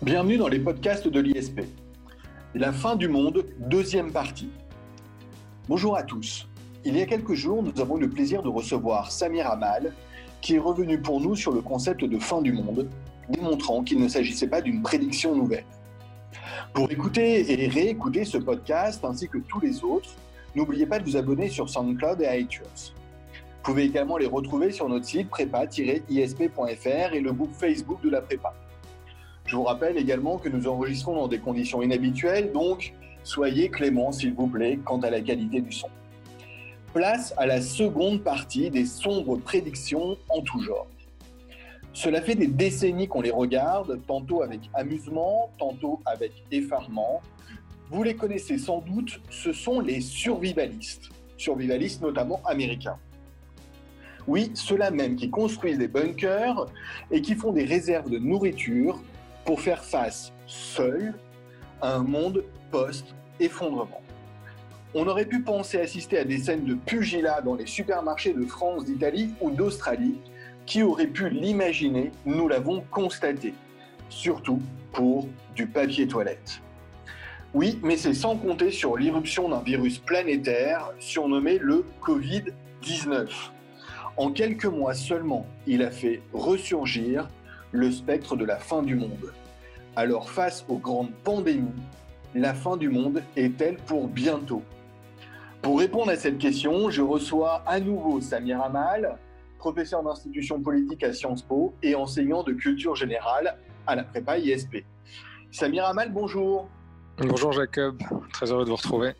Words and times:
Bienvenue 0.00 0.36
dans 0.36 0.46
les 0.46 0.60
podcasts 0.60 1.08
de 1.08 1.18
l'ISP. 1.18 1.62
La 2.54 2.72
fin 2.72 2.94
du 2.94 3.08
monde, 3.08 3.44
deuxième 3.58 4.12
partie. 4.12 4.48
Bonjour 5.68 5.96
à 5.96 6.04
tous. 6.04 6.46
Il 6.84 6.96
y 6.96 7.02
a 7.02 7.06
quelques 7.06 7.34
jours, 7.34 7.64
nous 7.64 7.80
avons 7.80 7.98
eu 7.98 8.02
le 8.02 8.08
plaisir 8.08 8.40
de 8.44 8.48
recevoir 8.48 9.10
Samir 9.10 9.50
Amal, 9.50 9.92
qui 10.40 10.54
est 10.54 10.60
revenu 10.60 11.00
pour 11.00 11.20
nous 11.20 11.34
sur 11.34 11.50
le 11.50 11.62
concept 11.62 12.04
de 12.04 12.16
fin 12.20 12.40
du 12.42 12.52
monde, 12.52 12.88
démontrant 13.28 13.82
qu'il 13.82 14.00
ne 14.00 14.06
s'agissait 14.06 14.46
pas 14.46 14.60
d'une 14.60 14.82
prédiction 14.82 15.34
nouvelle. 15.34 15.66
Pour 16.74 16.88
écouter 16.92 17.64
et 17.64 17.66
réécouter 17.66 18.24
ce 18.24 18.38
podcast 18.38 19.04
ainsi 19.04 19.28
que 19.28 19.38
tous 19.38 19.58
les 19.58 19.82
autres, 19.82 20.10
n'oubliez 20.54 20.86
pas 20.86 21.00
de 21.00 21.04
vous 21.10 21.16
abonner 21.16 21.48
sur 21.48 21.68
SoundCloud 21.68 22.22
et 22.22 22.38
iTunes. 22.38 22.62
Vous 22.68 23.72
pouvez 23.74 23.82
également 23.82 24.16
les 24.16 24.26
retrouver 24.26 24.70
sur 24.70 24.88
notre 24.88 25.06
site 25.06 25.28
prépa-isp.fr 25.28 27.14
et 27.14 27.20
le 27.20 27.32
groupe 27.32 27.52
Facebook 27.52 28.00
de 28.04 28.10
la 28.10 28.20
prépa. 28.20 28.54
Je 29.48 29.56
vous 29.56 29.62
rappelle 29.62 29.96
également 29.96 30.36
que 30.36 30.50
nous 30.50 30.68
enregistrons 30.68 31.14
dans 31.14 31.26
des 31.26 31.38
conditions 31.38 31.80
inhabituelles, 31.80 32.52
donc 32.52 32.92
soyez 33.24 33.70
clément 33.70 34.12
s'il 34.12 34.34
vous 34.34 34.46
plaît 34.46 34.78
quant 34.84 35.00
à 35.00 35.08
la 35.08 35.22
qualité 35.22 35.62
du 35.62 35.72
son. 35.72 35.88
Place 36.92 37.32
à 37.38 37.46
la 37.46 37.62
seconde 37.62 38.22
partie 38.22 38.68
des 38.68 38.84
sombres 38.84 39.38
prédictions 39.38 40.18
en 40.28 40.42
tout 40.42 40.60
genre. 40.60 40.86
Cela 41.94 42.20
fait 42.20 42.34
des 42.34 42.46
décennies 42.46 43.08
qu'on 43.08 43.22
les 43.22 43.30
regarde, 43.30 43.98
tantôt 44.06 44.42
avec 44.42 44.60
amusement, 44.74 45.50
tantôt 45.58 45.98
avec 46.04 46.32
effarement. 46.52 47.22
Vous 47.90 48.02
les 48.02 48.16
connaissez 48.16 48.58
sans 48.58 48.82
doute, 48.82 49.18
ce 49.30 49.54
sont 49.54 49.80
les 49.80 50.02
survivalistes, 50.02 51.08
survivalistes 51.38 52.02
notamment 52.02 52.42
américains. 52.44 52.98
Oui, 54.26 54.50
ceux-là 54.52 54.90
même 54.90 55.16
qui 55.16 55.30
construisent 55.30 55.78
des 55.78 55.88
bunkers 55.88 56.66
et 57.10 57.22
qui 57.22 57.34
font 57.34 57.52
des 57.52 57.64
réserves 57.64 58.10
de 58.10 58.18
nourriture 58.18 59.00
pour 59.48 59.62
faire 59.62 59.82
face 59.82 60.30
seul 60.46 61.14
à 61.80 61.94
un 61.94 62.02
monde 62.02 62.44
post-effondrement. 62.70 64.02
On 64.92 65.08
aurait 65.08 65.24
pu 65.24 65.40
penser 65.40 65.80
assister 65.80 66.18
à 66.18 66.24
des 66.24 66.36
scènes 66.36 66.66
de 66.66 66.74
pugilat 66.74 67.40
dans 67.40 67.54
les 67.54 67.64
supermarchés 67.64 68.34
de 68.34 68.44
France, 68.44 68.84
d'Italie 68.84 69.30
ou 69.40 69.50
d'Australie. 69.50 70.18
Qui 70.66 70.82
aurait 70.82 71.06
pu 71.06 71.30
l'imaginer 71.30 72.12
Nous 72.26 72.46
l'avons 72.46 72.84
constaté. 72.90 73.54
Surtout 74.10 74.60
pour 74.92 75.26
du 75.56 75.66
papier 75.66 76.06
toilette. 76.06 76.60
Oui, 77.54 77.78
mais 77.82 77.96
c'est 77.96 78.12
sans 78.12 78.36
compter 78.36 78.70
sur 78.70 78.98
l'irruption 78.98 79.48
d'un 79.48 79.62
virus 79.62 79.98
planétaire 79.98 80.92
surnommé 80.98 81.56
le 81.56 81.86
Covid-19. 82.02 83.28
En 84.18 84.30
quelques 84.30 84.66
mois 84.66 84.92
seulement, 84.92 85.46
il 85.66 85.82
a 85.82 85.90
fait 85.90 86.20
ressurgir 86.34 87.30
le 87.72 87.90
spectre 87.90 88.36
de 88.36 88.44
la 88.44 88.56
fin 88.56 88.82
du 88.82 88.94
monde. 88.94 89.32
Alors 89.98 90.30
face 90.30 90.64
aux 90.68 90.78
grandes 90.78 91.10
pandémies, 91.24 91.74
la 92.32 92.54
fin 92.54 92.76
du 92.76 92.88
monde 92.88 93.20
est-elle 93.34 93.78
pour 93.78 94.06
bientôt? 94.06 94.62
Pour 95.60 95.80
répondre 95.80 96.12
à 96.12 96.14
cette 96.14 96.38
question, 96.38 96.88
je 96.88 97.02
reçois 97.02 97.64
à 97.66 97.80
nouveau 97.80 98.20
Samir 98.20 98.62
Amal, 98.62 99.18
professeur 99.58 100.04
d'institution 100.04 100.62
politique 100.62 101.02
à 101.02 101.12
Sciences 101.12 101.42
Po 101.42 101.74
et 101.82 101.96
enseignant 101.96 102.44
de 102.44 102.52
culture 102.52 102.94
générale 102.94 103.58
à 103.88 103.96
la 103.96 104.04
prépa 104.04 104.38
ISP. 104.38 104.84
Samir 105.50 105.84
Amal, 105.86 106.12
bonjour. 106.12 106.68
Bonjour 107.16 107.50
Jacob, 107.50 108.00
très 108.32 108.52
heureux 108.52 108.64
de 108.64 108.70
vous 108.70 108.76
retrouver. 108.76 109.14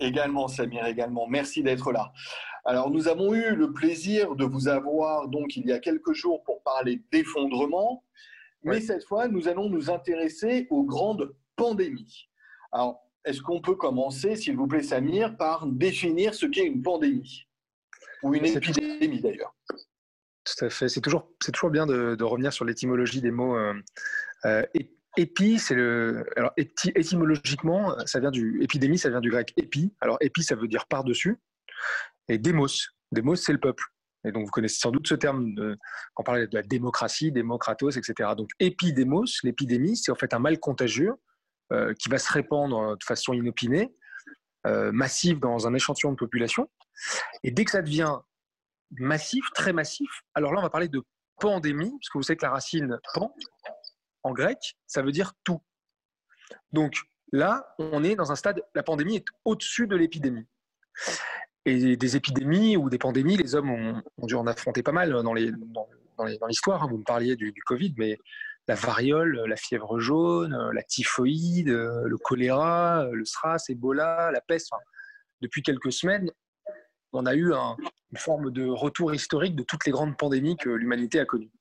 Également 0.00 0.48
Samir, 0.48 0.86
également. 0.86 1.26
Merci 1.28 1.62
d'être 1.62 1.92
là. 1.92 2.14
Alors 2.64 2.88
nous 2.90 3.08
avons 3.08 3.34
eu 3.34 3.54
le 3.54 3.72
plaisir 3.74 4.36
de 4.36 4.46
vous 4.46 4.68
avoir 4.68 5.28
donc 5.28 5.54
il 5.56 5.66
y 5.66 5.72
a 5.72 5.78
quelques 5.78 6.14
jours 6.14 6.42
pour 6.44 6.62
parler 6.62 7.02
d'effondrement, 7.12 8.02
mais 8.62 8.80
cette 8.80 9.04
fois 9.04 9.28
nous 9.28 9.48
allons 9.48 9.68
nous 9.68 9.90
intéresser 9.90 10.66
aux 10.70 10.84
grandes 10.84 11.34
pandémies. 11.56 12.28
Alors 12.72 13.08
est-ce 13.24 13.42
qu'on 13.42 13.60
peut 13.60 13.74
commencer, 13.74 14.36
s'il 14.36 14.56
vous 14.56 14.66
plaît 14.66 14.82
Samir, 14.82 15.36
par 15.36 15.66
définir 15.66 16.34
ce 16.34 16.46
qu'est 16.46 16.64
une 16.64 16.82
pandémie? 16.82 17.46
Ou 18.22 18.34
une 18.34 18.46
épidémie 18.46 19.20
d'ailleurs 19.20 19.54
Tout 20.44 20.64
à 20.64 20.70
fait. 20.70 20.88
C'est 20.88 21.00
toujours, 21.00 21.30
c'est 21.42 21.52
toujours 21.52 21.70
bien 21.70 21.86
de, 21.86 22.22
revenir 22.22 22.52
sur 22.52 22.64
l'étymologie 22.64 23.20
des 23.20 23.30
mots. 23.30 23.56
Euh, 23.56 23.74
euh, 24.44 24.62
épi, 25.16 25.58
c'est 25.58 25.74
le. 25.74 26.24
Alors 26.36 26.52
étymologiquement, 26.56 27.94
ça 28.06 28.18
vient 28.18 28.30
du 28.30 28.62
épidémie, 28.62 28.98
ça 28.98 29.10
vient 29.10 29.20
du 29.20 29.30
grec 29.30 29.52
épi. 29.56 29.92
Alors 30.00 30.16
épi, 30.20 30.42
ça 30.42 30.54
veut 30.54 30.68
dire 30.68 30.86
par 30.86 31.04
dessus 31.04 31.38
et 32.28 32.38
démos. 32.38 32.94
Démos, 33.12 33.42
c'est 33.44 33.52
le 33.52 33.60
peuple. 33.60 33.84
Et 34.24 34.32
donc, 34.32 34.44
vous 34.44 34.50
connaissez 34.50 34.78
sans 34.78 34.90
doute 34.90 35.06
ce 35.06 35.14
terme 35.14 35.54
de, 35.54 35.76
quand 36.14 36.22
on 36.22 36.24
parlait 36.24 36.46
de 36.46 36.54
la 36.54 36.62
démocratie, 36.62 37.30
démocratos, 37.30 37.96
etc. 37.96 38.30
Donc, 38.36 38.50
épidémos, 38.58 39.42
l'épidémie, 39.44 39.96
c'est 39.96 40.10
en 40.10 40.16
fait 40.16 40.34
un 40.34 40.38
mal 40.38 40.58
contagieux 40.58 41.14
euh, 41.72 41.94
qui 41.94 42.08
va 42.08 42.18
se 42.18 42.32
répandre 42.32 42.96
de 42.96 43.04
façon 43.04 43.32
inopinée, 43.32 43.94
euh, 44.66 44.90
massive 44.90 45.38
dans 45.38 45.68
un 45.68 45.74
échantillon 45.74 46.12
de 46.12 46.16
population. 46.16 46.68
Et 47.44 47.50
dès 47.50 47.64
que 47.64 47.70
ça 47.70 47.82
devient 47.82 48.16
massif, 48.92 49.44
très 49.54 49.72
massif, 49.72 50.10
alors 50.34 50.52
là, 50.52 50.58
on 50.58 50.62
va 50.62 50.70
parler 50.70 50.88
de 50.88 51.02
pandémie, 51.40 51.90
parce 51.90 52.08
que 52.08 52.18
vous 52.18 52.22
savez 52.22 52.36
que 52.36 52.44
la 52.44 52.52
racine 52.52 52.98
pan, 53.14 53.34
en 54.24 54.32
grec, 54.32 54.76
ça 54.86 55.02
veut 55.02 55.12
dire 55.12 55.32
tout. 55.44 55.62
Donc 56.72 56.96
là, 57.32 57.74
on 57.78 58.02
est 58.02 58.16
dans 58.16 58.32
un 58.32 58.36
stade, 58.36 58.62
la 58.74 58.82
pandémie 58.82 59.16
est 59.16 59.26
au-dessus 59.44 59.86
de 59.86 59.96
l'épidémie. 59.96 60.46
Et 61.68 61.98
des 61.98 62.16
épidémies 62.16 62.78
ou 62.78 62.88
des 62.88 62.96
pandémies, 62.96 63.36
les 63.36 63.54
hommes 63.54 63.70
ont, 63.70 64.26
dû 64.26 64.34
en 64.34 64.46
affronter 64.46 64.82
pas 64.82 64.92
mal 64.92 65.12
dans 65.22 65.34
l'histoire. 65.34 66.82
Hein. 66.82 66.88
Vous 66.90 66.96
me 66.96 67.04
parliez 67.04 67.36
du, 67.36 67.52
Covid, 67.66 67.94
mais 67.98 68.16
la 68.68 68.74
variole, 68.74 69.42
la 69.46 69.56
fièvre 69.56 70.00
jaune, 70.00 70.56
la 70.72 70.82
typhoïde, 70.82 71.68
le 71.68 72.16
choléra, 72.16 73.06
le 73.12 73.24
SRAS, 73.26 73.66
Ebola, 73.68 74.30
la 74.32 74.40
peste. 74.40 74.70
depuis 75.42 75.62
quelques 75.62 75.92
semaines, 75.92 76.30
on 77.12 77.26
a 77.26 77.34
eu 77.34 77.52
une 77.52 78.16
forme 78.16 78.50
de 78.50 78.66
retour 78.66 79.14
historique 79.14 79.54
de 79.54 79.62
toutes 79.62 79.84
les 79.84 79.92
grandes 79.92 80.16
pandémies 80.16 80.56
que 80.56 80.70
l'humanité 80.70 81.20
a 81.20 81.26
connues. 81.26 81.52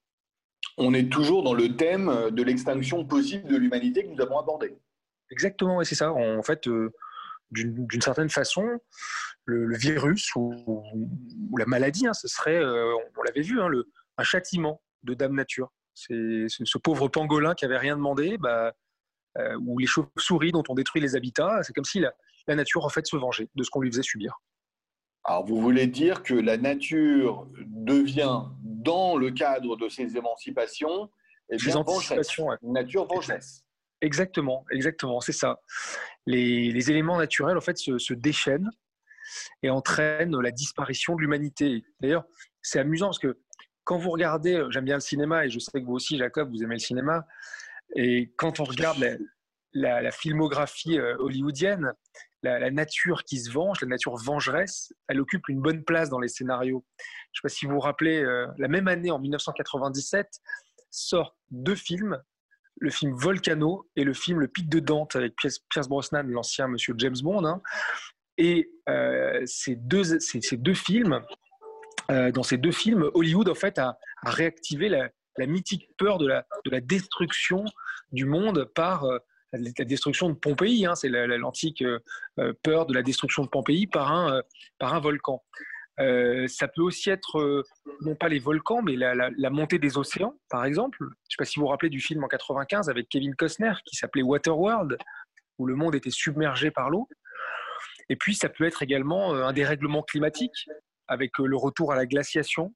On 0.78 0.94
est 0.94 1.12
toujours 1.12 1.44
dans 1.44 1.54
le 1.54 1.76
thème 1.76 2.30
de 2.32 2.44
l'extinction 2.44 3.04
possible 3.04 3.50
de 3.50 3.58
l'humanité 3.58 4.04
que 4.04 4.10
nous 4.10 4.22
avons 4.22 4.40
abordé. 4.40 4.74
Exactement, 5.32 5.82
et 5.82 5.86
c'est 5.86 5.96
ça. 5.96 6.14
En 6.14 6.44
fait, 6.44 6.68
euh, 6.68 6.94
d'une 7.52 8.02
certaine 8.02 8.30
façon, 8.30 8.80
le, 9.46 9.76
virus 9.78 10.36
ou, 10.36 10.84
la 11.58 11.66
maladie, 11.66 12.08
hein, 12.08 12.14
ce 12.14 12.28
serait, 12.28 12.58
euh, 12.58 12.94
on, 13.18 13.24
l'avait 13.24 13.42
vu, 13.42 13.62
hein, 13.62 13.68
le, 13.68 13.90
un 14.18 14.24
châtiment 14.24 14.82
de 15.04 15.14
Dame 15.14 15.36
Nature. 15.36 15.72
C'est 15.94 16.46
ce 16.48 16.78
pauvre 16.78 17.08
pangolin 17.08 17.56
qui 17.56 17.66
avait 17.66 17.78
rien 17.78 17.96
demandé, 17.96 18.38
bah, 18.38 18.74
euh, 19.38 19.58
ou 19.66 19.80
les 19.80 19.88
chauves-souris 19.88 20.52
dont 20.52 20.64
on 20.70 20.76
détruit 20.76 21.02
les 21.02 21.16
habitats. 21.16 21.62
C'est 21.64 21.74
comme 21.74 21.86
si 21.86 22.00
la, 22.00 22.14
nature 22.56 22.86
en 22.86 22.90
fait 22.90 23.06
se 23.06 23.18
vengeait 23.18 23.50
de 23.56 23.64
ce 23.64 23.70
qu'on 23.70 23.82
lui 23.82 23.92
faisait 23.92 24.04
subir. 24.04 24.40
Alors 25.24 25.46
vous 25.46 25.60
voulez 25.60 25.88
dire 25.88 26.24
que 26.24 26.34
la 26.34 26.58
nature 26.58 27.48
devient, 27.66 28.44
dans 28.62 29.18
le 29.18 29.32
cadre 29.32 29.76
de 29.76 29.90
ces 29.90 30.16
émancipations, 30.16 31.10
eh 31.50 31.58
bien, 31.58 31.84
nature 32.64 33.06
vengeresse. 33.06 33.67
Exactement, 34.02 34.64
exactement, 34.72 35.20
c'est 35.22 35.32
ça. 35.32 35.60
Les, 36.26 36.92
éléments 36.92 37.18
naturels 37.18 37.58
en 37.58 37.62
fait 37.62 37.78
se, 37.78 38.14
déchaînent 38.14 38.70
et 39.64 39.70
entraînent 39.70 40.40
la 40.40 40.52
disparition 40.52 41.16
de 41.16 41.22
l'humanité. 41.22 41.84
D'ailleurs, 42.00 42.26
c'est 42.62 42.80
amusant 42.80 43.08
parce 43.08 43.20
que 43.20 43.40
quand 43.84 43.98
vous 43.98 44.12
regardez, 44.12 44.56
euh, 44.56 44.70
j'aime 44.70 44.86
bien 44.86 44.96
le 44.96 45.02
cinéma 45.02 45.46
et 45.46 45.50
je 45.50 45.60
sais 45.60 45.82
que 45.82 45.86
vous 45.86 45.94
aussi, 45.94 46.18
Jacob, 46.18 46.50
vous 46.50 46.64
aimez 46.64 46.76
le 46.76 46.80
cinéma. 46.80 47.26
Et 47.96 48.34
quand 48.38 48.60
on 48.60 48.66
regarde 48.66 49.18
la, 49.74 50.12
filmographie 50.12 51.00
euh, 51.00 51.16
hollywoodienne, 51.20 51.94
la, 52.44 52.70
nature 52.70 53.24
qui 53.24 53.40
se 53.40 53.50
venge, 53.50 53.82
la 53.82 53.88
nature 53.88 54.16
vengeresse, 54.16 54.94
elle 55.08 55.20
occupe 55.20 55.48
une 55.48 55.62
bonne 55.62 55.84
place 55.84 56.10
dans 56.10 56.20
les 56.20 56.28
scénarios. 56.28 56.86
Je 57.32 57.40
ne 57.40 57.50
sais 57.50 57.54
pas 57.56 57.60
si 57.60 57.66
vous 57.66 57.74
vous 57.74 57.80
rappelez, 57.80 58.22
euh, 58.22 58.48
la 58.58 58.68
même 58.68 58.88
année, 58.88 59.10
en 59.10 59.20
1997, 59.20 60.28
sortent 60.92 61.36
deux 61.50 61.76
films 61.76 62.22
le 62.80 62.90
film 62.90 63.14
Volcano 63.14 63.88
et 63.96 64.04
le 64.04 64.14
film 64.14 64.40
Le 64.40 64.48
Pic 64.48 64.70
de 64.70 64.80
Dante 64.80 65.16
avec 65.16 65.36
Pierce 65.36 65.88
Brosnan, 65.88 66.28
l'ancien 66.28 66.68
Monsieur 66.68 66.94
James 66.98 67.16
Bond. 67.22 67.46
Hein. 67.46 67.62
Et 68.38 68.70
euh, 68.88 69.46
films, 70.74 71.22
euh, 72.12 72.32
dans 72.32 72.44
ces 72.44 72.58
deux 72.58 72.72
films, 72.72 73.10
Hollywood 73.14 73.50
en 73.50 73.56
fait 73.56 73.80
a, 73.80 73.98
réactivé 74.24 74.90
la, 74.90 75.10
mythique 75.46 75.90
peur 75.98 76.18
de 76.18 76.28
la, 76.28 76.46
de 76.66 76.72
la 76.72 76.82
destruction 76.82 77.66
du 78.12 78.26
monde 78.26 78.66
par 78.76 79.06
euh, 79.06 79.20
la 79.54 79.86
destruction 79.86 80.30
de 80.30 80.36
Pompéi. 80.36 80.86
Hein. 80.86 80.96
c'est 80.96 81.10
l'antique 81.10 81.84
peur 82.64 82.86
de 82.86 82.94
la 82.94 83.02
destruction 83.02 83.44
de 83.44 83.50
Pompéi 83.50 83.88
par 83.88 84.12
un 84.12 85.00
volcan. 85.00 85.42
Euh, 86.00 86.48
ça 86.48 86.68
peut 86.68 86.82
aussi 86.82 87.10
être, 87.10 87.40
euh, 87.40 87.64
non 88.02 88.16
pas 88.16 88.30
les 88.30 88.40
volcans, 88.40 88.82
mais 88.82 88.96
la, 88.96 89.50
montée 89.50 89.80
des 89.80 89.98
océans, 89.98 90.38
par 90.50 90.66
exemple. 90.66 90.98
Je 91.00 91.06
ne 91.06 91.10
sais 91.30 91.36
pas 91.38 91.46
si 91.46 91.60
vous 91.60 91.66
vous 91.66 91.70
rappelez 91.70 91.90
du 91.90 92.00
film 92.00 92.24
en 92.24 92.28
95 92.28 92.90
avec 92.90 93.10
Kevin 93.10 93.36
Costner 93.36 93.74
qui 93.86 93.96
s'appelait 93.96 94.22
Waterworld, 94.22 94.98
où 95.58 95.66
le 95.66 95.76
monde 95.76 95.96
était 95.96 96.12
submergé 96.12 96.70
par 96.70 96.90
l'eau. 96.90 97.08
Et 98.10 98.16
puis, 98.16 98.36
ça 98.36 98.50
peut 98.50 98.66
être 98.66 98.84
également 98.84 99.34
euh, 99.34 99.46
un 99.46 99.54
dérèglement 99.54 100.04
climatique, 100.04 100.68
avec 101.08 101.38
le 101.40 101.56
retour 101.56 101.94
à 101.94 101.96
la 101.96 102.06
glaciation, 102.06 102.76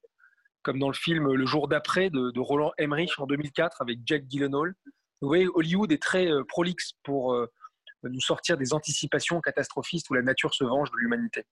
comme 0.64 0.80
dans 0.80 0.88
le 0.88 0.94
film 0.94 1.34
Le 1.34 1.46
jour 1.46 1.68
d'après 1.68 2.10
de, 2.10 2.40
Roland 2.40 2.72
Emmerich 2.78 3.20
en 3.20 3.26
2004 3.26 3.82
avec 3.82 4.00
Jack 4.06 4.24
Gyllenhaal, 4.30 4.74
Vous 5.22 5.28
voyez, 5.28 5.48
Hollywood 5.54 5.92
est 5.92 6.02
très 6.02 6.30
prolixe 6.48 6.94
pour 7.04 7.36
nous 8.04 8.22
sortir 8.22 8.58
des 8.58 8.74
anticipations 8.74 9.42
catastrophistes 9.42 10.10
où 10.10 10.14
la 10.14 10.22
nature 10.22 10.54
se 10.54 10.64
venge 10.64 10.90
de 10.92 10.98
l'humanité. 10.98 11.46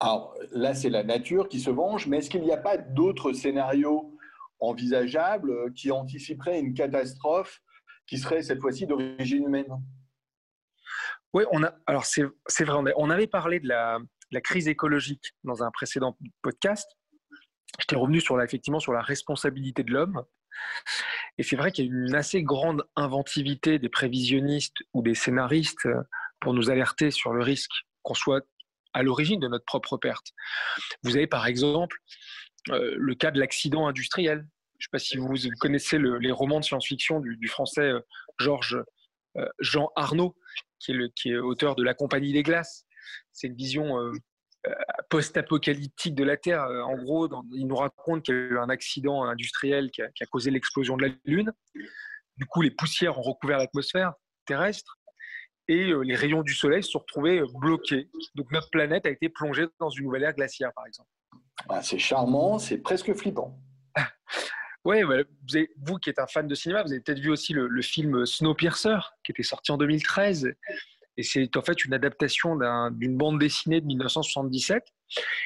Alors 0.00 0.34
là, 0.52 0.74
c'est 0.74 0.90
la 0.90 1.02
nature 1.02 1.48
qui 1.48 1.60
se 1.60 1.70
venge, 1.70 2.06
mais 2.06 2.18
est-ce 2.18 2.30
qu'il 2.30 2.42
n'y 2.42 2.52
a 2.52 2.58
pas 2.58 2.76
d'autres 2.76 3.32
scénarios 3.32 4.16
envisageables 4.60 5.72
qui 5.74 5.90
anticiperaient 5.90 6.60
une 6.60 6.74
catastrophe 6.74 7.60
qui 8.06 8.18
serait 8.18 8.42
cette 8.42 8.60
fois-ci 8.60 8.86
d'origine 8.86 9.44
humaine? 9.44 9.66
Oui, 11.34 11.44
on 11.50 11.62
a, 11.62 11.74
alors 11.86 12.04
c'est 12.06 12.64
vrai, 12.64 12.92
on 12.96 13.10
avait 13.10 13.26
parlé 13.26 13.60
de 13.60 13.68
la, 13.68 13.98
la, 14.30 14.40
crise 14.40 14.68
écologique 14.68 15.34
dans 15.44 15.62
un 15.62 15.70
précédent 15.70 16.16
podcast. 16.42 16.88
J'étais 17.78 17.96
revenu 17.96 18.20
sur 18.20 18.36
la, 18.36 18.44
effectivement 18.44 18.80
sur 18.80 18.92
la 18.92 19.02
responsabilité 19.02 19.82
de 19.82 19.92
l'homme. 19.92 20.24
Et 21.36 21.42
c'est 21.42 21.56
vrai 21.56 21.70
qu'il 21.70 21.86
y 21.86 21.88
a 21.88 21.92
une 21.92 22.14
assez 22.14 22.42
grande 22.42 22.84
inventivité 22.96 23.78
des 23.78 23.88
prévisionnistes 23.88 24.78
ou 24.94 25.02
des 25.02 25.14
scénaristes 25.14 25.88
pour 26.40 26.54
nous 26.54 26.70
alerter 26.70 27.10
sur 27.10 27.32
le 27.32 27.42
risque 27.42 27.72
qu'on 28.02 28.14
soit 28.14 28.44
à 28.98 29.02
l'origine 29.02 29.38
de 29.38 29.46
notre 29.46 29.64
propre 29.64 29.96
perte. 29.96 30.32
Vous 31.04 31.16
avez 31.16 31.28
par 31.28 31.46
exemple 31.46 31.96
euh, 32.70 32.94
le 32.96 33.14
cas 33.14 33.30
de 33.30 33.38
l'accident 33.38 33.86
industriel. 33.86 34.46
Je 34.78 34.84
ne 34.84 34.86
sais 34.86 34.90
pas 34.90 34.98
si 34.98 35.16
vous 35.16 35.34
connaissez 35.60 35.98
les 35.98 36.32
romans 36.32 36.58
de 36.58 36.64
science-fiction 36.64 37.20
du, 37.20 37.48
français 37.48 37.92
euh, 37.92 38.00
Georges 38.38 38.82
euh, 39.36 39.48
Jean 39.60 39.90
Arnaud, 39.94 40.36
qui 40.80 40.92
est, 40.92 41.36
auteur 41.36 41.76
de 41.76 41.84
La 41.84 41.94
Compagnie 41.94 42.32
des 42.32 42.42
Glaces. 42.42 42.86
C'est 43.32 43.46
une 43.46 43.56
vision 43.56 43.96
post-apocalyptique 45.08 46.14
de 46.14 46.24
la 46.24 46.36
Terre. 46.36 46.64
En 46.64 46.96
gros, 46.96 47.28
il 47.52 47.66
nous 47.66 47.76
raconte 47.76 48.24
qu'il 48.24 48.34
y 48.34 48.38
a 48.38 48.40
eu 48.40 48.58
un 48.58 48.68
accident 48.68 49.24
industriel 49.24 49.90
qui 49.90 50.02
a 50.02 50.26
causé 50.30 50.50
l'explosion 50.50 50.96
de 50.96 51.06
la 51.06 51.14
Lune. 51.24 51.52
Du 52.36 52.44
coup, 52.46 52.62
les 52.62 52.70
poussières 52.70 53.18
ont 53.18 53.22
recouvert 53.22 53.58
l'atmosphère 53.58 54.12
terrestre 54.44 54.97
et 55.68 55.92
les 56.02 56.14
rayons 56.14 56.42
du 56.42 56.54
soleil 56.54 56.82
se 56.82 56.90
sont 56.90 57.00
retrouvés 57.00 57.42
bloqués. 57.54 58.08
Donc 58.34 58.50
notre 58.50 58.70
planète 58.70 59.06
a 59.06 59.10
été 59.10 59.28
plongée 59.28 59.66
dans 59.78 59.90
une 59.90 60.04
nouvelle 60.04 60.24
ère 60.24 60.34
glaciaire, 60.34 60.72
par 60.74 60.86
exemple. 60.86 61.08
Ah, 61.68 61.82
c'est 61.82 61.98
charmant, 61.98 62.58
c'est 62.58 62.78
presque 62.78 63.12
flippant. 63.14 63.58
oui, 64.84 65.02
vous, 65.02 65.12
vous, 65.82 65.98
qui 65.98 66.10
êtes 66.10 66.18
un 66.18 66.26
fan 66.26 66.46
de 66.46 66.54
cinéma, 66.54 66.82
vous 66.82 66.92
avez 66.92 67.00
peut-être 67.00 67.18
vu 67.18 67.30
aussi 67.30 67.52
le, 67.52 67.82
film 67.82 68.24
Snowpiercer, 68.24 68.98
qui 69.24 69.32
était 69.32 69.42
sorti 69.42 69.70
en 69.70 69.76
2013. 69.76 70.54
Et 71.16 71.22
c'est 71.22 71.56
en 71.56 71.62
fait 71.62 71.84
une 71.84 71.94
adaptation 71.94 72.56
d'une 72.90 73.16
bande 73.16 73.38
dessinée 73.40 73.80
de 73.80 73.86
1977. 73.86 74.84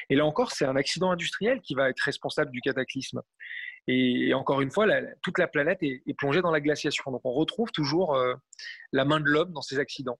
Et 0.09 0.15
là 0.15 0.25
encore, 0.25 0.51
c'est 0.51 0.65
un 0.65 0.75
accident 0.75 1.11
industriel 1.11 1.61
qui 1.61 1.73
va 1.73 1.89
être 1.89 2.01
responsable 2.01 2.51
du 2.51 2.61
cataclysme. 2.61 3.21
Et, 3.87 4.33
encore 4.33 4.61
une 4.61 4.71
fois, 4.71 4.87
toute 5.21 5.37
la 5.37 5.47
planète 5.47 5.79
est, 5.81 6.01
plongée 6.17 6.41
dans 6.41 6.51
la 6.51 6.61
glaciation. 6.61 7.11
Donc 7.11 7.21
on 7.23 7.33
retrouve 7.33 7.71
toujours 7.71 8.15
euh, 8.15 8.33
la 8.91 9.05
main 9.05 9.19
de 9.19 9.25
l'homme 9.25 9.51
dans 9.51 9.61
ces 9.61 9.79
accidents. 9.79 10.19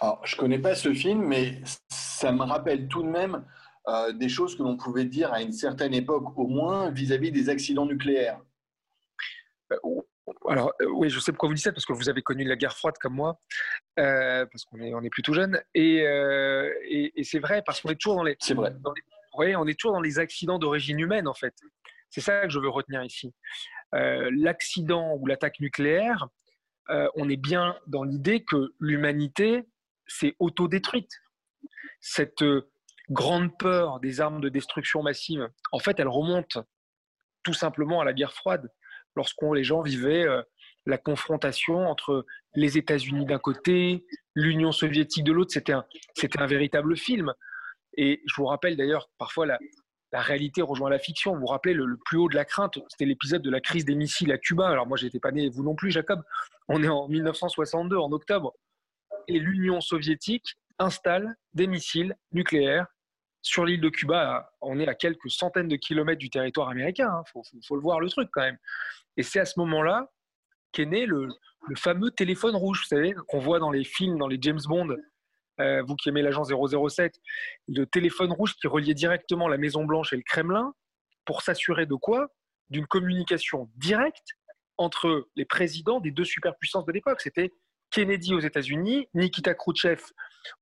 Alors, 0.00 0.20
je 0.26 0.36
ne 0.36 0.40
connais 0.40 0.58
pas 0.58 0.74
ce 0.74 0.92
film, 0.92 1.24
mais 1.24 1.62
ça 1.88 2.32
me 2.32 2.42
rappelle 2.42 2.86
tout 2.86 3.02
de 3.02 3.08
même 3.08 3.44
euh, 3.88 4.12
des 4.12 4.28
choses 4.28 4.56
que 4.56 4.62
l'on 4.62 4.76
pouvait 4.76 5.06
dire 5.06 5.32
à 5.32 5.40
une 5.40 5.52
certaine 5.52 5.94
époque 5.94 6.36
au 6.36 6.46
moins 6.46 6.90
vis-à-vis 6.90 7.32
des 7.32 7.48
accidents 7.48 7.86
nucléaires. 7.86 8.40
Euh, 9.72 9.76
alors 10.48 10.72
oui, 10.96 11.08
je 11.08 11.18
sais 11.20 11.32
pourquoi 11.32 11.48
vous 11.48 11.54
dites 11.54 11.64
ça, 11.64 11.72
parce 11.72 11.86
que 11.86 11.92
vous 11.92 12.08
avez 12.08 12.20
connu 12.20 12.44
la 12.44 12.56
guerre 12.56 12.76
froide 12.76 12.96
comme 13.00 13.14
moi, 13.14 13.40
parce 13.96 14.64
qu'on 14.66 14.80
est, 14.80 14.92
on 14.92 15.02
est 15.02 15.08
plutôt 15.08 15.32
jeune. 15.32 15.62
Et, 15.72 15.98
et, 15.98 17.24
c'est 17.24 17.38
vrai, 17.38 17.62
parce 17.64 17.80
qu'on 17.80 17.90
est 17.90 17.94
toujours 17.94 18.16
dans 18.16 18.24
les... 18.24 18.36
C'est 18.40 18.54
vrai. 18.54 18.74
oui, 19.38 19.54
on 19.56 19.66
est 19.66 19.78
toujours 19.78 19.94
dans 19.94 20.02
les 20.02 20.18
accidents 20.18 20.58
d'origine 20.58 20.98
humaine, 20.98 21.28
en 21.28 21.34
fait. 21.34 21.54
C'est 22.10 22.20
ça 22.20 22.42
que 22.42 22.50
je 22.50 22.58
veux 22.58 22.68
retenir 22.68 23.02
ici. 23.04 23.34
Euh, 23.94 24.30
l'accident 24.34 25.14
ou 25.16 25.26
l'attaque 25.26 25.60
nucléaire, 25.60 26.28
euh, 26.90 27.08
on 27.16 27.28
est 27.28 27.36
bien 27.36 27.76
dans 27.86 28.04
l'idée 28.04 28.44
que 28.44 28.74
l'humanité 28.80 29.64
s'est 30.06 30.34
autodétruite. 30.38 31.10
Cette 32.00 32.42
euh, 32.42 32.70
grande 33.10 33.56
peur 33.58 34.00
des 34.00 34.20
armes 34.20 34.40
de 34.40 34.48
destruction 34.48 35.02
massive, 35.02 35.48
en 35.72 35.78
fait, 35.78 35.98
elle 36.00 36.08
remonte 36.08 36.58
tout 37.42 37.54
simplement 37.54 38.00
à 38.00 38.04
la 38.04 38.12
guerre 38.12 38.32
froide, 38.32 38.72
lorsqu'on 39.14 39.52
les 39.52 39.62
gens 39.62 39.80
vivaient 39.80 40.26
la 40.84 40.98
confrontation 40.98 41.88
entre 41.88 42.26
les 42.54 42.76
États-Unis 42.76 43.24
d'un 43.24 43.38
côté, 43.38 44.04
l'Union 44.34 44.72
soviétique 44.72 45.22
de 45.22 45.32
l'autre. 45.32 45.52
C'était 45.52 45.72
un, 45.72 45.84
un 46.38 46.46
véritable 46.46 46.96
film. 46.96 47.32
Et 47.96 48.20
je 48.26 48.34
vous 48.36 48.46
rappelle 48.46 48.76
d'ailleurs 48.76 49.08
parfois 49.16 49.46
la, 49.46 49.58
la 50.12 50.20
réalité 50.20 50.62
rejoint 50.62 50.90
la 50.90 50.98
fiction. 50.98 51.34
Vous 51.34 51.40
vous 51.40 51.46
rappelez, 51.46 51.74
le, 51.74 51.96
plus 52.04 52.18
haut 52.18 52.28
de 52.28 52.34
la 52.34 52.44
crainte, 52.44 52.78
c'était 52.88 53.04
l'épisode 53.04 53.42
de 53.42 53.50
la 53.50 53.60
crise 53.60 53.84
des 53.84 53.94
missiles 53.94 54.32
à 54.32 54.38
Cuba. 54.38 54.68
Alors 54.68 54.86
moi, 54.86 54.96
j'étais 54.96 55.20
pas 55.20 55.32
né, 55.32 55.48
vous 55.48 55.62
non 55.62 55.74
plus, 55.74 55.90
Jacob. 55.90 56.22
On 56.68 56.82
est 56.82 56.88
en 56.88 57.08
1962, 57.08 57.96
en 57.96 58.12
octobre. 58.12 58.54
Et 59.28 59.38
l'Union 59.38 59.80
soviétique 59.80 60.56
installe 60.78 61.34
des 61.54 61.66
missiles 61.66 62.16
nucléaires 62.32 62.86
sur 63.42 63.64
l'île 63.64 63.80
de 63.80 63.88
Cuba. 63.88 64.50
On 64.60 64.78
est 64.78 64.88
à 64.88 64.94
quelques 64.94 65.30
centaines 65.30 65.68
de 65.68 65.76
kilomètres 65.76 66.18
du 66.18 66.30
territoire 66.30 66.68
américain. 66.68 67.10
Il 67.34 67.38
hein. 67.38 67.42
faut, 67.66 67.76
le 67.76 67.82
voir, 67.82 68.00
le 68.00 68.08
truc, 68.08 68.28
quand 68.32 68.42
même. 68.42 68.58
Et 69.16 69.22
c'est 69.22 69.40
à 69.40 69.44
ce 69.44 69.58
moment-là 69.58 70.10
qu'est 70.72 70.86
né 70.86 71.06
le, 71.06 71.28
le 71.68 71.76
fameux 71.76 72.10
téléphone 72.10 72.54
rouge, 72.54 72.80
vous 72.80 72.88
savez, 72.88 73.14
qu'on 73.28 73.38
voit 73.38 73.58
dans 73.58 73.70
les 73.70 73.84
films, 73.84 74.18
dans 74.18 74.28
les 74.28 74.38
James 74.40 74.60
Bond, 74.66 74.96
euh, 75.60 75.82
vous 75.82 75.96
qui 75.96 76.08
aimez 76.08 76.22
l'agent 76.22 76.44
007, 76.44 77.20
le 77.68 77.84
téléphone 77.86 78.32
rouge 78.32 78.54
qui 78.56 78.66
reliait 78.66 78.94
directement 78.94 79.48
la 79.48 79.58
Maison 79.58 79.84
Blanche 79.84 80.12
et 80.12 80.16
le 80.16 80.22
Kremlin 80.22 80.74
pour 81.24 81.42
s'assurer 81.42 81.86
de 81.86 81.94
quoi? 81.94 82.28
D'une 82.70 82.86
communication 82.86 83.70
directe 83.76 84.36
entre 84.78 85.28
les 85.36 85.44
présidents 85.44 86.00
des 86.00 86.10
deux 86.10 86.24
superpuissances 86.24 86.84
de 86.84 86.92
l'époque. 86.92 87.20
C'était 87.20 87.52
Kennedy 87.90 88.34
aux 88.34 88.40
États-Unis, 88.40 89.08
Nikita 89.14 89.54
Khrouchtchev 89.54 90.02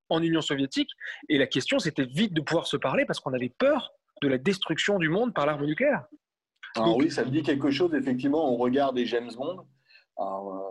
en 0.09 0.23
Union 0.23 0.41
soviétique. 0.41 0.91
Et 1.29 1.39
la 1.39 1.47
question, 1.47 1.79
c'était 1.79 2.05
vite 2.05 2.35
de 2.35 2.41
pouvoir 2.41 2.67
se 2.67 2.77
parler 2.77 3.05
parce 3.07 3.21
qu'on 3.21 3.33
avait 3.33 3.53
peur 3.59 3.93
de 4.23 4.29
la 4.29 4.39
destruction 4.39 4.99
du 4.99 5.09
monde 5.09 5.35
par 5.35 5.47
l'arme 5.47 5.65
nucléaire. 5.65 6.05
Alors 6.77 6.97
oui, 6.97 7.11
ça 7.11 7.25
me 7.25 7.31
dit 7.31 7.43
quelque 7.43 7.71
chose, 7.71 7.95
effectivement, 7.95 8.53
au 8.53 8.57
regard 8.57 8.93
des 8.93 9.07
James 9.07 9.31
Bond. 9.37 9.67
Euh, 10.19 10.25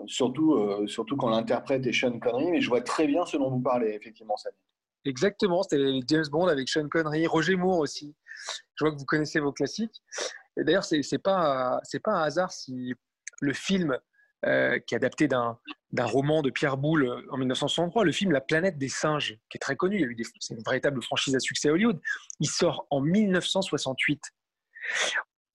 surtout, 0.07 0.53
euh, 0.53 0.87
surtout 0.87 1.17
quand 1.17 1.29
l'interprète 1.29 1.85
est 1.85 1.91
Sean 1.91 2.17
Connery, 2.19 2.51
mais 2.51 2.61
je 2.61 2.69
vois 2.69 2.81
très 2.81 3.07
bien 3.07 3.25
ce 3.25 3.37
dont 3.37 3.49
vous 3.49 3.59
parlez, 3.59 3.89
effectivement, 3.89 4.37
Samy. 4.37 4.55
Exactement, 5.05 5.63
c'était 5.63 5.99
James 6.07 6.25
Bond 6.31 6.47
avec 6.47 6.69
Sean 6.69 6.87
Connery, 6.87 7.27
Roger 7.27 7.57
Moore 7.57 7.79
aussi. 7.79 8.15
Je 8.75 8.85
vois 8.85 8.93
que 8.93 8.99
vous 8.99 9.05
connaissez 9.05 9.39
vos 9.39 9.51
classiques. 9.51 10.01
D'ailleurs, 10.55 10.85
c'est 10.85 11.01
n'est 11.11 11.17
pas, 11.17 11.81
pas 12.03 12.11
un 12.11 12.23
hasard 12.23 12.51
si 12.51 12.93
le 13.41 13.53
film 13.53 13.97
euh, 14.45 14.77
qui 14.79 14.93
est 14.93 14.97
adapté 14.97 15.29
d'un 15.29 15.57
roman 15.97 16.41
de 16.41 16.49
Pierre 16.49 16.75
Boulle 16.75 17.25
en 17.31 17.37
1963, 17.37 18.03
le 18.03 18.11
film 18.11 18.31
La 18.31 18.41
planète 18.41 18.77
des 18.77 18.89
singes, 18.89 19.37
qui 19.49 19.57
est 19.57 19.59
très 19.59 19.77
connu, 19.77 20.17
c'est 20.39 20.53
une 20.53 20.63
véritable 20.63 21.01
franchise 21.01 21.33
à 21.33 21.39
succès 21.39 21.69
à 21.69 21.71
Hollywood, 21.71 21.99
il 22.41 22.49
sort 22.49 22.85
en 22.89 22.99
1968. 22.99 24.21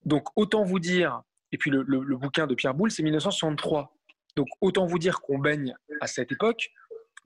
Donc 0.07 0.29
autant 0.37 0.65
vous 0.65 0.79
dire 0.79 1.23
et 1.52 1.59
puis 1.59 1.71
le, 1.71 1.83
bouquin 2.17 2.47
de 2.47 2.55
Pierre 2.55 2.75
Boulle, 2.75 2.90
c'est 2.90 3.02
1963. 3.02 3.95
Donc 4.37 4.49
autant 4.61 4.87
vous 4.87 4.99
dire 4.99 5.21
qu'on 5.21 5.38
baigne 5.38 5.75
à 6.00 6.07
cette 6.07 6.33
époque 6.33 6.71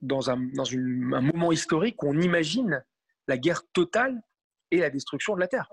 dans 0.01 0.29
un, 0.29 0.35
moment 0.35 1.51
historique 1.51 2.01
où 2.03 2.07
on 2.07 2.19
imagine 2.19 2.83
la 3.27 3.37
guerre 3.37 3.61
totale 3.73 4.21
et 4.71 4.77
la 4.77 4.89
destruction 4.89 5.35
de 5.35 5.39
la 5.39 5.47
Terre. 5.47 5.71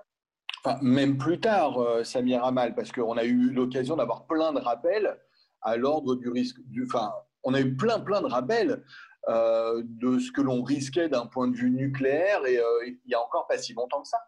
Même 0.83 1.17
plus 1.17 1.41
tard, 1.41 1.79
euh, 1.79 2.05
Samir 2.05 2.45
Amal, 2.45 2.75
parce 2.75 2.93
qu'on 2.93 3.17
a 3.17 3.25
eu 3.25 3.51
l'occasion 3.51 3.97
d'avoir 3.97 4.27
plein 4.27 4.53
de 4.53 4.59
rappels 4.59 5.19
à 5.63 5.77
l'ordre 5.77 6.17
du 6.17 6.29
risque. 6.29 6.59
Du, 6.67 6.85
enfin, 6.85 7.13
on 7.45 7.55
a 7.55 7.61
eu 7.61 7.75
plein, 7.77 7.99
plein 7.99 8.21
de 8.21 8.27
rappels 8.27 8.85
euh, 9.29 9.83
de 9.85 10.19
ce 10.19 10.31
que 10.33 10.43
l'on 10.43 10.63
risquait 10.63 11.09
d'un 11.09 11.27
point 11.27 11.49
de 11.49 11.57
vue 11.57 11.71
nucléaire, 11.71 12.45
et 12.47 12.59
euh, 12.59 12.87
il 12.87 12.99
n'y 13.07 13.15
a 13.15 13.21
encore 13.21 13.47
pas 13.47 13.59
si 13.59 13.73
longtemps 13.73 14.03
que 14.03 14.09
ça. 14.09 14.19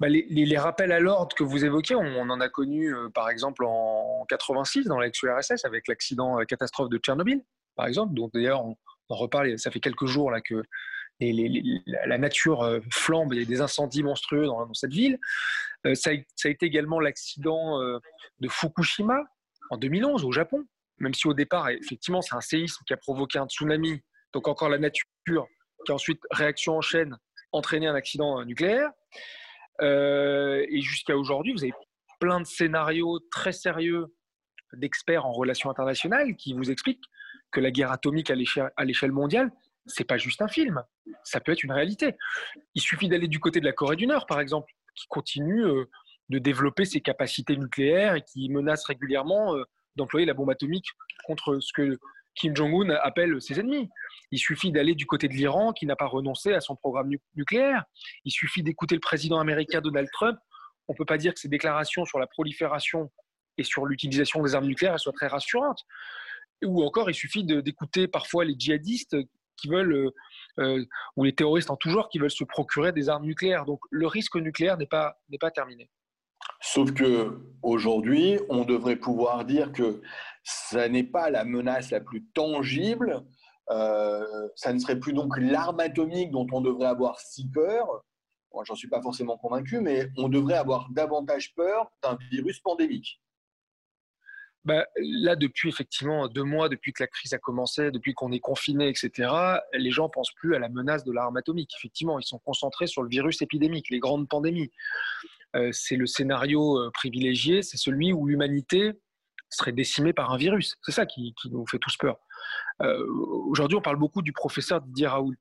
Bah, 0.00 0.08
les, 0.08 0.56
rappels 0.56 0.92
à 0.92 0.98
l'ordre 0.98 1.36
que 1.36 1.44
vous 1.44 1.62
évoquez, 1.62 1.94
on, 1.94 2.30
en 2.30 2.40
a 2.40 2.48
connu 2.48 2.94
euh, 2.94 3.10
par 3.10 3.28
exemple 3.28 3.64
en 3.66 4.24
86 4.30 4.86
dans 4.86 4.98
l'ex-URSS 4.98 5.66
avec 5.66 5.88
l'accident 5.88 6.40
euh, 6.40 6.44
catastrophe 6.44 6.88
de 6.88 6.96
Tchernobyl, 6.96 7.44
par 7.76 7.86
exemple, 7.86 8.14
dont 8.14 8.30
d'ailleurs 8.32 8.64
on, 8.64 8.76
en 9.10 9.16
reparle, 9.16 9.58
ça 9.58 9.70
fait 9.70 9.80
quelques 9.80 10.06
jours 10.06 10.30
là 10.30 10.40
que 10.40 10.62
la 11.20 12.16
nature 12.16 12.62
euh, 12.62 12.80
flambe, 12.90 13.34
il 13.34 13.40
y 13.40 13.42
a 13.42 13.44
des 13.44 13.60
incendies 13.60 14.02
monstrueux 14.02 14.46
dans, 14.46 14.72
cette 14.72 14.92
ville. 14.92 15.18
ça, 15.92 16.12
a, 16.12 16.48
été 16.48 16.64
également 16.64 16.98
l'accident 16.98 17.78
de 17.78 18.48
Fukushima 18.48 19.22
en 19.68 19.76
2011 19.76 20.24
au 20.24 20.32
Japon, 20.32 20.64
même 20.98 21.12
si 21.12 21.26
au 21.26 21.34
départ, 21.34 21.68
effectivement, 21.68 22.22
c'est 22.22 22.34
un 22.34 22.40
séisme 22.40 22.82
qui 22.86 22.94
a 22.94 22.96
provoqué 22.96 23.38
un 23.38 23.46
tsunami, 23.46 24.00
donc 24.32 24.48
encore 24.48 24.70
la 24.70 24.78
nature 24.78 25.04
qui 25.26 25.92
a 25.92 25.94
ensuite, 25.94 26.22
réaction 26.30 26.78
en 26.78 26.80
chaîne, 26.80 27.18
entraîné 27.52 27.86
un 27.86 27.94
accident 27.94 28.42
nucléaire. 28.46 28.90
Euh, 29.82 30.64
et 30.68 30.80
jusqu'à 30.80 31.16
aujourd'hui, 31.16 31.52
vous 31.52 31.62
avez 31.62 31.72
plein 32.18 32.40
de 32.40 32.46
scénarios 32.46 33.20
très 33.30 33.52
sérieux 33.52 34.14
d'experts 34.74 35.26
en 35.26 35.32
relations 35.32 35.70
internationales 35.70 36.36
qui 36.36 36.52
vous 36.52 36.70
expliquent 36.70 37.04
que 37.50 37.60
la 37.60 37.70
guerre 37.70 37.90
atomique 37.90 38.30
à 38.30 38.34
l'échelle 38.84 39.12
mondiale, 39.12 39.50
c'est 39.86 40.04
pas 40.04 40.18
juste 40.18 40.42
un 40.42 40.48
film, 40.48 40.84
ça 41.24 41.40
peut 41.40 41.52
être 41.52 41.64
une 41.64 41.72
réalité. 41.72 42.16
Il 42.74 42.80
suffit 42.80 43.08
d'aller 43.08 43.26
du 43.26 43.40
côté 43.40 43.60
de 43.60 43.64
la 43.64 43.72
Corée 43.72 43.96
du 43.96 44.06
Nord, 44.06 44.26
par 44.26 44.40
exemple, 44.40 44.70
qui 44.94 45.06
continue 45.08 45.64
euh, 45.64 45.86
de 46.28 46.38
développer 46.38 46.84
ses 46.84 47.00
capacités 47.00 47.56
nucléaires 47.56 48.14
et 48.14 48.22
qui 48.22 48.48
menace 48.50 48.84
régulièrement 48.84 49.56
euh, 49.56 49.64
d'employer 49.96 50.26
la 50.26 50.34
bombe 50.34 50.50
atomique 50.50 50.86
contre 51.24 51.58
ce 51.60 51.72
que 51.72 51.98
Kim 52.34 52.54
Jong-un 52.54 52.90
appelle 53.02 53.40
ses 53.40 53.60
ennemis. 53.60 53.88
Il 54.30 54.38
suffit 54.38 54.70
d'aller 54.70 54.94
du 54.94 55.06
côté 55.06 55.28
de 55.28 55.34
l'Iran 55.34 55.72
qui 55.72 55.86
n'a 55.86 55.96
pas 55.96 56.06
renoncé 56.06 56.52
à 56.52 56.60
son 56.60 56.76
programme 56.76 57.10
nucléaire. 57.34 57.84
Il 58.24 58.30
suffit 58.30 58.62
d'écouter 58.62 58.94
le 58.94 59.00
président 59.00 59.40
américain 59.40 59.80
Donald 59.80 60.08
Trump. 60.12 60.38
On 60.88 60.92
ne 60.92 60.96
peut 60.96 61.04
pas 61.04 61.18
dire 61.18 61.34
que 61.34 61.40
ses 61.40 61.48
déclarations 61.48 62.04
sur 62.04 62.18
la 62.18 62.26
prolifération 62.26 63.10
et 63.58 63.64
sur 63.64 63.86
l'utilisation 63.86 64.42
des 64.42 64.54
armes 64.54 64.66
nucléaires 64.66 64.98
soient 64.98 65.12
très 65.12 65.26
rassurantes. 65.26 65.82
Ou 66.64 66.84
encore, 66.84 67.10
il 67.10 67.14
suffit 67.14 67.44
d'écouter 67.44 68.06
parfois 68.06 68.44
les 68.44 68.54
djihadistes 68.58 69.16
qui 69.56 69.68
veulent, 69.68 69.92
euh, 69.92 70.10
euh, 70.58 70.84
ou 71.16 71.24
les 71.24 71.34
terroristes 71.34 71.70
en 71.70 71.76
tout 71.76 71.90
genre, 71.90 72.08
qui 72.08 72.18
veulent 72.18 72.30
se 72.30 72.44
procurer 72.44 72.92
des 72.92 73.08
armes 73.08 73.24
nucléaires. 73.24 73.64
Donc 73.64 73.80
le 73.90 74.06
risque 74.06 74.36
nucléaire 74.36 74.76
n'est 74.76 74.86
pas, 74.86 75.18
n'est 75.28 75.38
pas 75.38 75.50
terminé. 75.50 75.90
Sauf 76.60 76.92
que 76.92 77.40
aujourd'hui, 77.62 78.38
on 78.48 78.64
devrait 78.64 78.96
pouvoir 78.96 79.44
dire 79.44 79.72
que 79.72 80.02
ça 80.42 80.88
n'est 80.88 81.04
pas 81.04 81.30
la 81.30 81.44
menace 81.44 81.90
la 81.90 82.00
plus 82.00 82.26
tangible. 82.34 83.24
Euh, 83.70 84.48
ça 84.56 84.72
ne 84.72 84.78
serait 84.78 84.98
plus 84.98 85.12
donc 85.12 85.38
l'arme 85.38 85.80
atomique 85.80 86.30
dont 86.30 86.46
on 86.52 86.60
devrait 86.60 86.88
avoir 86.88 87.20
si 87.20 87.48
peur. 87.48 88.04
Moi, 88.52 88.64
j'en 88.66 88.74
suis 88.74 88.88
pas 88.88 89.00
forcément 89.00 89.38
convaincu, 89.38 89.80
mais 89.80 90.08
on 90.16 90.28
devrait 90.28 90.56
avoir 90.56 90.88
davantage 90.90 91.54
peur 91.54 91.90
d'un 92.02 92.18
virus 92.32 92.58
pandémique. 92.60 93.20
Bah, 94.64 94.84
là, 94.96 95.36
depuis 95.36 95.70
effectivement 95.70 96.28
deux 96.28 96.42
mois, 96.42 96.68
depuis 96.68 96.92
que 96.92 97.02
la 97.02 97.06
crise 97.06 97.32
a 97.32 97.38
commencé, 97.38 97.90
depuis 97.90 98.12
qu'on 98.12 98.30
est 98.30 98.40
confiné, 98.40 98.88
etc., 98.88 99.30
les 99.72 99.90
gens 99.90 100.10
pensent 100.10 100.32
plus 100.32 100.54
à 100.54 100.58
la 100.58 100.68
menace 100.68 101.04
de 101.04 101.12
l'arme 101.12 101.36
atomique. 101.36 101.72
Effectivement, 101.78 102.18
ils 102.18 102.26
sont 102.26 102.38
concentrés 102.40 102.86
sur 102.86 103.02
le 103.02 103.08
virus 103.08 103.40
épidémique, 103.40 103.88
les 103.88 104.00
grandes 104.00 104.28
pandémies. 104.28 104.70
Euh, 105.56 105.70
c'est 105.72 105.96
le 105.96 106.06
scénario 106.06 106.78
euh, 106.78 106.90
privilégié, 106.92 107.62
c'est 107.62 107.76
celui 107.76 108.12
où 108.12 108.26
l'humanité 108.26 108.92
serait 109.48 109.72
décimée 109.72 110.12
par 110.12 110.32
un 110.32 110.36
virus. 110.36 110.76
C'est 110.82 110.92
ça 110.92 111.06
qui, 111.06 111.34
nous 111.50 111.66
fait 111.66 111.78
tous 111.78 111.96
peur. 111.96 112.18
Euh, 112.82 113.04
aujourd'hui, 113.48 113.76
on 113.76 113.82
parle 113.82 113.96
beaucoup 113.96 114.22
du 114.22 114.32
professeur 114.32 114.80
Didier 114.80 115.08
Raoult, 115.08 115.34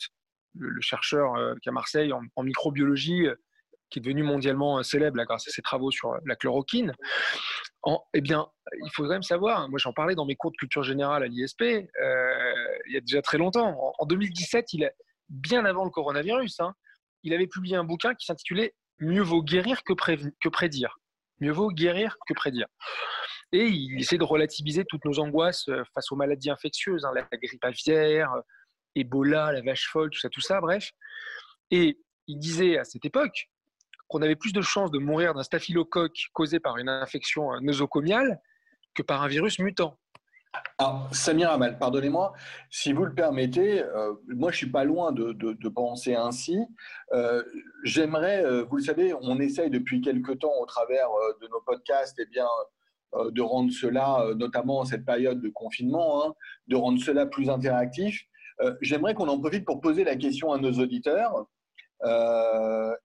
le, 0.55 0.81
chercheur 0.81 1.35
qui 1.61 1.69
à 1.69 1.71
Marseille 1.71 2.11
en, 2.11 2.43
microbiologie, 2.43 3.27
qui 3.91 3.99
est 3.99 4.01
devenu 4.01 4.23
mondialement 4.23 4.81
célèbre 4.81 5.23
grâce 5.23 5.47
à 5.47 5.51
ses 5.51 5.61
travaux 5.61 5.91
sur 5.91 6.15
la 6.25 6.35
chloroquine. 6.35 6.93
eh 8.15 8.21
bien, 8.21 8.47
il 8.83 8.89
faut 8.93 9.03
quand 9.03 9.09
même 9.09 9.21
savoir, 9.21 9.69
moi 9.69 9.77
j'en 9.77 9.93
parlais 9.93 10.15
dans 10.15 10.25
mes 10.25 10.35
cours 10.35 10.51
de 10.51 10.57
culture 10.57 10.81
générale 10.81 11.21
à 11.21 11.27
l'ISP, 11.27 11.61
il 11.61 12.93
y 12.93 12.97
a 12.97 13.01
déjà 13.01 13.21
très 13.21 13.37
longtemps. 13.37 13.93
En, 13.99 14.05
2017, 14.07 14.73
il 14.73 14.91
bien 15.29 15.65
avant 15.65 15.85
le 15.85 15.91
coronavirus, 15.91 16.61
hein, 16.61 16.73
il 17.21 17.33
avait 17.33 17.47
publié 17.47 17.75
un 17.75 17.83
bouquin 17.83 18.15
qui 18.15 18.25
s'intitulait 18.25 18.73
mieux 18.99 19.21
vaut 19.21 19.43
guérir 19.43 19.83
que, 19.83 19.93
prédire. 20.49 20.99
Mieux 21.39 21.51
vaut 21.51 21.69
guérir 21.69 22.17
que 22.27 22.33
prédire. 22.33 22.67
Et 23.51 23.65
il 23.65 23.99
essaie 23.99 24.17
de 24.17 24.23
relativiser 24.23 24.85
toutes 24.87 25.05
nos 25.05 25.19
angoisses 25.19 25.67
euh, 25.69 25.83
face 25.93 26.11
aux 26.11 26.15
maladies 26.15 26.51
infectieuses, 26.51 27.03
hein, 27.05 27.11
la 27.15 27.27
grippe 27.37 27.63
aviaire, 27.63 28.33
euh, 28.33 28.41
Ebola, 28.95 29.51
la 29.51 29.61
vache 29.61 29.87
folle, 29.89 30.09
tout 30.11 30.19
ça, 30.19 30.29
tout 30.29 30.41
ça, 30.41 30.61
bref. 30.61 30.91
Et 31.71 31.99
il 32.27 32.37
disait 32.37 32.77
à 32.77 32.83
cette 32.83 33.05
époque 33.05 33.49
qu'on 34.07 34.21
avait 34.21 34.35
plus 34.35 34.53
de 34.53 34.61
chances 34.61 34.91
de 34.91 34.99
mourir 34.99 35.33
d'un 35.33 35.43
staphylocoque 35.43 36.29
causé 36.33 36.59
par 36.59 36.77
une 36.77 36.89
infection 36.89 37.53
euh, 37.53 37.59
nosocomiale 37.61 38.39
que 38.93 39.01
par 39.01 39.23
un 39.23 39.27
virus 39.27 39.59
mutant. 39.59 39.97
Alors, 40.77 41.13
Samir 41.13 41.51
Amal, 41.51 41.77
pardonnez-moi, 41.77 42.33
si 42.69 42.93
vous 42.93 43.03
le 43.05 43.13
permettez, 43.13 43.83
euh, 43.83 44.13
moi 44.27 44.51
je 44.51 44.57
suis 44.57 44.71
pas 44.71 44.83
loin 44.83 45.11
de, 45.11 45.69
penser 45.69 46.15
ainsi. 46.15 46.57
Euh, 47.13 47.43
j'aimerais, 47.83 48.43
euh, 48.45 48.63
vous 48.63 48.77
le 48.77 48.83
savez, 48.83 49.13
on 49.21 49.39
essaye 49.39 49.69
depuis 49.69 50.01
quelque 50.01 50.31
temps 50.31 50.53
au 50.59 50.65
travers 50.65 51.09
de 51.41 51.47
nos 51.47 51.61
podcasts, 51.61 52.17
eh 52.19 52.25
bien, 52.25 52.47
de 53.13 53.41
rendre 53.41 53.71
cela, 53.71 54.23
notamment 54.35 54.79
en 54.79 54.85
cette 54.85 55.05
période 55.05 55.41
de 55.41 55.49
confinement, 55.49 56.25
hein, 56.25 56.33
de 56.67 56.75
rendre 56.75 57.01
cela 57.01 57.25
plus 57.25 57.49
interactif. 57.49 58.23
J'aimerais 58.81 59.13
qu'on 59.13 59.27
en 59.27 59.39
profite 59.39 59.65
pour 59.65 59.81
poser 59.81 60.03
la 60.03 60.15
question 60.15 60.51
à 60.51 60.59
nos 60.59 60.71
auditeurs. 60.73 61.45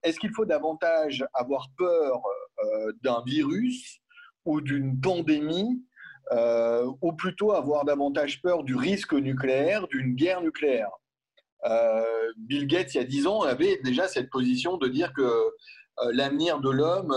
Est-ce 0.03 0.19
qu'il 0.19 0.31
faut 0.31 0.45
davantage 0.45 1.25
avoir 1.33 1.69
peur 1.77 2.21
d'un 3.03 3.23
virus 3.25 3.99
ou 4.45 4.61
d'une 4.61 4.99
pandémie 4.99 5.81
euh, 6.31 6.91
ou 7.01 7.13
plutôt 7.13 7.51
avoir 7.51 7.85
davantage 7.85 8.41
peur 8.41 8.63
du 8.63 8.75
risque 8.75 9.13
nucléaire, 9.13 9.87
d'une 9.87 10.15
guerre 10.15 10.41
nucléaire. 10.41 10.89
Euh, 11.65 12.03
Bill 12.37 12.65
Gates, 12.67 12.95
il 12.95 12.97
y 12.97 13.01
a 13.01 13.03
dix 13.03 13.27
ans, 13.27 13.41
avait 13.41 13.79
déjà 13.83 14.07
cette 14.07 14.31
position 14.31 14.77
de 14.77 14.87
dire 14.87 15.13
que 15.13 15.21
euh, 15.21 16.11
l'avenir 16.13 16.59
de 16.59 16.69
l'homme 16.71 17.13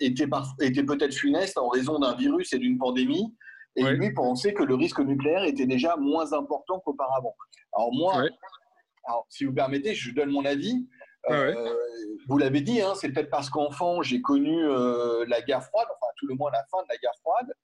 était, 0.00 0.28
était 0.60 0.82
peut-être 0.82 1.14
funeste 1.14 1.56
en 1.56 1.68
raison 1.68 2.00
d'un 2.00 2.16
virus 2.16 2.52
et 2.52 2.58
d'une 2.58 2.78
pandémie. 2.78 3.34
Et 3.76 3.84
lui 3.84 4.12
pensait 4.12 4.52
que 4.52 4.64
le 4.64 4.74
risque 4.74 4.98
nucléaire 4.98 5.44
était 5.44 5.66
déjà 5.66 5.96
moins 5.96 6.32
important 6.32 6.80
qu'auparavant. 6.80 7.36
Alors 7.72 7.94
moi, 7.94 8.24
si 9.28 9.44
vous 9.44 9.54
permettez, 9.54 9.94
je 9.94 10.12
donne 10.12 10.30
mon 10.30 10.44
avis. 10.44 10.88
vous 12.26 12.38
l'avez 12.38 12.60
dit, 12.60 12.82
hein, 12.82 12.94
c'est 12.96 13.10
peut-être 13.10 13.30
parce 13.30 13.48
qu'enfant, 13.48 14.02
j'ai 14.02 14.20
connu 14.20 14.66
la 15.28 15.40
guerre 15.42 15.62
froide, 15.62 15.86
enfin 15.88 16.12
tout 16.16 16.26
le 16.26 16.34
moins 16.34 16.50
la 16.50 16.64
fin 16.72 16.82
de 16.82 16.88
la 16.88 16.96
guerre 16.96 17.14
froide 17.20 17.54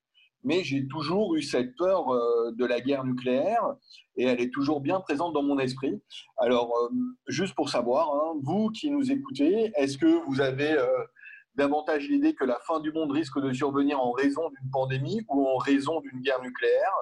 mais 0.47 0.63
j'ai 0.63 0.87
toujours 0.87 1.35
eu 1.35 1.43
cette 1.43 1.75
peur 1.77 2.09
euh, 2.09 2.53
de 2.53 2.65
la 2.65 2.81
guerre 2.81 3.05
nucléaire 3.05 3.75
et 4.17 4.25
elle 4.25 4.41
est 4.41 4.53
toujours 4.53 4.81
bien 4.81 5.01
présente 5.01 5.35
dans 5.35 5.43
mon 5.43 5.59
esprit. 5.59 6.01
Alors, 6.39 6.73
euh, 6.77 6.89
juste 7.27 7.55
pour 7.55 7.69
savoir, 7.69 8.15
hein, 8.15 8.39
vous 8.43 8.71
qui 8.71 8.91
nous 8.91 9.11
écoutez, 9.11 9.73
est-ce 9.75 9.99
que 9.99 10.25
vous 10.27 10.41
avez 10.41 10.73
euh, 10.73 10.87
davantage 11.57 12.09
l'idée 12.09 12.33
que 12.35 12.45
la 12.45 12.61
fin 12.61 12.79
du 12.79 12.93
monde 12.93 13.11
risque 13.11 13.41
de 13.41 13.53
survenir 13.53 14.01
en 14.01 14.13
raison 14.13 14.49
d'une 14.51 14.71
pandémie 14.71 15.21
ou 15.29 15.49
en 15.49 15.57
raison 15.57 16.01
d'une 16.01 16.21
guerre 16.21 16.41
nucléaire? 16.41 16.93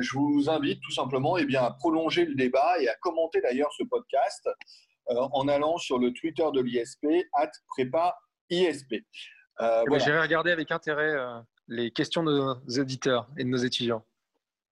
Je 0.00 0.18
vous 0.18 0.50
invite 0.50 0.80
tout 0.82 0.90
simplement 0.90 1.38
eh 1.38 1.44
bien, 1.44 1.62
à 1.62 1.70
prolonger 1.70 2.24
le 2.24 2.34
débat 2.34 2.80
et 2.80 2.88
à 2.88 2.96
commenter 2.96 3.40
d'ailleurs 3.40 3.72
ce 3.72 3.84
podcast 3.84 4.48
en 5.06 5.46
allant 5.46 5.78
sur 5.78 6.00
le 6.00 6.12
Twitter 6.12 6.44
de 6.52 6.60
l'ISP, 6.60 7.06
at 7.34 7.52
prépa 7.68 8.18
ISP. 8.50 8.94
Eh 8.94 9.04
ben, 9.60 9.98
J'irai 10.00 10.20
regarder 10.20 10.50
avec 10.50 10.72
intérêt 10.72 11.14
les 11.68 11.90
questions 11.90 12.22
de 12.22 12.32
nos 12.32 12.68
éditeurs 12.68 13.28
et 13.36 13.44
de 13.44 13.48
nos 13.48 13.58
étudiants. 13.58 14.02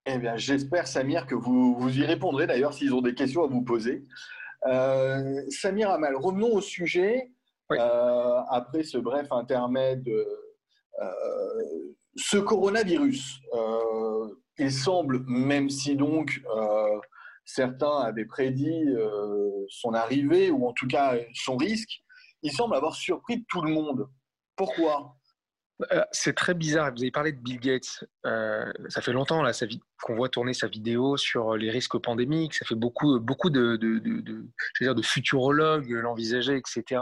Eh 0.05 0.17
bien, 0.17 0.37
j'espère, 0.37 0.87
Samir, 0.87 1.27
que 1.27 1.35
vous, 1.35 1.75
vous 1.75 1.99
y 1.99 2.03
répondrez 2.03 2.47
d'ailleurs 2.47 2.73
s'ils 2.73 2.93
ont 2.93 3.01
des 3.01 3.13
questions 3.13 3.43
à 3.43 3.47
vous 3.47 3.61
poser. 3.61 4.05
Euh, 4.65 5.41
Samir 5.49 5.91
Amal, 5.91 6.15
revenons 6.15 6.53
au 6.53 6.61
sujet. 6.61 7.31
Euh, 7.71 8.39
après 8.49 8.83
ce 8.83 8.97
bref 8.97 9.27
intermède, 9.31 10.07
euh, 10.07 11.93
ce 12.15 12.37
coronavirus, 12.37 13.41
il 14.57 14.71
semble, 14.71 15.23
même 15.27 15.69
si 15.69 15.95
donc 15.97 16.41
certains 17.43 17.97
avaient 17.99 18.25
prédit 18.25 18.85
son 19.67 19.93
arrivée 19.93 20.49
ou 20.49 20.67
en 20.67 20.73
tout 20.73 20.87
cas 20.87 21.17
son 21.33 21.57
risque, 21.57 22.01
il 22.41 22.51
semble 22.51 22.75
avoir 22.75 22.95
surpris 22.95 23.45
tout 23.49 23.61
le 23.61 23.71
monde. 23.71 24.07
Pourquoi? 24.55 25.16
C'est 26.11 26.35
très 26.35 26.53
bizarre. 26.53 26.91
Vous 26.91 27.01
avez 27.01 27.11
parlé 27.11 27.31
de 27.31 27.39
Bill 27.39 27.59
Gates. 27.59 28.03
Euh, 28.25 28.71
ça 28.89 29.01
fait 29.01 29.13
longtemps 29.13 29.43
qu'on 30.01 30.15
voit 30.15 30.29
tourner 30.29 30.53
sa 30.53 30.67
vidéo 30.67 31.17
sur 31.17 31.55
les 31.55 31.69
risques 31.69 31.97
pandémiques. 31.99 32.55
Ça 32.55 32.65
fait 32.65 32.75
beaucoup, 32.75 33.19
beaucoup 33.19 33.49
de, 33.49 33.75
de, 33.75 33.99
dire, 34.79 34.95
de 34.95 35.01
futurologues 35.01 35.89
l'envisager, 35.89 36.57
etc. 36.57 37.01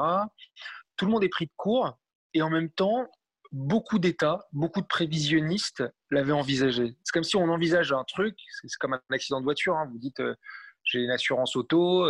Tout 0.98 1.06
le 1.06 1.12
monde 1.12 1.24
est 1.24 1.30
pris 1.30 1.46
de 1.46 1.54
court. 1.56 1.98
Et 2.34 2.42
en 2.42 2.50
même 2.50 2.70
temps, 2.70 3.08
beaucoup 3.54 3.98
d'États, 3.98 4.46
beaucoup 4.52 4.82
de 4.82 4.88
prévisionnistes 4.88 5.84
l'avaient 6.12 6.34
envisagé. 6.34 6.98
C'est 7.04 7.14
comme 7.14 7.24
si 7.24 7.38
on 7.38 7.48
envisage 7.48 7.94
un 7.94 8.04
truc, 8.04 8.36
c'est 8.62 8.78
comme 8.78 8.94
un 8.94 9.02
accident 9.12 9.40
de 9.40 9.46
voiture. 9.46 9.78
Hein. 9.78 9.88
Vous 9.90 10.00
dites, 10.00 10.20
euh, 10.20 10.36
j'ai 10.84 11.00
une 11.00 11.12
assurance 11.12 11.56
auto, 11.56 12.06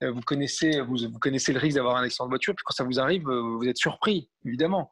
vous, 0.00 0.20
connaissez, 0.22 0.80
vous, 0.80 0.96
vous 0.96 1.18
connaissez 1.20 1.52
le 1.52 1.60
risque 1.60 1.76
d'avoir 1.76 1.96
un 1.96 2.02
accident 2.02 2.24
de 2.24 2.30
voiture, 2.30 2.56
puis 2.56 2.64
quand 2.64 2.74
ça 2.74 2.82
vous 2.82 2.98
arrive, 2.98 3.22
vous 3.22 3.68
êtes 3.68 3.76
surpris, 3.76 4.28
évidemment. 4.44 4.90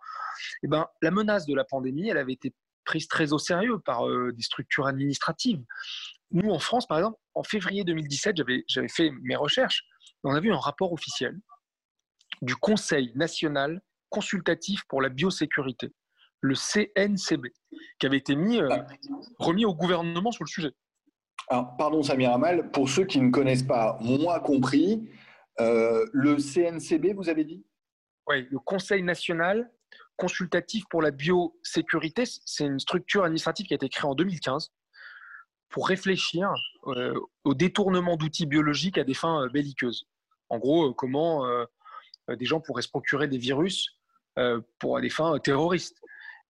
Eh 0.63 0.69
ben, 0.69 0.87
la 1.03 1.11
menace 1.11 1.47
de 1.47 1.55
la 1.55 1.65
pandémie, 1.65 2.09
elle 2.09 2.19
avait 2.19 2.33
été 2.33 2.55
prise 2.85 3.07
très 3.07 3.33
au 3.33 3.39
sérieux 3.39 3.79
par 3.79 4.09
euh, 4.09 4.33
des 4.33 4.43
structures 4.43 4.87
administratives. 4.87 5.63
Nous, 6.31 6.51
en 6.51 6.59
France, 6.59 6.87
par 6.87 6.99
exemple, 6.99 7.19
en 7.35 7.43
février 7.43 7.85
2017, 7.85 8.37
j'avais 8.67 8.89
fait 8.89 9.11
mes 9.23 9.37
recherches, 9.37 9.85
on 10.25 10.35
a 10.35 10.41
vu 10.41 10.53
un 10.53 10.59
rapport 10.59 10.93
officiel 10.93 11.39
du 12.43 12.57
Conseil 12.57 13.13
national 13.15 13.81
consultatif 14.11 14.83
pour 14.89 15.03
la 15.03 15.09
biosécurité, 15.09 15.93
le 16.41 16.55
CNCB, 16.55 17.49
qui 17.99 18.07
avait 18.07 18.17
été 18.17 18.37
mis, 18.37 18.61
euh, 18.61 18.69
remis 19.39 19.65
au 19.65 19.75
gouvernement 19.75 20.33
sur 20.33 20.45
le 20.45 20.49
sujet. 20.49 20.73
Alors, 21.49 21.77
pardon 21.77 22.03
Samir 22.03 22.33
Amal, 22.33 22.71
pour 22.71 22.89
ceux 22.89 23.05
qui 23.05 23.21
ne 23.21 23.31
connaissent 23.31 23.63
pas, 23.63 23.99
moi 24.01 24.41
compris, 24.41 25.09
euh, 25.61 26.05
le 26.13 26.39
CNCB, 26.39 27.15
vous 27.15 27.29
avez 27.29 27.45
dit? 27.45 27.65
Oui, 28.27 28.47
le 28.51 28.59
Conseil 28.59 29.03
national 29.03 29.71
consultatif 30.19 30.85
pour 30.91 31.01
la 31.01 31.11
biosécurité. 31.11 32.25
C'est 32.45 32.67
une 32.67 32.81
structure 32.81 33.25
administrative 33.25 33.67
qui 33.67 33.73
a 33.73 33.77
été 33.77 33.89
créée 33.89 34.09
en 34.09 34.15
2015 34.15 34.71
pour 35.71 35.89
réfléchir 35.89 36.53
euh, 36.87 37.15
au 37.45 37.55
détournement 37.55 38.17
d'outils 38.17 38.47
biologiques 38.47 38.99
à 38.99 39.05
des 39.05 39.15
fins 39.15 39.45
euh, 39.45 39.49
belliqueuses. 39.49 40.07
En 40.49 40.59
gros, 40.59 40.91
euh, 40.91 40.95
comment 40.95 41.47
des 42.29 42.45
gens 42.45 42.61
pourraient 42.61 42.83
se 42.83 42.89
procurer 42.89 43.27
des 43.27 43.39
virus 43.39 43.99
pour 44.79 45.01
des 45.01 45.09
fins 45.09 45.39
terroristes. 45.39 45.99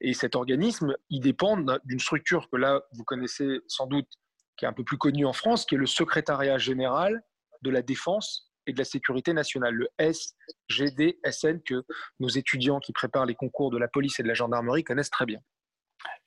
Et 0.01 0.13
cet 0.13 0.35
organisme, 0.35 0.97
il 1.09 1.21
dépend 1.21 1.57
d'une 1.85 2.01
structure 2.01 2.49
que 2.51 2.57
là, 2.57 2.83
vous 2.93 3.05
connaissez 3.05 3.61
sans 3.69 3.87
doute, 3.87 4.09
qui 4.57 4.65
est 4.65 4.69
un 4.69 4.73
peu 4.73 4.85
plus 4.85 4.99
connue 4.99 5.25
en 5.25 5.33
France, 5.33 5.67
qui 5.67 5.77
est 5.77 5.79
le 5.79 5.87
secrétariat 5.87 6.59
général 6.59 7.23
de 7.63 7.71
la 7.71 7.83
défense 7.83 8.48
et 8.69 8.73
de 8.73 8.79
la 8.79 8.85
sécurité 8.85 9.33
nationale, 9.33 9.75
le 9.75 9.89
SGDSN, 9.99 11.61
que 11.63 11.83
nos 12.21 12.29
étudiants 12.29 12.79
qui 12.79 12.93
préparent 12.93 13.27
les 13.27 13.35
concours 13.35 13.71
de 13.71 13.79
la 13.79 13.89
police 13.89 14.21
et 14.21 14.23
de 14.23 14.29
la 14.29 14.35
gendarmerie 14.35 14.85
connaissent 14.85 15.11
très 15.11 15.27
bien. 15.27 15.41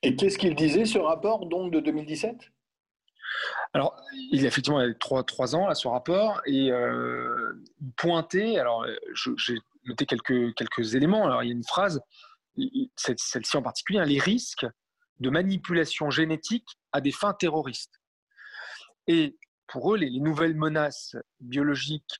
Et 0.02 0.16
qu'est-ce 0.16 0.38
qu'il 0.38 0.56
disait 0.56 0.86
ce 0.86 0.98
rapport 0.98 1.46
donc 1.46 1.72
de 1.72 1.80
2017 1.80 2.52
alors, 3.74 3.96
il 4.34 4.44
a 4.44 4.48
effectivement 4.50 4.86
trois, 5.00 5.24
trois 5.24 5.56
ans 5.56 5.70
à 5.70 5.74
ce 5.74 5.88
rapport 5.88 6.42
et 6.46 6.70
euh, 6.70 7.54
pointé. 7.96 8.60
Alors, 8.60 8.86
j'ai 9.38 9.58
noté 9.86 10.06
quelques, 10.06 10.54
quelques 10.56 10.96
éléments. 10.96 11.26
Alors, 11.26 11.42
il 11.42 11.48
y 11.48 11.50
a 11.52 11.54
une 11.54 11.64
phrase, 11.64 12.02
celle-ci 12.98 13.56
en 13.56 13.62
particulier, 13.62 14.00
hein, 14.00 14.06
les 14.06 14.20
risques 14.20 14.66
de 15.22 15.30
manipulation 15.30 16.10
génétique 16.10 16.68
à 16.92 17.00
des 17.00 17.14
fins 17.14 17.34
terroristes. 17.34 18.02
Et 19.08 19.38
pour 19.68 19.94
eux, 19.94 19.98
les, 19.98 20.20
nouvelles 20.20 20.56
menaces 20.56 21.16
biologiques 21.40 22.20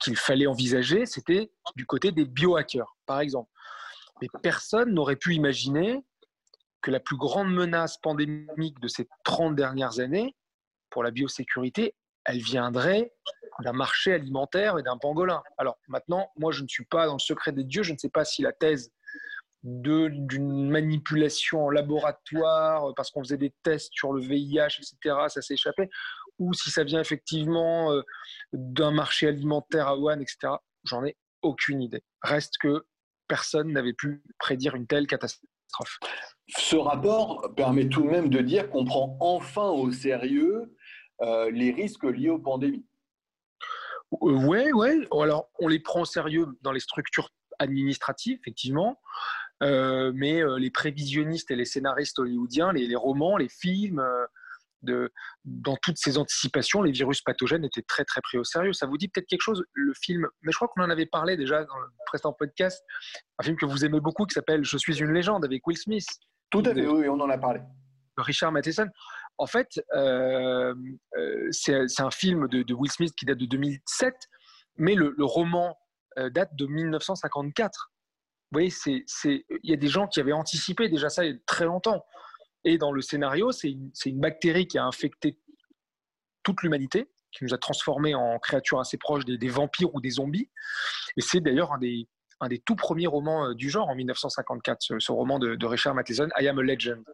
qu'il 0.00 0.16
fallait 0.16 0.46
envisager, 0.46 1.06
c'était 1.06 1.50
du 1.76 1.86
côté 1.86 2.12
des 2.12 2.24
biohackers, 2.24 2.96
par 3.06 3.20
exemple. 3.20 3.50
Mais 4.20 4.28
personne 4.42 4.92
n'aurait 4.92 5.16
pu 5.16 5.34
imaginer 5.34 6.04
que 6.82 6.90
la 6.90 7.00
plus 7.00 7.16
grande 7.16 7.52
menace 7.52 7.96
pandémique 7.98 8.80
de 8.80 8.88
ces 8.88 9.08
30 9.24 9.54
dernières 9.54 10.00
années 10.00 10.34
pour 10.90 11.02
la 11.02 11.10
biosécurité, 11.10 11.94
elle 12.24 12.38
viendrait 12.38 13.12
d'un 13.60 13.72
marché 13.72 14.12
alimentaire 14.12 14.78
et 14.78 14.82
d'un 14.82 14.98
pangolin. 14.98 15.42
Alors 15.58 15.78
maintenant, 15.88 16.30
moi, 16.36 16.52
je 16.52 16.62
ne 16.62 16.68
suis 16.68 16.84
pas 16.84 17.06
dans 17.06 17.14
le 17.14 17.18
secret 17.18 17.52
des 17.52 17.64
dieux, 17.64 17.82
je 17.82 17.92
ne 17.92 17.98
sais 17.98 18.10
pas 18.10 18.24
si 18.24 18.42
la 18.42 18.52
thèse 18.52 18.90
d'une 19.62 20.70
manipulation 20.70 21.66
en 21.66 21.70
laboratoire 21.70 22.92
parce 22.96 23.10
qu'on 23.10 23.22
faisait 23.22 23.36
des 23.36 23.54
tests 23.62 23.92
sur 23.94 24.12
le 24.12 24.20
VIH, 24.20 24.78
etc., 24.78 24.96
ça 25.28 25.40
s'est 25.40 25.54
échappé, 25.54 25.88
ou 26.38 26.54
si 26.54 26.70
ça 26.70 26.84
vient 26.84 27.00
effectivement 27.00 27.92
euh, 27.92 28.02
d'un 28.52 28.90
marché 28.90 29.28
alimentaire 29.28 29.88
à 29.88 29.96
Wuhan, 29.96 30.20
etc. 30.20 30.54
J'en 30.84 31.04
ai 31.04 31.16
aucune 31.42 31.82
idée. 31.82 32.02
Reste 32.22 32.58
que 32.58 32.86
personne 33.28 33.72
n'avait 33.72 33.92
pu 33.92 34.22
prédire 34.38 34.74
une 34.74 34.86
telle 34.86 35.06
catastrophe. 35.06 35.98
Ce 36.48 36.76
rapport 36.76 37.54
permet 37.56 37.88
tout 37.88 38.02
de 38.02 38.08
même 38.08 38.28
de 38.28 38.40
dire 38.40 38.68
qu'on 38.68 38.84
prend 38.84 39.16
enfin 39.20 39.68
au 39.68 39.90
sérieux 39.90 40.74
euh, 41.22 41.50
les 41.50 41.70
risques 41.70 42.04
liés 42.04 42.30
aux 42.30 42.38
pandémies. 42.38 42.84
Oui, 44.20 44.58
euh, 44.58 44.70
oui. 44.74 45.06
Alors, 45.18 45.50
on 45.58 45.68
les 45.68 45.78
prend 45.78 46.02
au 46.02 46.04
sérieux 46.04 46.46
dans 46.62 46.72
les 46.72 46.80
structures 46.80 47.30
administratives, 47.58 48.38
effectivement. 48.40 49.00
Euh, 49.62 50.10
mais 50.14 50.42
les 50.58 50.70
prévisionnistes 50.70 51.50
et 51.52 51.56
les 51.56 51.64
scénaristes 51.64 52.18
hollywoodiens, 52.18 52.72
les, 52.72 52.96
romans, 52.96 53.36
les 53.36 53.48
films, 53.48 54.02
de, 54.82 55.12
dans 55.44 55.76
toutes 55.82 55.98
ces 55.98 56.18
anticipations, 56.18 56.82
les 56.82 56.92
virus 56.92 57.20
pathogènes 57.22 57.64
étaient 57.64 57.82
très 57.82 58.04
très 58.04 58.20
pris 58.20 58.38
au 58.38 58.44
sérieux. 58.44 58.72
Ça 58.72 58.86
vous 58.86 58.98
dit 58.98 59.08
peut-être 59.08 59.28
quelque 59.28 59.42
chose, 59.42 59.64
le 59.72 59.92
film, 59.94 60.26
mais 60.42 60.52
je 60.52 60.56
crois 60.56 60.68
qu'on 60.68 60.82
en 60.82 60.90
avait 60.90 61.06
parlé 61.06 61.36
déjà 61.36 61.64
dans 61.64 61.78
le 61.78 61.86
précédent 62.06 62.32
podcast, 62.32 62.82
un 63.38 63.44
film 63.44 63.56
que 63.56 63.66
vous 63.66 63.84
aimez 63.84 64.00
beaucoup 64.00 64.26
qui 64.26 64.34
s'appelle 64.34 64.64
Je 64.64 64.76
suis 64.76 64.98
une 65.00 65.12
légende 65.12 65.44
avec 65.44 65.66
Will 65.66 65.76
Smith. 65.76 66.06
Tout 66.50 66.62
à 66.66 66.74
fait, 66.74 66.86
oui, 66.86 67.08
on 67.08 67.20
en 67.20 67.30
a 67.30 67.38
parlé. 67.38 67.60
Richard 68.18 68.52
Matheson. 68.52 68.88
En 69.38 69.46
fait, 69.46 69.80
euh, 69.94 70.74
euh, 71.16 71.48
c'est 71.50 72.00
un 72.00 72.10
film 72.10 72.48
de, 72.48 72.74
Will 72.74 72.90
Smith 72.90 73.14
qui 73.16 73.24
date 73.24 73.38
de 73.38 73.46
2007, 73.46 74.14
mais 74.76 74.94
le, 74.94 75.14
roman 75.20 75.76
euh, 76.18 76.30
date 76.30 76.54
de 76.54 76.66
1954. 76.66 77.90
Vous 78.50 78.58
voyez, 78.58 78.72
il 79.24 79.42
y 79.62 79.72
a 79.72 79.76
des 79.76 79.88
gens 79.88 80.06
qui 80.06 80.20
avaient 80.20 80.32
anticipé 80.32 80.90
déjà 80.90 81.08
ça 81.08 81.24
il 81.24 81.32
y 81.32 81.34
a 81.34 81.38
très 81.46 81.64
longtemps. 81.64 82.04
Et 82.64 82.78
dans 82.78 82.92
le 82.92 83.02
scénario, 83.02 83.52
c'est 83.52 83.70
une, 83.70 83.90
une, 84.06 84.20
bactérie 84.20 84.66
qui 84.66 84.78
a 84.78 84.84
infecté 84.84 85.38
toute 86.42 86.62
l'humanité, 86.62 87.08
qui 87.32 87.44
nous 87.44 87.54
a 87.54 87.58
transformés 87.58 88.14
en 88.14 88.38
créatures 88.38 88.80
assez 88.80 88.98
proches 88.98 89.24
des, 89.24 89.38
des 89.38 89.48
vampires 89.48 89.94
ou 89.94 90.00
des 90.00 90.10
zombies. 90.10 90.48
Et 91.16 91.20
c'est 91.20 91.40
d'ailleurs 91.40 91.72
un 91.72 91.78
des, 91.78 92.08
un 92.42 92.48
des 92.48 92.58
tout 92.58 92.76
premiers 92.76 93.06
romans 93.06 93.46
euh, 93.46 93.54
du 93.54 93.70
genre 93.70 93.88
en 93.88 93.94
1954, 93.94 94.98
ce, 94.98 95.12
roman 95.12 95.38
de, 95.38 95.64
Richard 95.64 95.94
Matheson, 95.94 96.28
I 96.38 96.48
Am 96.48 96.58
a 96.58 96.62
Legend. 96.62 97.04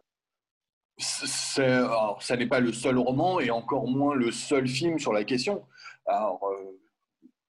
ça 0.97 2.35
n'est 2.35 2.47
pas 2.47 2.59
le 2.59 2.73
seul 2.73 2.97
roman 2.97 3.39
et 3.39 3.51
encore 3.51 3.87
moins 3.87 4.15
le 4.15 4.31
seul 4.31 4.67
film 4.67 4.99
sur 4.99 5.13
la 5.13 5.23
question. 5.23 5.65
Alors, 6.07 6.43
euh, 6.43 6.79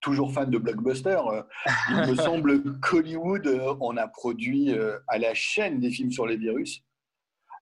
toujours 0.00 0.32
fan 0.32 0.50
de 0.50 0.58
blockbuster, 0.58 1.18
euh, 1.32 1.42
il 1.90 2.10
me 2.10 2.14
semble 2.22 2.78
qu'Hollywood 2.80 3.48
en 3.80 3.96
a 3.96 4.06
produit 4.08 4.74
à 5.08 5.18
la 5.18 5.34
chaîne 5.34 5.80
des 5.80 5.90
films 5.90 6.12
sur 6.12 6.26
les 6.26 6.36
virus. 6.36 6.84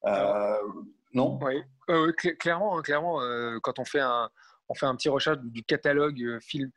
Non 0.05 1.39
Oui, 1.43 1.63
clairement, 2.39 2.79
hein, 2.79 2.83
clairement 2.83 3.21
quand 3.63 3.79
on 3.79 3.85
fait 3.85 4.01
un, 4.01 4.29
on 4.69 4.75
fait 4.75 4.87
un 4.87 4.95
petit 4.95 5.09
recherche 5.09 5.39
du 5.39 5.63
catalogue 5.63 6.39
film 6.41 6.71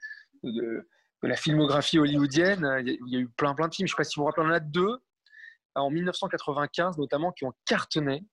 de, 0.44 0.88
de 1.24 1.28
la 1.28 1.36
filmographie 1.36 2.00
hollywoodienne. 2.00 2.84
Il 2.86 2.98
y 3.08 3.18
a 3.18 3.20
eu 3.20 3.30
plein, 3.30 3.54
plein 3.54 3.68
de 3.68 3.76
films. 3.76 3.88
Je 3.88 3.94
ne 3.94 3.96
sais 3.96 4.00
pas 4.00 4.04
si 4.04 4.16
vous 4.16 4.24
vous 4.24 4.28
rappelez, 4.28 4.46
on 4.48 4.50
en 4.50 4.54
a 4.54 4.60
deux 4.60 5.00
en 5.76 5.90
1995 5.90 6.98
notamment 6.98 7.32
qui 7.32 7.46
ont 7.46 7.54
cartonné, 7.66 8.26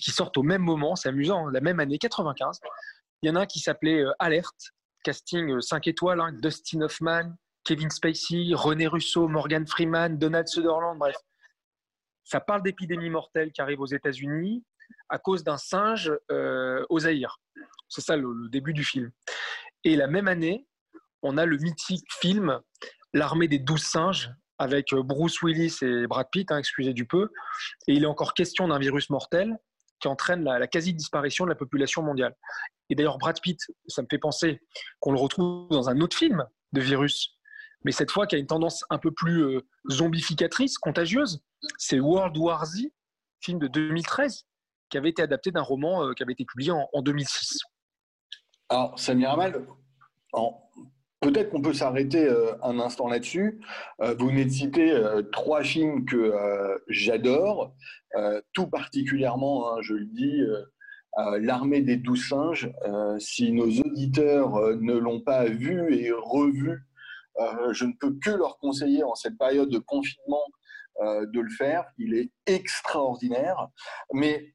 qui 0.00 0.10
sortent 0.10 0.36
au 0.36 0.42
même 0.42 0.62
moment. 0.62 0.96
C'est 0.96 1.08
amusant, 1.08 1.48
hein, 1.48 1.50
la 1.52 1.60
même 1.60 1.80
année, 1.80 1.98
95. 1.98 2.60
Il 3.22 3.28
y 3.28 3.30
en 3.30 3.36
a 3.36 3.40
un 3.40 3.46
qui 3.46 3.58
s'appelait 3.58 4.02
euh, 4.02 4.12
Alerte, 4.18 4.72
casting 5.02 5.60
5 5.60 5.86
euh, 5.86 5.90
étoiles, 5.90 6.20
hein, 6.20 6.32
Dustin 6.32 6.80
Hoffman, 6.82 7.34
Kevin 7.64 7.90
Spacey, 7.90 8.52
René 8.54 8.86
Russo, 8.86 9.28
Morgan 9.28 9.66
Freeman, 9.66 10.16
Donald 10.16 10.48
Sutherland, 10.48 10.98
bref. 10.98 11.16
Ça 12.24 12.40
parle 12.40 12.62
d'épidémie 12.62 13.10
mortelle 13.10 13.52
qui 13.52 13.60
arrive 13.60 13.80
aux 13.80 13.86
États-Unis 13.86 14.64
à 15.08 15.18
cause 15.18 15.44
d'un 15.44 15.56
singe 15.56 16.12
euh, 16.30 16.84
au 16.88 17.00
Zaïre. 17.00 17.40
C'est 17.88 18.00
ça 18.00 18.16
le, 18.16 18.48
début 18.48 18.72
du 18.72 18.84
film. 18.84 19.10
Et 19.84 19.96
la 19.96 20.06
même 20.06 20.28
année, 20.28 20.66
on 21.22 21.36
a 21.36 21.46
le 21.46 21.58
mythique 21.58 22.06
film 22.20 22.60
L'armée 23.12 23.48
des 23.48 23.58
douze 23.58 23.82
singes 23.82 24.30
avec 24.58 24.92
euh, 24.92 25.02
Bruce 25.02 25.42
Willis 25.42 25.78
et 25.82 26.06
Brad 26.06 26.28
Pitt, 26.30 26.52
hein, 26.52 26.58
excusez 26.58 26.92
du 26.92 27.06
peu. 27.06 27.30
Et 27.88 27.94
il 27.94 28.04
est 28.04 28.06
encore 28.06 28.34
question 28.34 28.68
d'un 28.68 28.78
virus 28.78 29.10
mortel 29.10 29.58
qui 30.00 30.08
entraîne 30.08 30.44
la, 30.44 30.66
quasi-disparition 30.66 31.44
de 31.44 31.50
la 31.50 31.56
population 31.56 32.02
mondiale. 32.02 32.34
Et 32.88 32.94
d'ailleurs, 32.94 33.18
Brad 33.18 33.40
Pitt, 33.40 33.60
ça 33.86 34.02
me 34.02 34.06
fait 34.08 34.18
penser 34.18 34.60
qu'on 35.00 35.12
le 35.12 35.18
retrouve 35.18 35.68
dans 35.70 35.88
un 35.88 36.00
autre 36.00 36.16
film 36.16 36.46
de 36.72 36.80
virus, 36.80 37.36
mais 37.84 37.92
cette 37.92 38.10
fois 38.10 38.26
qui 38.26 38.36
a 38.36 38.38
une 38.38 38.46
tendance 38.46 38.84
un 38.90 38.98
peu 38.98 39.10
plus 39.10 39.42
euh, 39.42 39.60
zombificatrice, 39.90 40.78
contagieuse. 40.78 41.42
C'est 41.82 41.98
World 41.98 42.36
War 42.36 42.66
Z, 42.66 42.88
film 43.40 43.58
de 43.58 43.66
2013, 43.66 44.44
qui 44.90 44.98
avait 44.98 45.08
été 45.08 45.22
adapté 45.22 45.50
d'un 45.50 45.62
roman 45.62 46.04
euh, 46.04 46.12
qui 46.12 46.22
avait 46.22 46.34
été 46.34 46.44
publié 46.44 46.72
en, 46.72 47.02
2006. 47.02 47.58
Alors, 48.68 48.98
Samir 48.98 49.30
Amal, 49.30 49.66
Peut-être 51.20 51.50
qu'on 51.50 51.60
peut, 51.60 51.72
s'arrêter 51.72 52.26
euh, 52.26 52.52
un 52.62 52.78
instant 52.78 53.08
là-dessus. 53.08 53.60
Euh, 54.02 54.14
vous 54.18 54.28
venez 54.28 54.44
de 54.44 54.50
citer 54.50 54.94
trois 55.32 55.62
films 55.62 56.04
que 56.04 56.34
j'adore, 56.88 57.74
tout 58.52 58.66
particulièrement, 58.66 59.72
hein, 59.72 59.78
je 59.80 59.94
le 59.94 60.04
dis, 60.04 60.42
L'armée 61.40 61.80
des 61.80 61.96
douze 61.96 62.28
singes. 62.28 62.70
si 63.18 63.52
nos 63.52 63.70
auditeurs 63.80 64.76
ne 64.76 64.94
l'ont 64.94 65.20
pas 65.20 65.44
vu 65.46 65.94
et 65.94 66.12
revu, 66.12 66.86
je 67.72 67.84
ne 67.86 67.92
peux 67.98 68.18
que 68.22 68.30
leur 68.30 68.58
conseiller 68.58 69.02
en 69.02 69.14
cette 69.14 69.36
période 69.38 69.70
de 69.70 69.78
confinement 69.78 70.44
de 71.00 71.40
le 71.40 71.50
faire. 71.50 71.84
Il 71.98 72.14
est 72.14 72.30
extraordinaire. 72.46 73.68
Mais 74.12 74.54